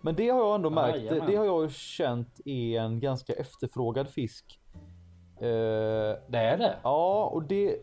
[0.00, 0.98] Men det har jag ändå märkt.
[0.98, 1.30] Jajamän.
[1.30, 4.60] det har jag ju känt är en ganska efterfrågad fisk.
[5.40, 5.42] Eh,
[6.28, 6.76] Det är det.
[6.82, 7.76] Ja, och det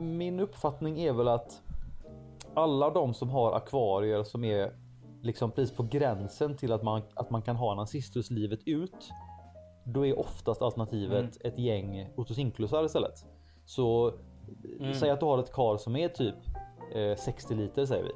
[0.00, 1.62] min uppfattning är väl att
[2.54, 4.72] alla de som har akvarier som är
[5.22, 9.10] liksom precis på gränsen till att man att man kan ha en ancistrus livet ut.
[9.84, 11.52] Då är oftast alternativet Mm.
[11.52, 13.26] ett gäng otosinklusar istället.
[13.64, 14.12] Så
[14.80, 14.94] Mm.
[14.94, 16.34] säg att du har ett kar som är typ
[16.94, 18.10] eh, 60 liter säger vi.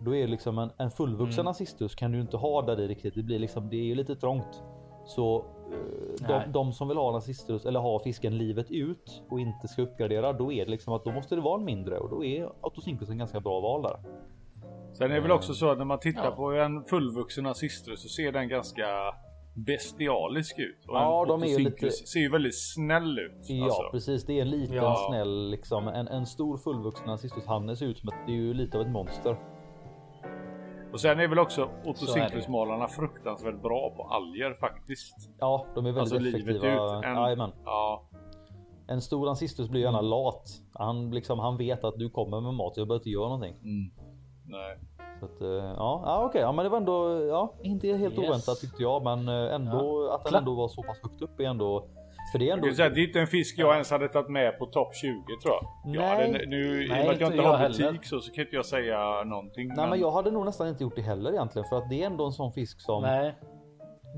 [0.00, 1.48] Då är det liksom en, en fullvuxen Mm.
[1.48, 3.14] ancistrus kan du inte ha där i riktigt.
[3.14, 4.62] Det blir liksom, det är ju lite trångt.
[5.06, 9.40] Så eh, de, de som vill ha en ancistrus eller ha fisken livet ut och
[9.40, 12.10] inte ska uppgradera, då är det liksom att då måste det vara en mindre och
[12.10, 13.96] då är autosincus en ganska bra val där.
[14.94, 16.30] Sen är det väl också så att när man tittar Ja.
[16.30, 18.86] på en fullvuxen Ancistrus så ser den ganska
[19.56, 20.84] bestialisk ut.
[20.88, 23.46] Och Ja, de är ju lite- ser ju väldigt snäll ut.
[23.48, 23.82] Ja alltså.
[23.92, 25.06] precis, det är en liten Ja.
[25.08, 25.88] snäll liksom.
[25.88, 28.82] En, en stor fullvuxen ancistrus hanne ser ut som att det är ju lite av
[28.82, 29.36] ett monster.
[30.92, 31.70] Och sen är väl också.
[31.84, 35.30] Otocinclusmalarna fruktansvärt bra på alger faktiskt.
[35.38, 36.98] Ja, de är väldigt Alltså, livet effektiva.
[36.98, 37.04] ut.
[37.04, 37.50] En- Jajamän.
[37.64, 38.02] Ja,
[38.88, 40.42] En stor ancistrus blir gärna lat.
[40.72, 43.54] Han liksom, han vet att du kommer med mat, jag behöver inte göra någonting.
[44.46, 44.78] Nej.
[45.20, 48.28] Så att, eh, ja, ja okej, ja, men det var ändå ja, inte helt Yes.
[48.28, 51.44] oväntat tyckte jag, men eh, ändå att den ändå var så pass högt upp är
[51.44, 51.86] ändå.
[52.32, 52.74] För det är Jag ändå...
[52.74, 55.12] säga det är inte en fisk jag ens hade tagit med på topp 20
[55.42, 55.94] tror jag.
[55.94, 56.32] Ja, Nej.
[56.32, 57.92] den, nu, I och Nej, med att jag inte jag har heller.
[57.92, 59.68] butik så, så kan inte jag säga någonting.
[59.76, 62.06] Nej men jag hade nog nästan inte gjort det heller egentligen för att det är
[62.06, 63.34] ändå en sån fisk som Nej.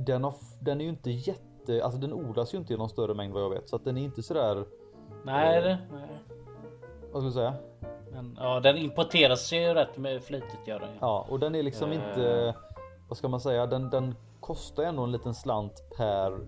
[0.07, 3.15] den, har, den är ju inte jätte, alltså den odlas ju inte i någon större
[3.15, 4.65] mängd vad jag vet så att den är inte sådär,
[5.24, 6.09] Nej, det, nej.
[7.12, 7.55] vad ska jag säga?
[8.17, 10.97] Men, ja, den importeras ju rätt med flitigt gör den ju.
[11.01, 11.95] Ja och den är liksom Eh.
[11.97, 12.55] inte,
[13.09, 16.39] vad ska man säga, den, den kostar ändå en liten slant per, eh,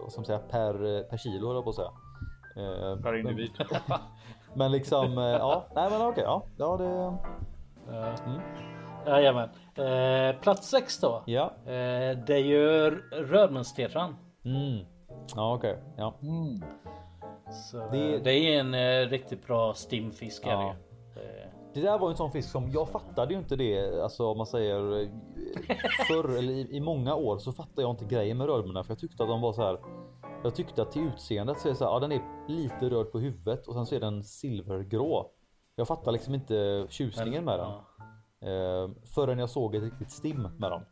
[0.00, 1.90] vad ska man säga, per, eh, per kilo höll jag på att säga.
[2.56, 3.50] Eh, Per men- individ.
[4.56, 7.16] Men liksom, eh, ja, nej men okej, ja, ja det,
[7.92, 8.40] Mm.
[9.06, 9.48] Jajamän.
[9.74, 11.22] Eh, plats 6 då.
[11.26, 14.16] ja, Eh, det är ju rödmunstetan.
[14.44, 14.86] mm.
[15.36, 16.14] ja okej, ja.
[17.70, 20.42] Så, Det- det, är en eh, riktigt bra stimfisk.
[20.46, 20.74] Ja.
[21.74, 24.02] Det där var ju en sån fisk som jag fattade ju inte det.
[24.02, 25.08] Alltså om man säger eh,
[26.08, 28.98] förr eller i, i många år så fattade jag inte grejen med rödmunnar för jag
[28.98, 29.78] tyckte att de var så här.
[30.42, 33.12] Jag tyckte att till utseendet så är det så här, ja den är lite röd
[33.12, 35.30] på huvudet och sen så är den silvergrå.
[35.76, 37.70] Jag fattar liksom inte tjusningen med den.
[38.50, 40.84] Eh, förrän jag såg ett riktigt stim med dem.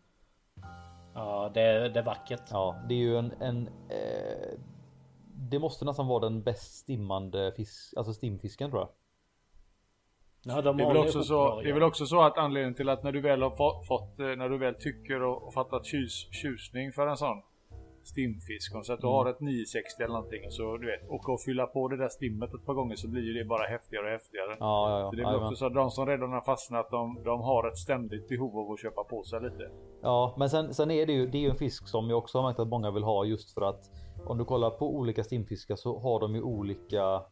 [1.15, 2.43] Ja, det, det är vackert.
[2.51, 4.59] Ja, det är ju en, en eh,
[5.51, 8.89] Det måste nästan vara den bäst stimmande fisk, alltså stimfisken tror jag.
[10.44, 12.89] Ja, de Det är, väl också så, det är väl också så att anledningen till
[12.89, 15.86] att när du väl har få- fått, eh, när du väl tycker och, och fattat
[15.86, 17.43] tjus, tjusning för en sån
[18.05, 18.73] stimfisk.
[18.85, 19.14] Så att du Mm.
[19.16, 20.51] har ett 960 eller någonting.
[20.51, 23.23] Så du vet, och att fylla på det där stimmet ett par gånger så blir
[23.23, 24.56] ju det bara häftigare och häftigare.
[24.60, 25.10] Ja, ja, ja.
[25.10, 25.43] Så det jajamän.
[25.43, 28.73] också så att de som redan har fastnat, de, de har ett ständigt behov av
[28.73, 29.70] att köpa på sig lite.
[30.02, 32.39] Ja, men sen, sen är det ju, det är ju en fisk som jag också
[32.39, 33.81] har märkt att många vill ha just för att
[34.27, 37.23] om du kollar på olika stimfiskar så har de ju olika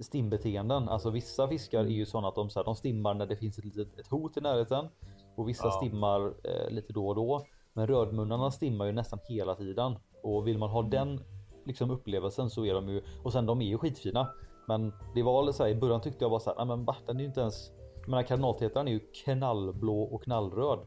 [0.00, 0.88] stimbeteenden.
[0.88, 3.58] Alltså vissa fiskar är ju sådana att de, så här, de stimmar när det finns
[3.58, 4.88] ett, litet, ett hot i närheten
[5.36, 5.70] och vissa Ja.
[5.70, 7.42] stimmar eh, lite då och då.
[7.72, 11.20] Men rödmunnarna stimmar ju nästan hela tiden och vill man ha den
[11.64, 14.28] liksom upplevelsen så är de ju och sen de är ju skitfina.
[14.68, 16.96] Men det var så här, i början tyckte jag bara så här, "Nej, men bah,
[17.06, 17.70] den är ju inte ens.
[18.00, 20.78] Jag menar kardinaltetran är ju knallblå och knallröd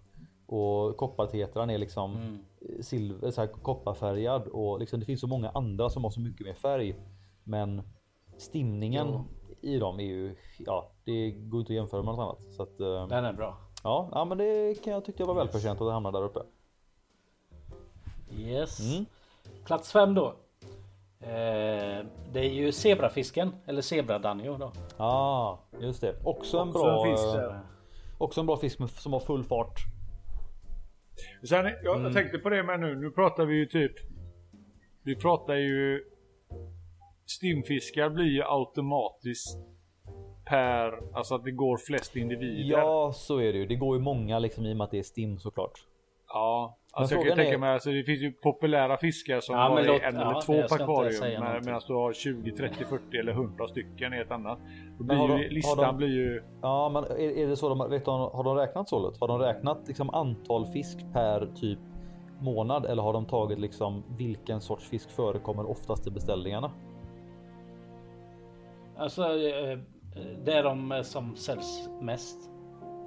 [0.48, 2.40] och koppartetran är liksom Mm.
[2.84, 6.46] silver, så här, kopparfärgad och liksom det finns så många andra som har så mycket
[6.48, 6.96] mer färg.
[7.44, 7.82] Men
[8.40, 9.24] stimningen
[9.62, 12.54] i dem är ju, ja, det går inte att jämföra med något annat.
[12.56, 13.58] Så att, eh, Den är bra.
[13.84, 16.40] ja, ja, men det kan jag tycka var välförtjänt att hamna där uppe.
[18.38, 18.94] Yes.
[18.94, 19.06] Mm.
[19.66, 20.28] Plats 5 då.
[21.22, 24.72] Eh, det är ju zebrafisken eller zebradanjo då.
[24.98, 26.16] Ja, ah, just det.
[26.24, 27.58] Också en Också bra, en fisk, eh,
[28.18, 29.80] också en bra fisk med, som har full fart.
[31.50, 32.04] Sen, jag, Mm.
[32.04, 32.96] jag tänkte på det med nu.
[32.96, 33.92] Nu pratar vi ju typ.
[35.04, 36.04] Vi pratar ju.
[37.30, 39.58] Stimfiskar blir ju automatiskt
[40.46, 42.78] per, alltså att det går flest individer.
[42.78, 43.66] Ja, så är det ju.
[43.66, 45.72] Det går ju många liksom i och med att det är stim såklart.
[46.28, 49.80] Ja, alltså jag kan tänka är- mig, alltså det finns ju populära fiskar som Ja,
[49.80, 51.44] är låt- en ja, eller två säga akvarium.
[51.44, 51.66] med-.
[51.66, 54.60] Medan du har 20, 30, 40 eller 100 stycken i ett annat.
[54.98, 56.44] Då blir har ju, de- har listan de- blir ju...
[56.62, 59.14] Ja, men är, är det så de vet de, har de räknat så?
[59.20, 61.80] Har de räknat liksom antal fisk per typ
[62.42, 66.72] månad eller har de tagit liksom vilken sorts fisk förekommer oftast i beställningarna?
[69.00, 69.78] Alltså eh,
[70.46, 72.38] det är de eh, som säljs mest.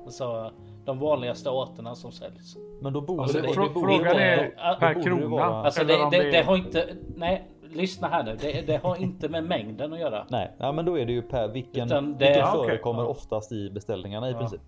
[0.04, 0.52] Alltså
[0.84, 2.56] de vanligaste arterna som säljs.
[2.80, 5.26] Men då borde Alltså, det, det- det borde- Frågan det- är det- per krona.
[5.26, 8.36] vara- Alltså det, det, det är- har inte, nej lyssna här nu.
[8.40, 10.26] Det, det har inte med mängden att göra.
[10.28, 13.06] Nej, ja, men då är det ju per vilken, Utan det- vilken förekommer Ja.
[13.08, 14.38] oftast i beställningarna i Ja.
[14.38, 14.60] princip.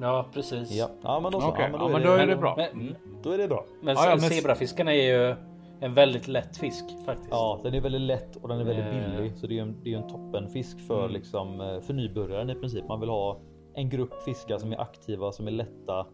[0.00, 0.70] Ja precis.
[0.72, 1.48] Ja, ja men då så.
[1.48, 2.54] Okej, ja, men då, ja, är men det, då är det bra.
[2.56, 3.64] Men, Då är det bra.
[3.82, 5.34] men, Ja, ja, men- zebrafisken är ju
[5.82, 7.30] en väldigt lätt fisk faktiskt.
[7.30, 8.92] Ja, den är väldigt lätt och den är väldigt Eh.
[9.16, 11.12] billig så det är ju en, det är en toppenfisk för Mm.
[11.12, 12.84] liksom eh, för nybörjaren i princip.
[12.88, 13.40] Man vill ha
[13.74, 16.06] en grupp fiskar som är aktiva, som är lätta,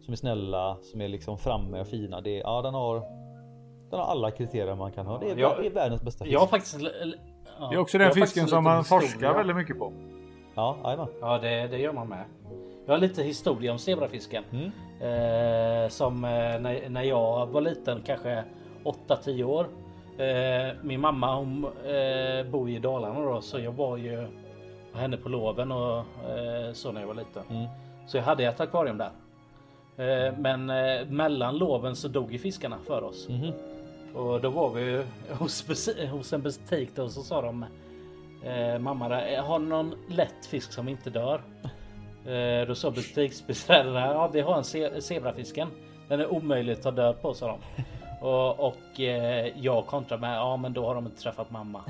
[0.00, 2.20] som är snälla, som är liksom framme och fina.
[2.20, 3.00] Det är, ja, den har.
[3.90, 5.18] Den har alla kriterier man kan ha.
[5.18, 6.34] Det är, Jag- det är världens bästa fisk.
[6.34, 6.80] Jag har faktiskt...
[7.60, 9.00] ja, Det är också den fisken som man historia.
[9.08, 9.92] forskar väldigt mycket på.
[10.54, 11.08] Ja, jajamän.
[11.20, 12.24] Ja det, det gör man med.
[12.86, 14.44] Jag har lite historia om zebrafisken.
[14.52, 14.64] Mm.
[15.00, 18.44] Eh, som eh, när, när jag var liten, kanske
[19.08, 19.66] 8-10 år.
[20.18, 24.26] Eh, min mamma hon eh, bor i Dalarna då, så jag var ju
[24.94, 27.42] henne på loven och eh, så när jag var liten.
[27.50, 27.66] Mm.
[28.06, 29.10] Så jag hade ett akvarium där.
[30.38, 30.66] Men
[31.16, 33.28] mellan loven så dog ju fiskarna för oss.
[33.28, 33.52] Mhm.
[34.14, 35.04] Och då var vi ju
[35.38, 37.64] hos, hos en butik då så sa de
[38.80, 41.40] Mamma där, har ni någon lätt fisk som inte dör?
[42.66, 45.68] Då sa butiksbiträdet där, ja vi har en ze- zebrafisken.
[46.08, 47.82] Den är omöjlig att ta död på sa de.
[48.20, 51.80] Och, och eh, jag kontrade med, ja men då har de inte träffat mamma.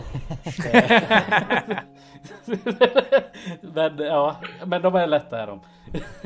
[3.61, 5.61] men ja, men de är lätta är de.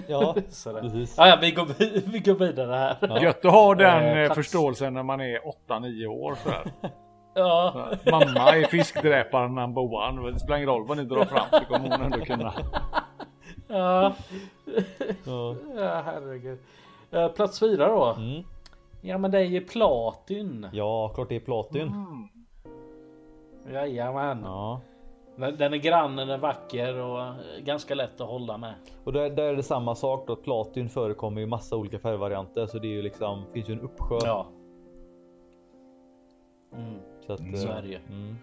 [0.07, 0.33] Ja,
[0.81, 1.15] precis.
[1.17, 1.67] Ja, ja, vi går,
[2.11, 3.21] vi, går vidare här.
[3.23, 6.73] Gött att ha den Eh, eh, förståelsen när man är 8-9 år sådär.
[7.35, 7.89] Ja.
[8.11, 10.31] Mamma är fiskdräparen number one.
[10.31, 12.55] Det spelar ingen roll vad ni drar fram så kommer hon ändå kunna.
[13.69, 14.15] Ja.
[15.25, 15.55] Ja.
[15.77, 16.59] ja, herregud.
[17.11, 18.15] Eh, Plats fyra då.
[18.19, 18.43] Mm.
[19.01, 20.67] Ja men det är ju platin.
[20.73, 21.93] ja, klart det är platin.
[23.73, 24.41] Jajamän.
[24.45, 24.81] Ja.
[25.37, 28.75] Den den är grann, den är vacker och eh, ganska lätt att hålla med.
[29.05, 30.37] Och där, där är det samma sak då.
[30.37, 34.19] Platin förekommer ju massa olika färgvarianter så det är ju liksom finns ju en uppsjö.
[34.23, 34.47] Ja.
[36.73, 37.99] Mm, Så att, så eh, är det ju.
[38.09, 38.37] Mm.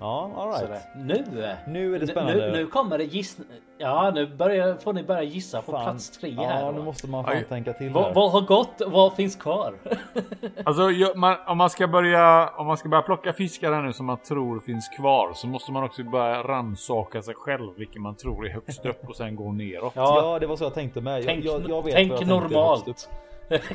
[0.00, 0.68] Ja, all Sådär.
[0.72, 0.86] right.
[0.96, 1.24] Nu!
[1.66, 2.50] Nu är det Nu, spännande.
[2.52, 3.38] nu kommer det giss...
[3.78, 5.84] Ja, nu börjar, får ni börja gissa på Fan.
[5.84, 6.72] plats tre Ja, här.
[6.72, 6.84] nu då.
[6.84, 7.44] måste man fan Aj.
[7.44, 8.82] tänka till Vad, vad har gått?
[8.86, 9.74] Vad finns kvar?
[10.64, 14.06] Alltså man, om, man ska börja, om man ska börja plocka fiskar här nu som
[14.06, 18.46] man tror finns kvar så måste man också börja rannsaka sig själv vilken man tror
[18.46, 19.92] är högst upp och sen gå neråt.
[19.96, 21.18] Ja, Ja, det var så jag tänkte med.
[21.18, 22.86] Jag, Tänk- jag, jag vet tänk vad jag tänkte normalt.
[22.86, 23.08] högst
[23.50, 23.60] upp.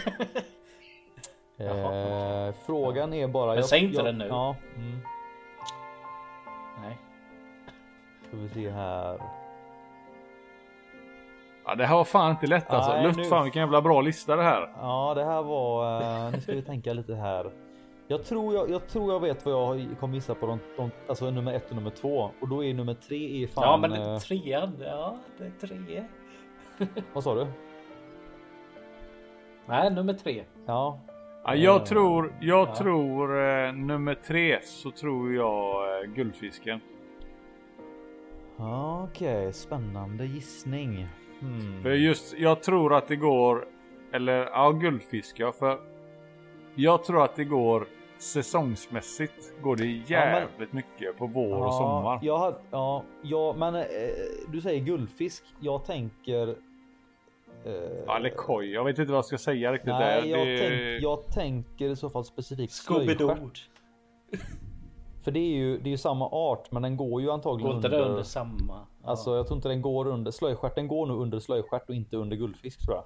[1.61, 3.53] Eh, frågan är bara.
[3.53, 4.27] Men säg inte jag, det nu.
[4.27, 4.99] Ja, mm,
[8.29, 9.19] ska vi se här.
[11.65, 12.91] Ja, det här var fan inte lätt alltså.
[12.93, 14.69] Nej, Luft nu- fan vilken jävla bra lista det här.
[14.81, 16.01] Ja, det här var.
[16.01, 17.51] Eh, nu ska vi tänka lite här.
[18.07, 21.31] Jag tror jag, jag tror jag vet vad jag kommer gissa på de, de, alltså
[21.31, 23.63] nummer ett och nummer två och då är nummer tre är fan.
[23.63, 26.03] Ja, men eh, trean, ja, det är tre.
[27.13, 27.47] vad sa du?
[29.65, 30.43] Nej, nummer tre.
[30.65, 30.99] Ja,
[31.43, 32.75] Ja, jag Eh, tror, jag ja.
[32.75, 35.73] tror eh, nummer tre så tror jag
[36.03, 36.79] eh, guldfisken.
[38.59, 41.07] Ja, okej, spännande gissning.
[41.39, 41.83] Hmm.
[41.83, 43.65] För just, jag tror att det går,
[44.13, 45.79] eller ja guldfisk ja, för
[46.75, 47.87] jag tror att det går
[48.17, 52.19] säsongsmässigt går det jävligt mycket på vår och sommar.
[52.21, 53.83] Jag ja, ja, men eh,
[54.51, 55.43] du säger guldfisk.
[55.59, 56.47] Jag tänker.
[57.65, 57.73] Eh,
[58.07, 60.27] Ja, eller koj, jag vet inte vad jag ska säga riktigt nej, där.
[60.37, 63.49] jag, Det- tänk, jag tänker i så fall specifikt Scooby-Doo.
[65.29, 67.75] För det är ju, det är ju samma art, men den går ju antagligen Går
[67.75, 67.99] inte under.
[67.99, 68.73] det under samma?
[69.03, 69.09] Ja.
[69.09, 72.37] Alltså, jag tror inte den går under slöjstjärten går nog under slöjstjärt och inte under
[72.37, 73.03] guldfisk tror jag.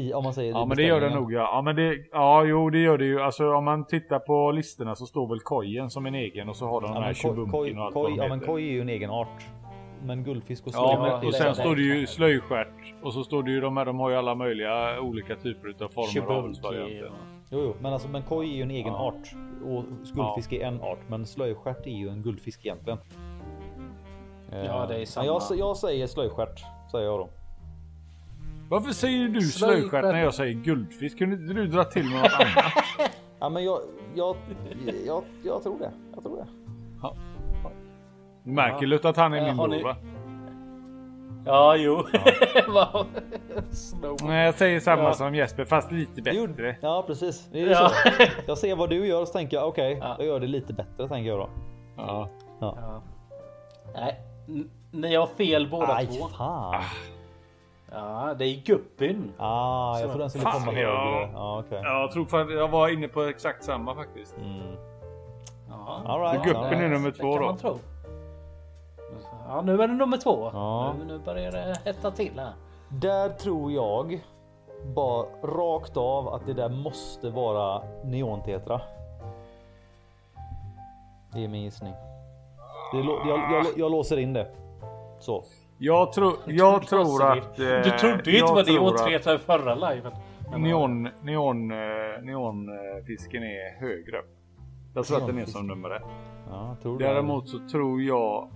[0.00, 1.22] I om man säger Ja i men det gör det beställningen.
[1.22, 1.50] nog ja.
[1.52, 3.20] Ja men det, ja jo det gör det ju.
[3.20, 6.66] Alltså om man tittar på listorna så står väl kojen som en egen och så
[6.66, 8.72] har de Ja, den här men koj, och allt vad de ja, men koj är
[8.72, 9.46] ju en egen art.
[10.04, 13.24] Men guldfisk och Ja, slöjstjärt men, är och sen står det ju slöjstjärt och så
[13.24, 16.36] står det ju de här, de har ju alla möjliga olika typer utav former och
[16.36, 17.12] avelsvarianter.
[17.50, 20.80] Jo, jo, men alltså men koj är ju en egen art och guldfisk är en
[20.80, 22.98] art, men slöjstjärt är ju en guldfisk egentligen.
[24.50, 25.26] Ja, det är Eh, samma.
[25.26, 27.28] Jag, jag säger slöjstjärt säger jag då.
[28.68, 30.04] Varför säger du Slöjstjärt.
[30.04, 31.18] när jag säger guldfisk?
[31.18, 32.72] Kunde inte du dra till med något annat?
[33.38, 33.78] Ja, men jag,
[34.14, 34.36] jag,
[35.06, 35.90] jag, jag tror det.
[36.14, 36.46] Jag tror det.
[38.44, 39.96] Du märker Lut att han är Ja, min bror va?
[41.46, 42.02] Ja, jo.
[43.70, 44.16] Snow.
[44.22, 45.12] Nej jag säger samma Ja.
[45.12, 46.76] som Jesper fast lite bättre.
[46.80, 47.48] Ja, precis.
[47.52, 47.88] Det är Ja.
[47.88, 48.22] så.
[48.46, 50.16] Jag ser vad du gör och så tänker jag okej, Ja.
[50.18, 51.48] jag gör det lite bättre tänker jag då.
[51.96, 52.28] Ja.
[52.60, 53.02] Ja.
[53.94, 54.20] Nej,
[54.90, 56.28] ni har fel båda Aj två.
[56.28, 56.82] fan.
[57.92, 59.32] Ja, det är guppyn.
[59.38, 60.88] Ah, jag tror den skulle Fan, komma ja.
[60.88, 61.30] högre.
[61.32, 61.64] Ja.
[61.70, 64.36] Ja, jag tror fan jag var inne på exakt samma faktiskt.
[64.36, 64.76] Mm.
[65.68, 67.78] Ja, All right, all är nummer det två kan då.
[69.46, 69.56] Tro.
[69.56, 70.50] Ja, nu är det nummer två.
[70.52, 70.94] Ja.
[70.98, 72.52] Nu, nu börjar det hetta till här.
[72.88, 74.20] Där tror jag
[74.94, 78.80] bara rakt av att det där måste vara neontetra.
[81.32, 81.92] Det är min gissning.
[82.92, 84.50] Det jag, jag, jag låser in det.
[85.18, 85.44] Så.
[85.78, 87.56] Jag tror, jag tror att...
[87.56, 90.12] Du eh, trodde ju inte jag på tror neon att 3 i förra liven.
[90.56, 94.22] Neon, neon, eh, neonfisken är högre.
[94.94, 96.02] Jag tror att den är som nummer ett.
[96.50, 96.76] Ja.
[96.98, 98.50] Däremot så tror jag...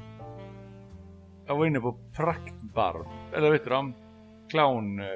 [1.51, 3.06] Jag var inne på praktbarb.
[3.32, 3.94] Eller vet du de?
[4.51, 5.01] Clown...
[5.01, 5.06] Eh,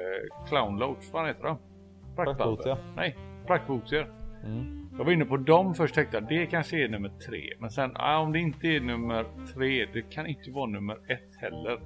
[0.47, 1.11] clownloach.
[1.11, 1.57] Vad heter de?
[2.15, 2.77] Praktboots, ja.
[2.95, 3.15] Nej,
[3.47, 4.07] praktbootsier.
[4.45, 4.89] Mm.
[4.97, 7.53] Jag var inne på dem först tänkte jag det kanske är nummer tre.
[7.59, 9.87] Men sen ah, om det inte är nummer tre.
[9.93, 11.79] Det kan inte vara nummer ett heller.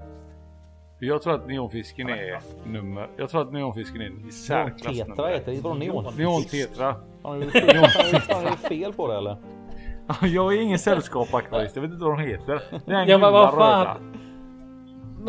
[0.99, 3.09] Jag tror att neonfisken är nummer...
[3.17, 5.61] Jag tror att neonfisken är i särklass Neontetra nummer heter det.
[5.61, 6.13] Vadå neon?
[6.17, 6.95] Neontetra.
[7.23, 9.37] Har du fel på det eller?
[10.21, 11.75] Jag är ingen sällskapakvarist.
[11.75, 12.61] Jag vet inte vad de heter.
[12.85, 13.85] Det är en Ja, men gula vad fan?
[13.85, 14.18] röda.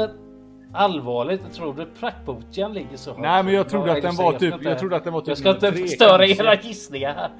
[0.09, 3.21] Men allvarligt, tror du praktboken ligger så högt?
[3.23, 4.55] Nej men jag trodde att den var typ.
[4.63, 7.31] Jag trodde att den var typ Jag ska inte tre, förstöra era gissningar här.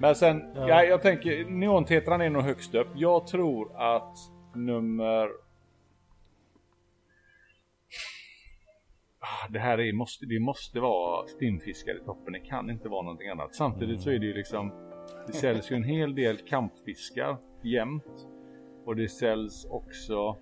[0.00, 0.68] Men sen, Ja.
[0.68, 0.84] ja.
[0.84, 2.88] jag tänker neontetran är nog högst upp.
[2.96, 4.16] Jag tror att
[4.54, 5.28] nummer...
[9.22, 12.32] Ah, Det här är, måste, det måste vara stinnfiskar i toppen.
[12.32, 13.54] Det kan inte vara någonting annat.
[13.54, 14.72] Samtidigt så är det ju liksom...
[15.26, 18.26] Det säljs ju en hel del kampfiskar jämt.
[18.86, 20.36] Och det säljs också...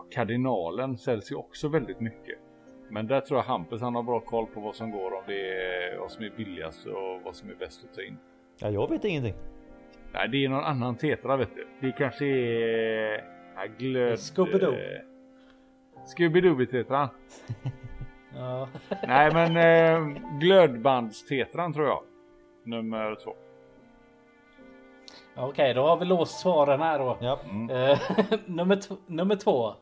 [0.00, 2.38] Ja, kardinalen säljs ju också väldigt mycket.
[2.90, 5.50] Men där tror jag Hampus han har bra koll på vad som går om det
[5.50, 8.18] är vad som är billigast och vad som är bäst att ta in.
[8.58, 9.34] Ja, jag vet ingenting.
[10.12, 11.66] Nej, det är någon annan tetra vet du.
[11.80, 13.24] Det kanske är...
[13.56, 14.18] Ja, glöd...
[14.18, 15.00] Scooby-Doo.
[16.16, 17.08] Scooby-Doo-tetran.
[18.34, 18.68] Ja.
[19.06, 22.02] Nej, men eh, glödbandstetran tror jag.
[22.64, 23.34] Nummer två.
[25.36, 27.18] Okej, då har vi låst svaren här då.
[27.20, 27.38] Ja.
[27.74, 27.98] Eh,
[28.46, 29.74] nummer, nummer två.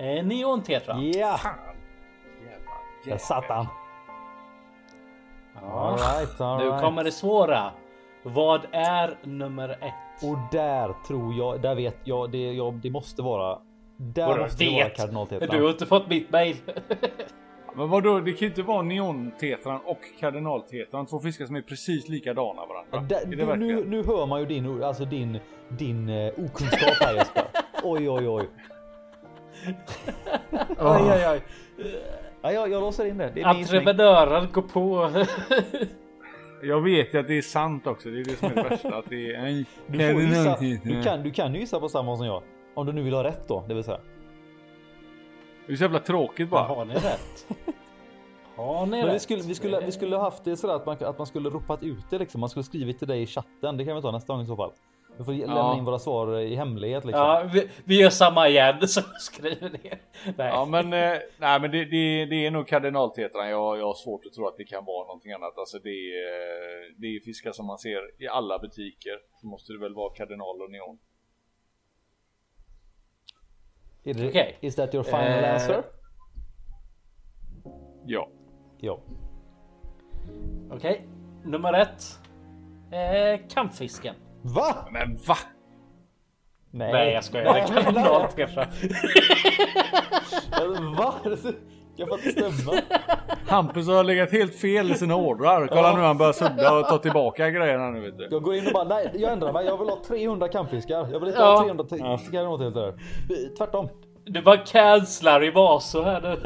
[0.00, 1.00] Eh, Neon-tetra.
[1.00, 1.38] Ja!
[3.04, 3.66] Där satt han.
[5.54, 5.60] Ja.
[5.60, 6.82] Alright, Nu alright.
[6.82, 7.72] kommer det svåra.
[8.22, 10.24] Vad är nummer ett?
[10.24, 13.58] Och där tror jag, där vet jag, det, jag, det måste vara.
[13.96, 15.48] Där Vadå måste det vara kardinaltetran.
[15.56, 16.56] Du har inte fått mitt mail.
[17.74, 21.06] Men vadå, det kan ju inte vara neontetran och kardinaltetran.
[21.06, 23.00] Två fiskar som är precis likadana varandra.
[23.08, 27.44] Det du, nu, nu hör man ju din, alltså din, din eh, okunskap här Jesper.
[27.82, 28.48] Oj, oj, oj.
[30.78, 31.42] Oj, oj, oj.
[32.42, 33.30] Ja, jag, jag låser in det.
[33.34, 33.42] Det.
[33.42, 35.10] Entreprenören går på.
[36.62, 38.08] Jag vet ju att det är sant också.
[38.08, 38.96] Det är det som är det värsta.
[38.96, 42.16] Att det är en Du, får gissa, du, kan, du kan ju gissa på samma
[42.16, 42.42] som jag.
[42.74, 44.00] Om du nu vill ha rätt då, det vill säga.
[45.66, 46.62] Det är så jävla tråkigt bara.
[46.62, 47.46] Har ni rätt?
[48.56, 49.22] Har ni Men vi rätt?
[49.22, 52.10] skulle, vi, skulle, vi skulle haft det sådär att man, att man skulle ropat ut
[52.10, 52.40] det liksom.
[52.40, 53.76] Man skulle skrivit till dig i chatten.
[53.76, 54.72] Det kan vi ta nästa gång i så fall.
[55.20, 55.78] Vi får lämna Ja.
[55.78, 57.20] in våra svar i hemlighet liksom.
[57.22, 59.98] Ja, vi, vi gör samma igen som skriver ner.
[60.24, 60.48] Nej.
[60.48, 63.48] Ja men, eh, nej, men det, det, det är nog kardinaltetran.
[63.50, 65.58] Jag, jag har svårt att tro att det kan vara någonting annat.
[65.58, 69.18] Alltså det är, eh, det är fiskar som man ser i alla butiker.
[69.40, 70.98] Så måste det väl vara kardinal och neon.
[74.28, 74.58] Okej.
[74.60, 75.82] Is that your final Eh, answer?
[78.06, 78.28] Ja.
[78.78, 79.00] Ja.
[80.70, 81.06] Okej,
[81.44, 82.02] nummer ett.
[82.92, 84.14] Eh, kampfisken.
[84.42, 84.76] Va?
[84.92, 85.36] Men va?
[86.70, 87.54] Nej, Nej jag skojar.
[87.54, 88.64] Det är kardinaltetra.
[90.96, 91.14] Va?
[91.96, 92.80] Jag får inte stämma.
[93.48, 95.66] Hampus har legat helt fel i sina ordrar.
[95.66, 98.28] Kolla nu han börjar sudda och ta tillbaka grejerna nu vet du.
[98.30, 99.66] Jag går in och bara nej, jag ändrar mig.
[99.66, 101.08] Jag vill ha 300 kampfiskar.
[101.12, 101.56] Jag vill inte Ja.
[101.56, 101.96] ha 300 t-
[102.32, 102.94] kardinaltetrar.
[103.58, 103.88] Tvärtom.
[104.24, 106.36] Du bara cancelar i Vaso här nu.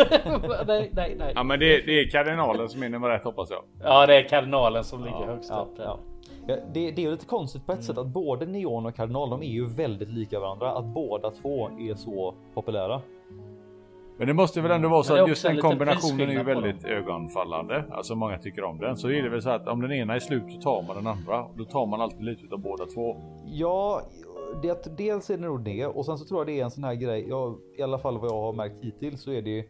[0.67, 1.33] nej, nej, nej.
[1.35, 3.63] Ja men det, det är kardinalen som är nummer ett hoppas jag.
[3.83, 5.77] Ja, det är kardinalen som ligger högst Ja, upp.
[5.77, 5.85] där.
[5.85, 5.99] ja.
[6.47, 9.31] Ja, det, det är ju lite konstigt på ett sätt att både neon och kardinal,
[9.31, 10.73] de är ju väldigt lika varandra.
[10.73, 13.03] Att båda två är så populära.
[14.19, 16.85] Men det måste väl ändå vara så är att just den kombinationen är ju väldigt
[16.85, 17.85] ögonfallande.
[17.91, 18.97] Alltså många tycker om den.
[18.97, 21.07] Så är det väl så att om den ena är slut så tar man den
[21.07, 21.47] andra.
[21.57, 23.17] Då tar man alltid lite utav båda två.
[23.47, 24.03] Ja,
[24.63, 26.85] det, dels är det nog det och sen så tror jag det är en sån
[26.85, 27.29] här grej.
[27.29, 29.65] Jag, I alla fall vad jag har märkt hittills så är det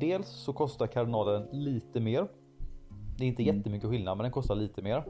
[0.00, 2.26] dels så kostar kardinalen lite mer.
[3.18, 5.04] Det är inte jättemycket skillnad, men den kostar lite mer.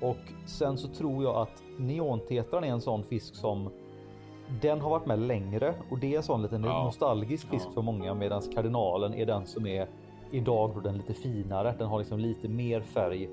[0.00, 0.16] Och
[0.46, 3.70] sen så tror jag att neontetran är en sån fisk som
[4.62, 6.84] den har varit med längre och det är en sån liten Ja.
[6.84, 9.88] nostalgisk fisk för många medan kardinalen är den som är
[10.30, 11.74] idag då den lite finare.
[11.78, 13.28] Den har liksom lite mer färg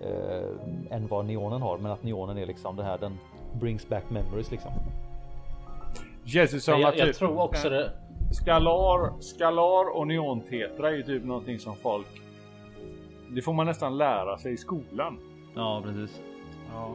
[0.00, 2.98] eh, än vad neonen har, men att neonen är liksom det här.
[2.98, 3.18] Den
[3.60, 4.72] brings back memories liksom.
[6.72, 7.90] Men jag, jag typ, tror också det.
[8.32, 12.06] Skalar, skalar och neontetra är ju typ någonting som folk...
[13.30, 15.18] Det får man nästan lära sig i skolan.
[15.54, 16.20] Ja, precis.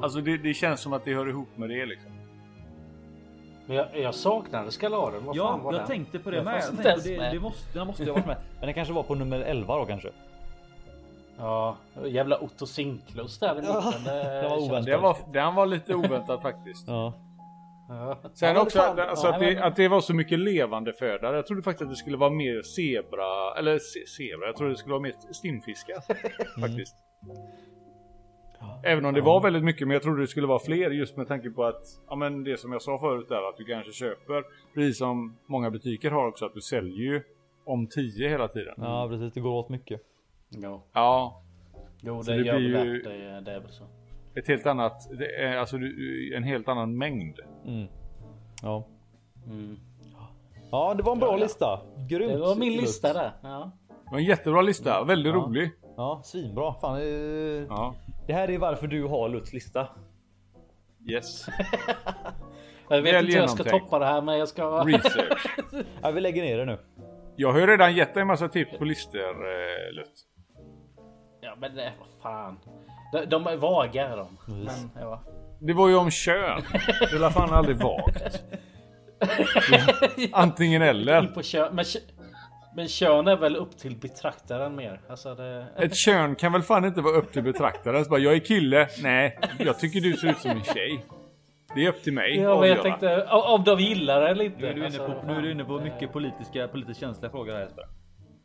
[0.01, 2.11] Alltså det, det känns som att det hör ihop med det liksom.
[3.67, 5.25] Men jag, jag saknade skalaren.
[5.25, 5.87] Vad fan Ja, var jag den?
[5.87, 6.55] tänkte på det Jag med.
[6.55, 8.37] Jag tänkte, det, det måste, den måste ju ha varit med.
[8.59, 10.09] Men den kanske var på nummer 11 då kanske.
[11.37, 14.03] Ja, jävla Otto Sinklus där i mitten.
[14.03, 14.85] det var oväntat.
[14.85, 16.87] Det var, den var lite oväntat faktiskt.
[16.87, 17.13] Ja.
[17.89, 18.17] Ja.
[18.33, 20.93] Sen Ja, men också fan, alltså ja, att, det, att det var så mycket levande
[20.93, 21.35] föda.
[21.35, 23.79] Jag trodde faktiskt att det skulle vara mer zebra, eller
[24.17, 24.47] zebra.
[24.47, 25.95] Jag trodde det skulle vara mer stimfiskar
[26.61, 26.95] faktiskt.
[28.83, 31.27] Även om det var väldigt mycket, men jag trodde det skulle vara fler just med
[31.27, 34.43] tanke på att, ja men det som jag sa förut där, att du kanske köper,
[34.73, 37.21] precis som många butiker har också, att du säljer ju
[37.65, 38.73] om 10 hela tiden.
[38.77, 39.33] ja, precis.
[39.33, 40.01] Det går åt mycket.
[40.49, 41.41] Jo, Ja,
[42.01, 43.09] jo det, det gör blir ju- det.
[43.09, 43.83] Det, det är väl så.
[44.35, 45.77] ett helt annat, det är, alltså
[46.35, 47.39] en helt annan mängd.
[47.65, 47.87] Mm.
[48.61, 48.87] Ja.
[49.47, 49.77] Mm.
[50.71, 51.43] ja, det var en bra Ja, ja.
[51.43, 51.79] lista.
[52.09, 52.31] Grymt.
[52.33, 52.81] Det var min Lutz.
[52.81, 53.31] lista där.
[53.43, 53.71] Ja.
[54.05, 55.39] Det var en jättebra lista, väldigt Ja.
[55.39, 55.71] rolig.
[55.97, 56.73] Ja, svinbra.
[56.73, 57.03] Fan, eh,
[57.69, 57.95] Ja,
[58.27, 59.87] Det här är varför du har Lutz lista.
[61.09, 61.45] yes.
[62.89, 64.63] Jag vet Väl inte hur jag ska toppa det här men jag ska...
[64.83, 65.47] Research.
[66.01, 66.79] Ja, vi lägger ner det nu.
[67.35, 70.21] Jag har ju redan gett dig en massa tips på listor, eh, Lutz.
[71.41, 72.59] Ja men det, vad fan.
[73.11, 74.37] De, de är vaga de.
[74.47, 75.23] Men ja.
[75.61, 76.61] Det var ju om kön.
[76.99, 78.43] Det är fall aldrig vagt.
[80.31, 81.21] Antingen eller.
[81.23, 81.75] In på kön.
[81.75, 81.99] Men, kö-
[82.75, 85.01] men kön är väl upp till betraktaren mer.
[85.09, 85.67] Alltså det...
[85.77, 88.03] Ett kön kan väl fan inte vara upp till betraktaren.
[88.03, 88.87] Så bara, jag är kille.
[89.03, 91.05] Nej, jag tycker du ser ut som en tjej.
[91.75, 94.57] Det är upp till mig Ja men jag tänkte om de gillar det eller inte.
[94.59, 97.31] Nu är du inne Alltså, på, nu är du inne på mycket politiska, politiskt känsliga
[97.31, 97.83] frågor här Jesper.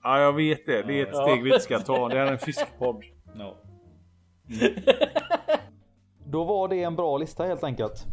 [0.03, 0.83] Ja, jag vet det.
[0.83, 1.23] Det är ett Ja.
[1.23, 2.09] steg vi inte ska ta.
[2.09, 3.03] Det här är en fiskpodd.
[3.35, 3.57] Ja.
[6.27, 8.07] Då var det en bra lista helt enkelt.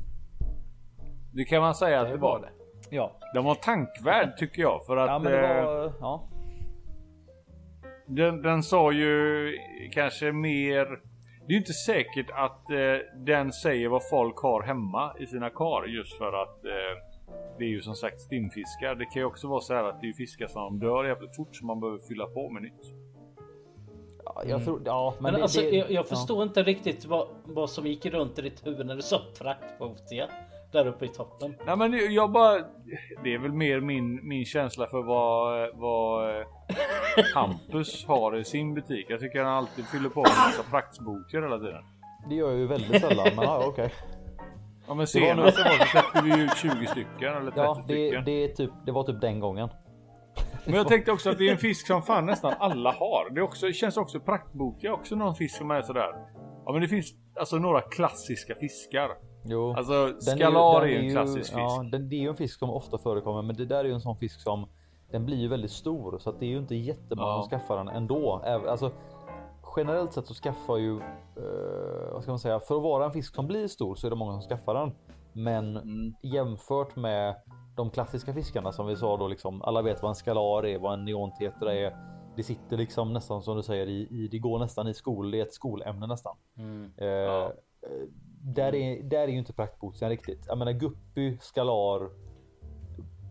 [1.33, 2.39] Det kan man säga att det var.
[2.39, 2.49] det.
[2.89, 4.85] Ja, Den var tankvärd tycker jag.
[4.85, 5.93] För att ja men det eh, var...
[5.99, 6.29] Ja.
[8.05, 9.51] den, den sa ju
[9.91, 10.85] kanske mer...
[11.47, 12.77] Det är ju inte säkert att eh,
[13.15, 17.17] den säger vad folk har hemma i sina kar just för att eh,
[17.57, 18.95] det är ju som sagt stimfiskar.
[18.95, 21.55] Det kan ju också vara så här att det är fiskar som dör jävligt fort
[21.55, 22.93] som man behöver fylla på med nytt.
[24.25, 24.81] Ja, jag tror...
[24.85, 26.03] Ja, men, Men det, alltså, det, jag, jag ja.
[26.03, 30.27] förstår inte riktigt vad, vad som gick runt i ditt huvud när du sa fraktbotiga
[30.77, 31.55] där uppe i toppen.
[31.65, 32.57] Nej men jag bara...
[33.23, 36.45] Det är väl mer min, min känsla för vad, vad eh,
[37.35, 39.05] Hampus har i sin butik.
[39.09, 41.83] Jag tycker han alltid fyller på med en massa praktsboker hela tiden.
[42.29, 43.93] Det gör jag ju väldigt sällan, men ja, okej.
[44.87, 48.25] Ja men senast var det släppte vi ut 20 stycken eller 30 Ja, det, stycken.
[48.25, 49.69] det, är typ, det var typ den gången.
[50.65, 53.29] Men jag tänkte också att det är en fisk som fan nästan alla har.
[53.29, 56.11] Det också, det känns också praktbokiga också någon fisk som är sådär.
[56.65, 59.09] Ja men det finns alltså några klassiska fiskar.
[59.49, 59.73] Jo.
[59.77, 61.53] Alltså Den skalar är den ju en klassisk fisk.
[61.57, 63.93] Ja, den, det är ju en fisk som ofta förekommer, men det där är ju
[63.93, 64.65] en sån fisk som
[65.11, 67.41] den blir ju väldigt stor så att det är ju inte jättemånga Ja.
[67.41, 68.41] som skaffar den ändå.
[68.67, 68.91] Alltså,
[69.77, 73.35] generellt sett så skaffar ju, eh, vad ska man säga, för att vara en fisk
[73.35, 74.91] som blir stor så är det många som skaffar den.
[75.33, 76.13] Men Mm.
[76.21, 77.35] jämfört med
[77.75, 80.93] de klassiska fiskarna som vi sa då liksom, alla vet vad en skalar är, vad
[80.93, 81.97] en neontetra är.
[82.35, 85.39] Det sitter liksom nästan som du säger i, i det går nästan i skol, det
[85.39, 86.35] är ett skolämne nästan.
[86.97, 87.49] Eh, eh,
[88.41, 90.45] där, är, där är ju inte praktboxen riktigt.
[90.47, 92.09] Jag menar guppy, skalar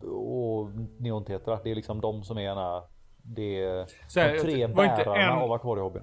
[0.03, 1.59] och neontetra.
[1.65, 2.83] Det är liksom de som är ena,
[3.23, 6.03] det är Så här, de tre det var inte bärarna en- av akvariehobbyn.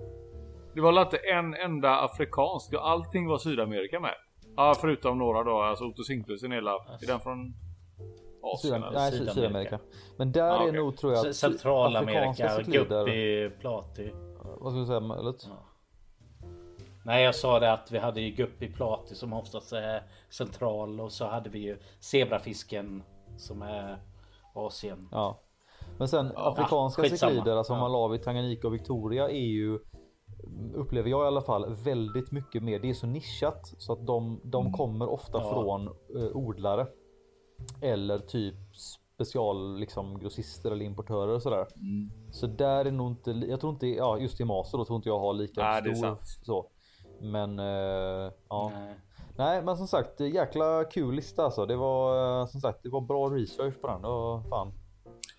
[0.75, 2.73] Det var inte en enda afrikansk.
[2.79, 4.13] Allting var Sydamerika med.
[4.55, 5.61] Ja förutom några då.
[5.61, 6.87] Alltså Otto Sinklus är nedlapp.
[7.03, 7.53] Är den från
[8.43, 8.73] Asien?
[8.73, 9.33] Sydam- nej, Sy- Sydamerika.
[9.41, 9.79] Sydamerika.
[10.17, 10.71] Men där Ja, är okej.
[10.71, 14.11] nog tror jag Centralamerika, guppy, plati.
[14.59, 14.99] Vad ska vi säga?
[14.99, 15.47] Möjligt?
[17.05, 21.11] Nej jag sa det att vi hade ju guppy plati som oftast är central och
[21.11, 23.03] så hade vi ju zebrafisken
[23.37, 23.97] som är
[24.53, 25.09] Asien.
[25.11, 25.39] Ja.
[25.97, 27.31] Men sen afrikanska skitsamma.
[27.31, 27.79] cyklider, alltså Ja.
[27.79, 29.79] Malawi, Tanganyika och Victoria är ju
[30.73, 32.79] upplever jag i alla fall väldigt mycket mer.
[32.79, 35.49] Det är så nischat så att de, de kommer ofta Ja.
[35.49, 36.87] från eh, odlare
[37.81, 38.55] eller typ
[39.17, 41.67] special liksom grossister eller importörer och sådär.
[42.31, 45.09] Så där är nog inte, jag tror inte, ja just i Master då tror inte
[45.09, 46.69] jag har lika Nej, stor så.
[47.23, 48.71] Men eh, ja.
[48.75, 48.95] Nej.
[49.37, 51.65] Nej men som sagt jäkla kul lista alltså.
[51.65, 54.01] Det var eh, som sagt det var bra research på den.
[54.01, 54.73] Det var fan.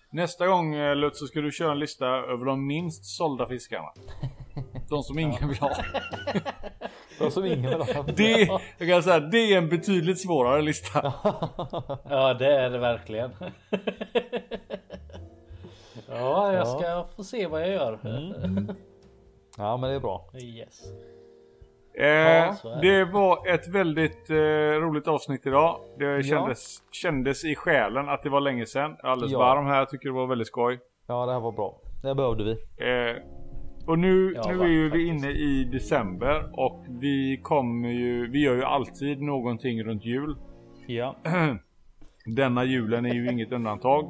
[0.09, 3.93] Nästa gång eh, Lutz så ska du köra en lista över de minst sålda fiskarna.
[4.89, 5.69] De som ingen vill ha.
[7.19, 8.03] Var som ingen vill ha.
[8.15, 11.13] Det, jag kan säga, det är en betydligt svårare lista.
[12.09, 13.31] Ja det är det verkligen.
[16.07, 17.99] ja jag ska få se vad jag gör.
[19.57, 20.29] Ja men det är bra.
[20.33, 20.83] Yes.
[21.97, 24.35] Eh, så är det var ett väldigt eh,
[24.81, 25.79] roligt avsnitt idag.
[25.99, 28.95] Det kändes, kändes i själen att det var länge sedan.
[29.03, 29.39] Alldeles Ja.
[29.39, 29.85] varm här.
[29.85, 30.79] Tycker det var väldigt skoj.
[31.07, 31.77] Ja det här var bra.
[32.03, 32.51] Det behövde vi.
[32.51, 33.15] Eh,
[33.87, 38.43] och nu, Ja, nu är ju vi inne i december och vi kommer ju, vi
[38.43, 40.35] gör ju alltid någonting runt jul.
[40.87, 41.15] Ja.
[42.25, 44.03] Denna julen är ju inget undantag.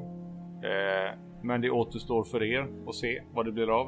[0.63, 3.87] Eh, men det återstår för er att se vad det blir av.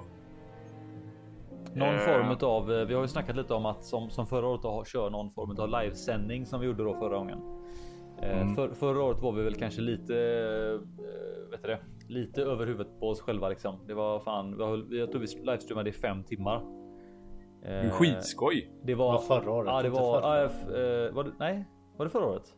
[1.75, 1.99] Någon Eh.
[1.99, 2.65] form av.
[2.87, 5.59] Vi har ju snackat lite om att som, som förra året att köra någon form
[5.59, 7.39] av livesändning som vi gjorde då förra gången.
[8.21, 10.79] Eh, För, förra året var vi väl kanske lite, eh,
[11.51, 13.75] vet du det, lite över huvudet på oss själva liksom.
[13.87, 16.63] Det var fan, vi höll, jag tror vi livestreamade i fem timmar.
[17.63, 18.71] Eh, skitskoj.
[18.83, 20.43] Det var, Det var förra året, Ja, det var, förra.
[21.07, 21.65] eh, var det, nej,
[21.97, 22.53] var det förra året?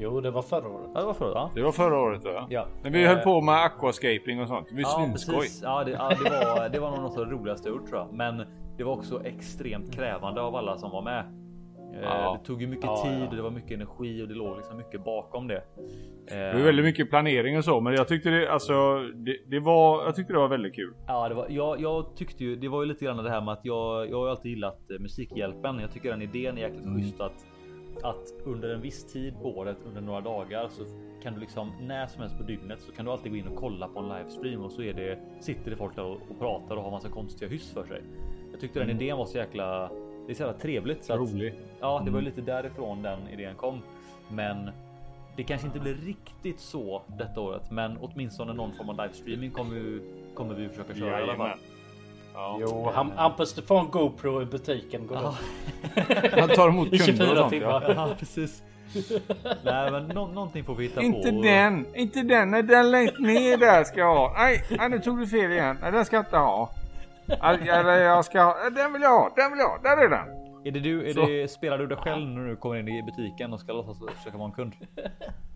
[0.00, 0.90] Jo det var förra året.
[0.94, 1.36] Ja, det var förra året.
[1.44, 1.50] Ja.
[1.54, 2.46] Det var förra året va?
[2.50, 2.66] Ja.
[2.82, 4.66] När vi Eh, höll på med aquascaping och sånt.
[4.68, 5.34] Det var ju Ja, svinskoj.
[5.34, 5.62] precis.
[5.62, 7.98] Ja, det, ja, det, var, det var nog något av det roligaste jag gjort tror
[8.00, 8.12] jag.
[8.12, 8.42] Men
[8.76, 11.18] det var också extremt krävande av alla som var med.
[11.20, 11.24] Eh,
[12.02, 12.38] Ja.
[12.40, 13.28] Det tog ju mycket Ja, tid ja.
[13.28, 15.62] och det var mycket energi och det låg liksom mycket bakom det.
[16.28, 19.60] Det Eh, var väldigt mycket planering och så, men jag tyckte det, alltså, det, det
[19.60, 20.94] var, jag tyckte det var väldigt kul.
[21.06, 23.52] Ja, det var, jag, jag tyckte ju, det var ju lite grann det här med
[23.52, 25.78] att jag, jag har ju alltid gillat eh, Musikhjälpen.
[25.78, 27.46] Jag tycker den idén är jäkligt schysst att,
[28.02, 30.84] att under en viss tid på året, under några dagar så
[31.22, 33.56] kan du liksom när som helst på dygnet så kan du alltid gå in och
[33.56, 36.76] kolla på en livestream och så är det sitter det folk där och, och pratar
[36.76, 38.02] och har massa konstiga hyss för sig.
[38.50, 39.90] Jag tyckte den idén var så jäkla,
[40.26, 41.04] det är så jävla trevligt.
[41.04, 41.54] Så att, Rolig.
[41.80, 43.82] Ja, det var ju lite därifrån den idén kom.
[44.30, 44.70] Men
[45.36, 50.00] det kanske inte blir riktigt så detta året, men åtminstone någon form av livestreaming kommer
[50.34, 51.58] kommer vi försöka köra i alla fall.
[52.40, 52.56] Ja.
[52.60, 55.06] Jo, han, Hampus du får en GoPro i butiken.
[55.06, 55.34] Går Ja.
[56.40, 57.50] Han tar emot kunder och 24 sånt.
[57.50, 57.82] timmar.
[57.88, 57.92] Ja.
[58.08, 58.62] Ja, precis.
[59.64, 61.42] Nej, men nå- någonting får vi hitta Inte på.
[61.42, 62.50] den, inte den.
[62.50, 64.32] Nej, den längst ner där ska jag ha.
[64.36, 65.78] Nej, nej, nu tog du fel igen.
[65.82, 66.70] Nej, den ska jag inte ha.
[67.42, 68.56] Eller jag ska ha.
[68.76, 69.78] Den vill jag ha, den vill jag ha.
[69.82, 70.28] Där är den.
[70.64, 71.26] Är det du, är Så.
[71.26, 74.36] det, spelar du dig själv när du kommer in i butiken och ska låtsas försöka
[74.36, 74.72] vara en kund?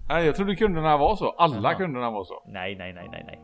[0.08, 1.30] Nej, jag trodde kunderna var så.
[1.30, 1.74] Alla Jaha.
[1.74, 2.42] kunderna var så.
[2.46, 3.40] Nej, nej, nej, nej, nej.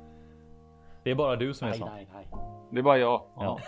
[1.05, 1.89] Det är bara du som är Nej, sån.
[1.94, 2.27] nej, nej.
[2.70, 3.23] Det är bara jag.
[3.36, 3.59] Ja.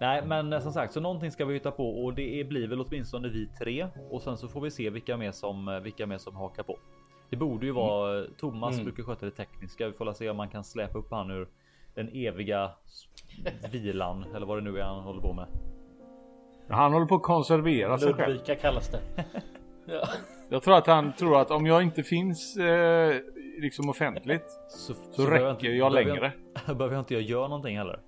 [0.00, 2.80] Nej, men eh, som sagt, så någonting ska vi hitta på och det blir väl
[2.80, 6.18] åtminstone vi tre och sen så får vi se vilka mer som eh, vilka mer
[6.18, 6.78] som hakar på.
[7.30, 8.84] Det borde ju vara eh, Thomas Mm.
[8.84, 9.86] brukar sköta det tekniska.
[9.86, 11.48] Vi får se om man kan släpa upp han ur
[11.94, 12.70] den eviga
[13.72, 15.46] vilan eller vad det nu är han håller på med.
[16.68, 18.28] Han håller på att konservera sig själv.
[18.28, 19.00] Ludvika kallas det.
[19.86, 20.08] Ja.
[20.48, 23.14] Jag tror att han tror att om jag inte finns eh,
[23.60, 26.32] liksom offentligt Så, så, behöver räcker inte- jag behöver längre.
[26.74, 28.00] behöver jag inte jag göra någonting heller.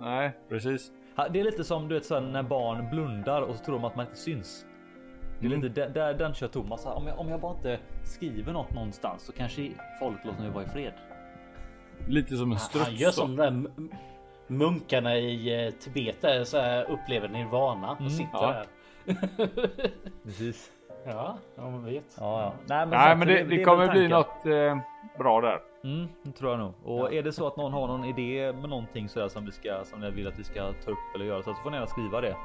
[0.00, 0.92] Nej, precis.
[1.30, 3.84] Det är lite som du vet så här, när barn blundar och så tror de
[3.84, 4.66] att man inte syns.
[5.40, 5.62] Det är Mm.
[5.62, 6.86] lite där, där den kör Thomas.
[6.86, 9.70] Om jag, om jag bara inte skriver något någonstans så kanske
[10.00, 10.92] folk låter mig vara i fred.
[12.08, 12.86] Lite som en struts.
[12.86, 13.90] Han gör som de där m-
[14.46, 18.52] munkarna i eh, Tibet där så här upplever nirvana och sitter ja.
[18.52, 18.66] där.
[20.24, 20.72] Precis.
[21.06, 22.04] Ja, ja man vet.
[22.20, 22.52] Ja, ja.
[22.66, 24.78] Nej, men, Nej, men det, det väl kommer bli något eh,
[25.18, 25.58] bra där.
[25.84, 26.72] Mm, det tror jag nog.
[26.84, 29.84] Och är det så att någon har någon idé med någonting sådär som vi ska
[29.84, 32.20] som ni vill att vi ska ta upp eller göra så, får ni gärna skriva
[32.20, 32.36] det.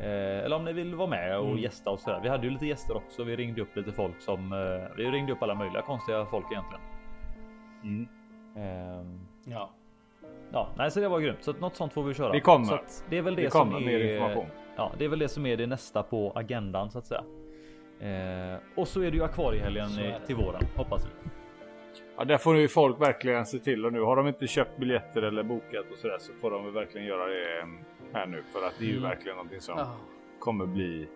[0.00, 1.58] Eh, eller om ni vill vara med och Mm.
[1.58, 2.20] gästa och sådär.
[2.22, 3.24] Vi hade ju lite gäster också.
[3.24, 6.80] Vi ringde upp lite folk som eh, vi ringde upp alla möjliga konstiga folk egentligen.
[7.82, 8.08] Mm.
[8.56, 9.70] Ehm, Ja.
[10.52, 11.38] Ja, nej, så det var grymt.
[11.44, 12.32] Så att något sånt får vi köra.
[12.32, 12.66] Det kommer.
[12.66, 12.78] Så
[13.10, 13.84] det är väl det, som kommer är.
[13.86, 14.46] mer information.
[14.76, 17.22] Ja, det är väl det som är det nästa på agendan så att säga.
[18.00, 21.30] Eh, och så är det ju akvariehelgen eh, till våren hoppas vi.
[22.18, 25.22] Ja, där får ju folk verkligen se till och nu har de inte köpt biljetter
[25.22, 27.66] eller bokat och sådär så får de väl verkligen göra det eh,
[28.12, 29.08] här nu för att det är ju Mm.
[29.08, 29.96] verkligen någonting som Ja.
[30.38, 31.02] kommer bli.
[31.02, 31.06] Eh,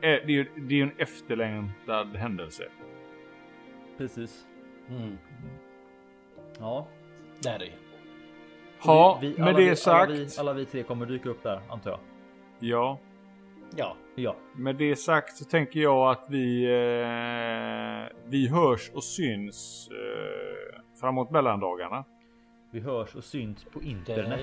[0.00, 2.64] Det är ju det är en efterlängtad händelse.
[3.98, 4.46] Precis.
[4.90, 5.18] Mm.
[6.60, 6.86] Ja,
[7.42, 7.70] Det är det.
[8.84, 10.10] Ja, Vi- vi- med alla det vi, sagt.
[10.10, 12.00] Alla vi, alla vi tre kommer dyka upp där antar jag.
[12.58, 12.98] Ja,
[13.76, 13.96] Ja.
[14.18, 20.80] Ja, med det sagt så tänker jag att vi eh, vi hörs och syns eh,
[21.00, 22.04] framåt mellandagarna.
[22.72, 24.40] vi hörs och syns på Det internet.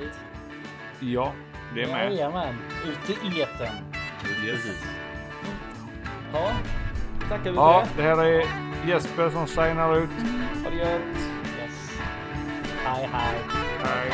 [1.00, 1.34] Ja,
[1.76, 2.12] det är med.
[2.14, 2.56] Jajamän.
[2.88, 3.76] Ut i etern.
[4.22, 4.86] Precis.
[6.34, 6.52] Ja,
[7.30, 8.10] tackar vi Ja, för det.
[8.10, 8.44] det här är
[8.90, 10.10] Jesper som signar ut.
[10.64, 11.02] Ha det gött.
[11.62, 12.00] Yes.
[12.86, 13.40] Hej hej.
[13.84, 14.12] Hej.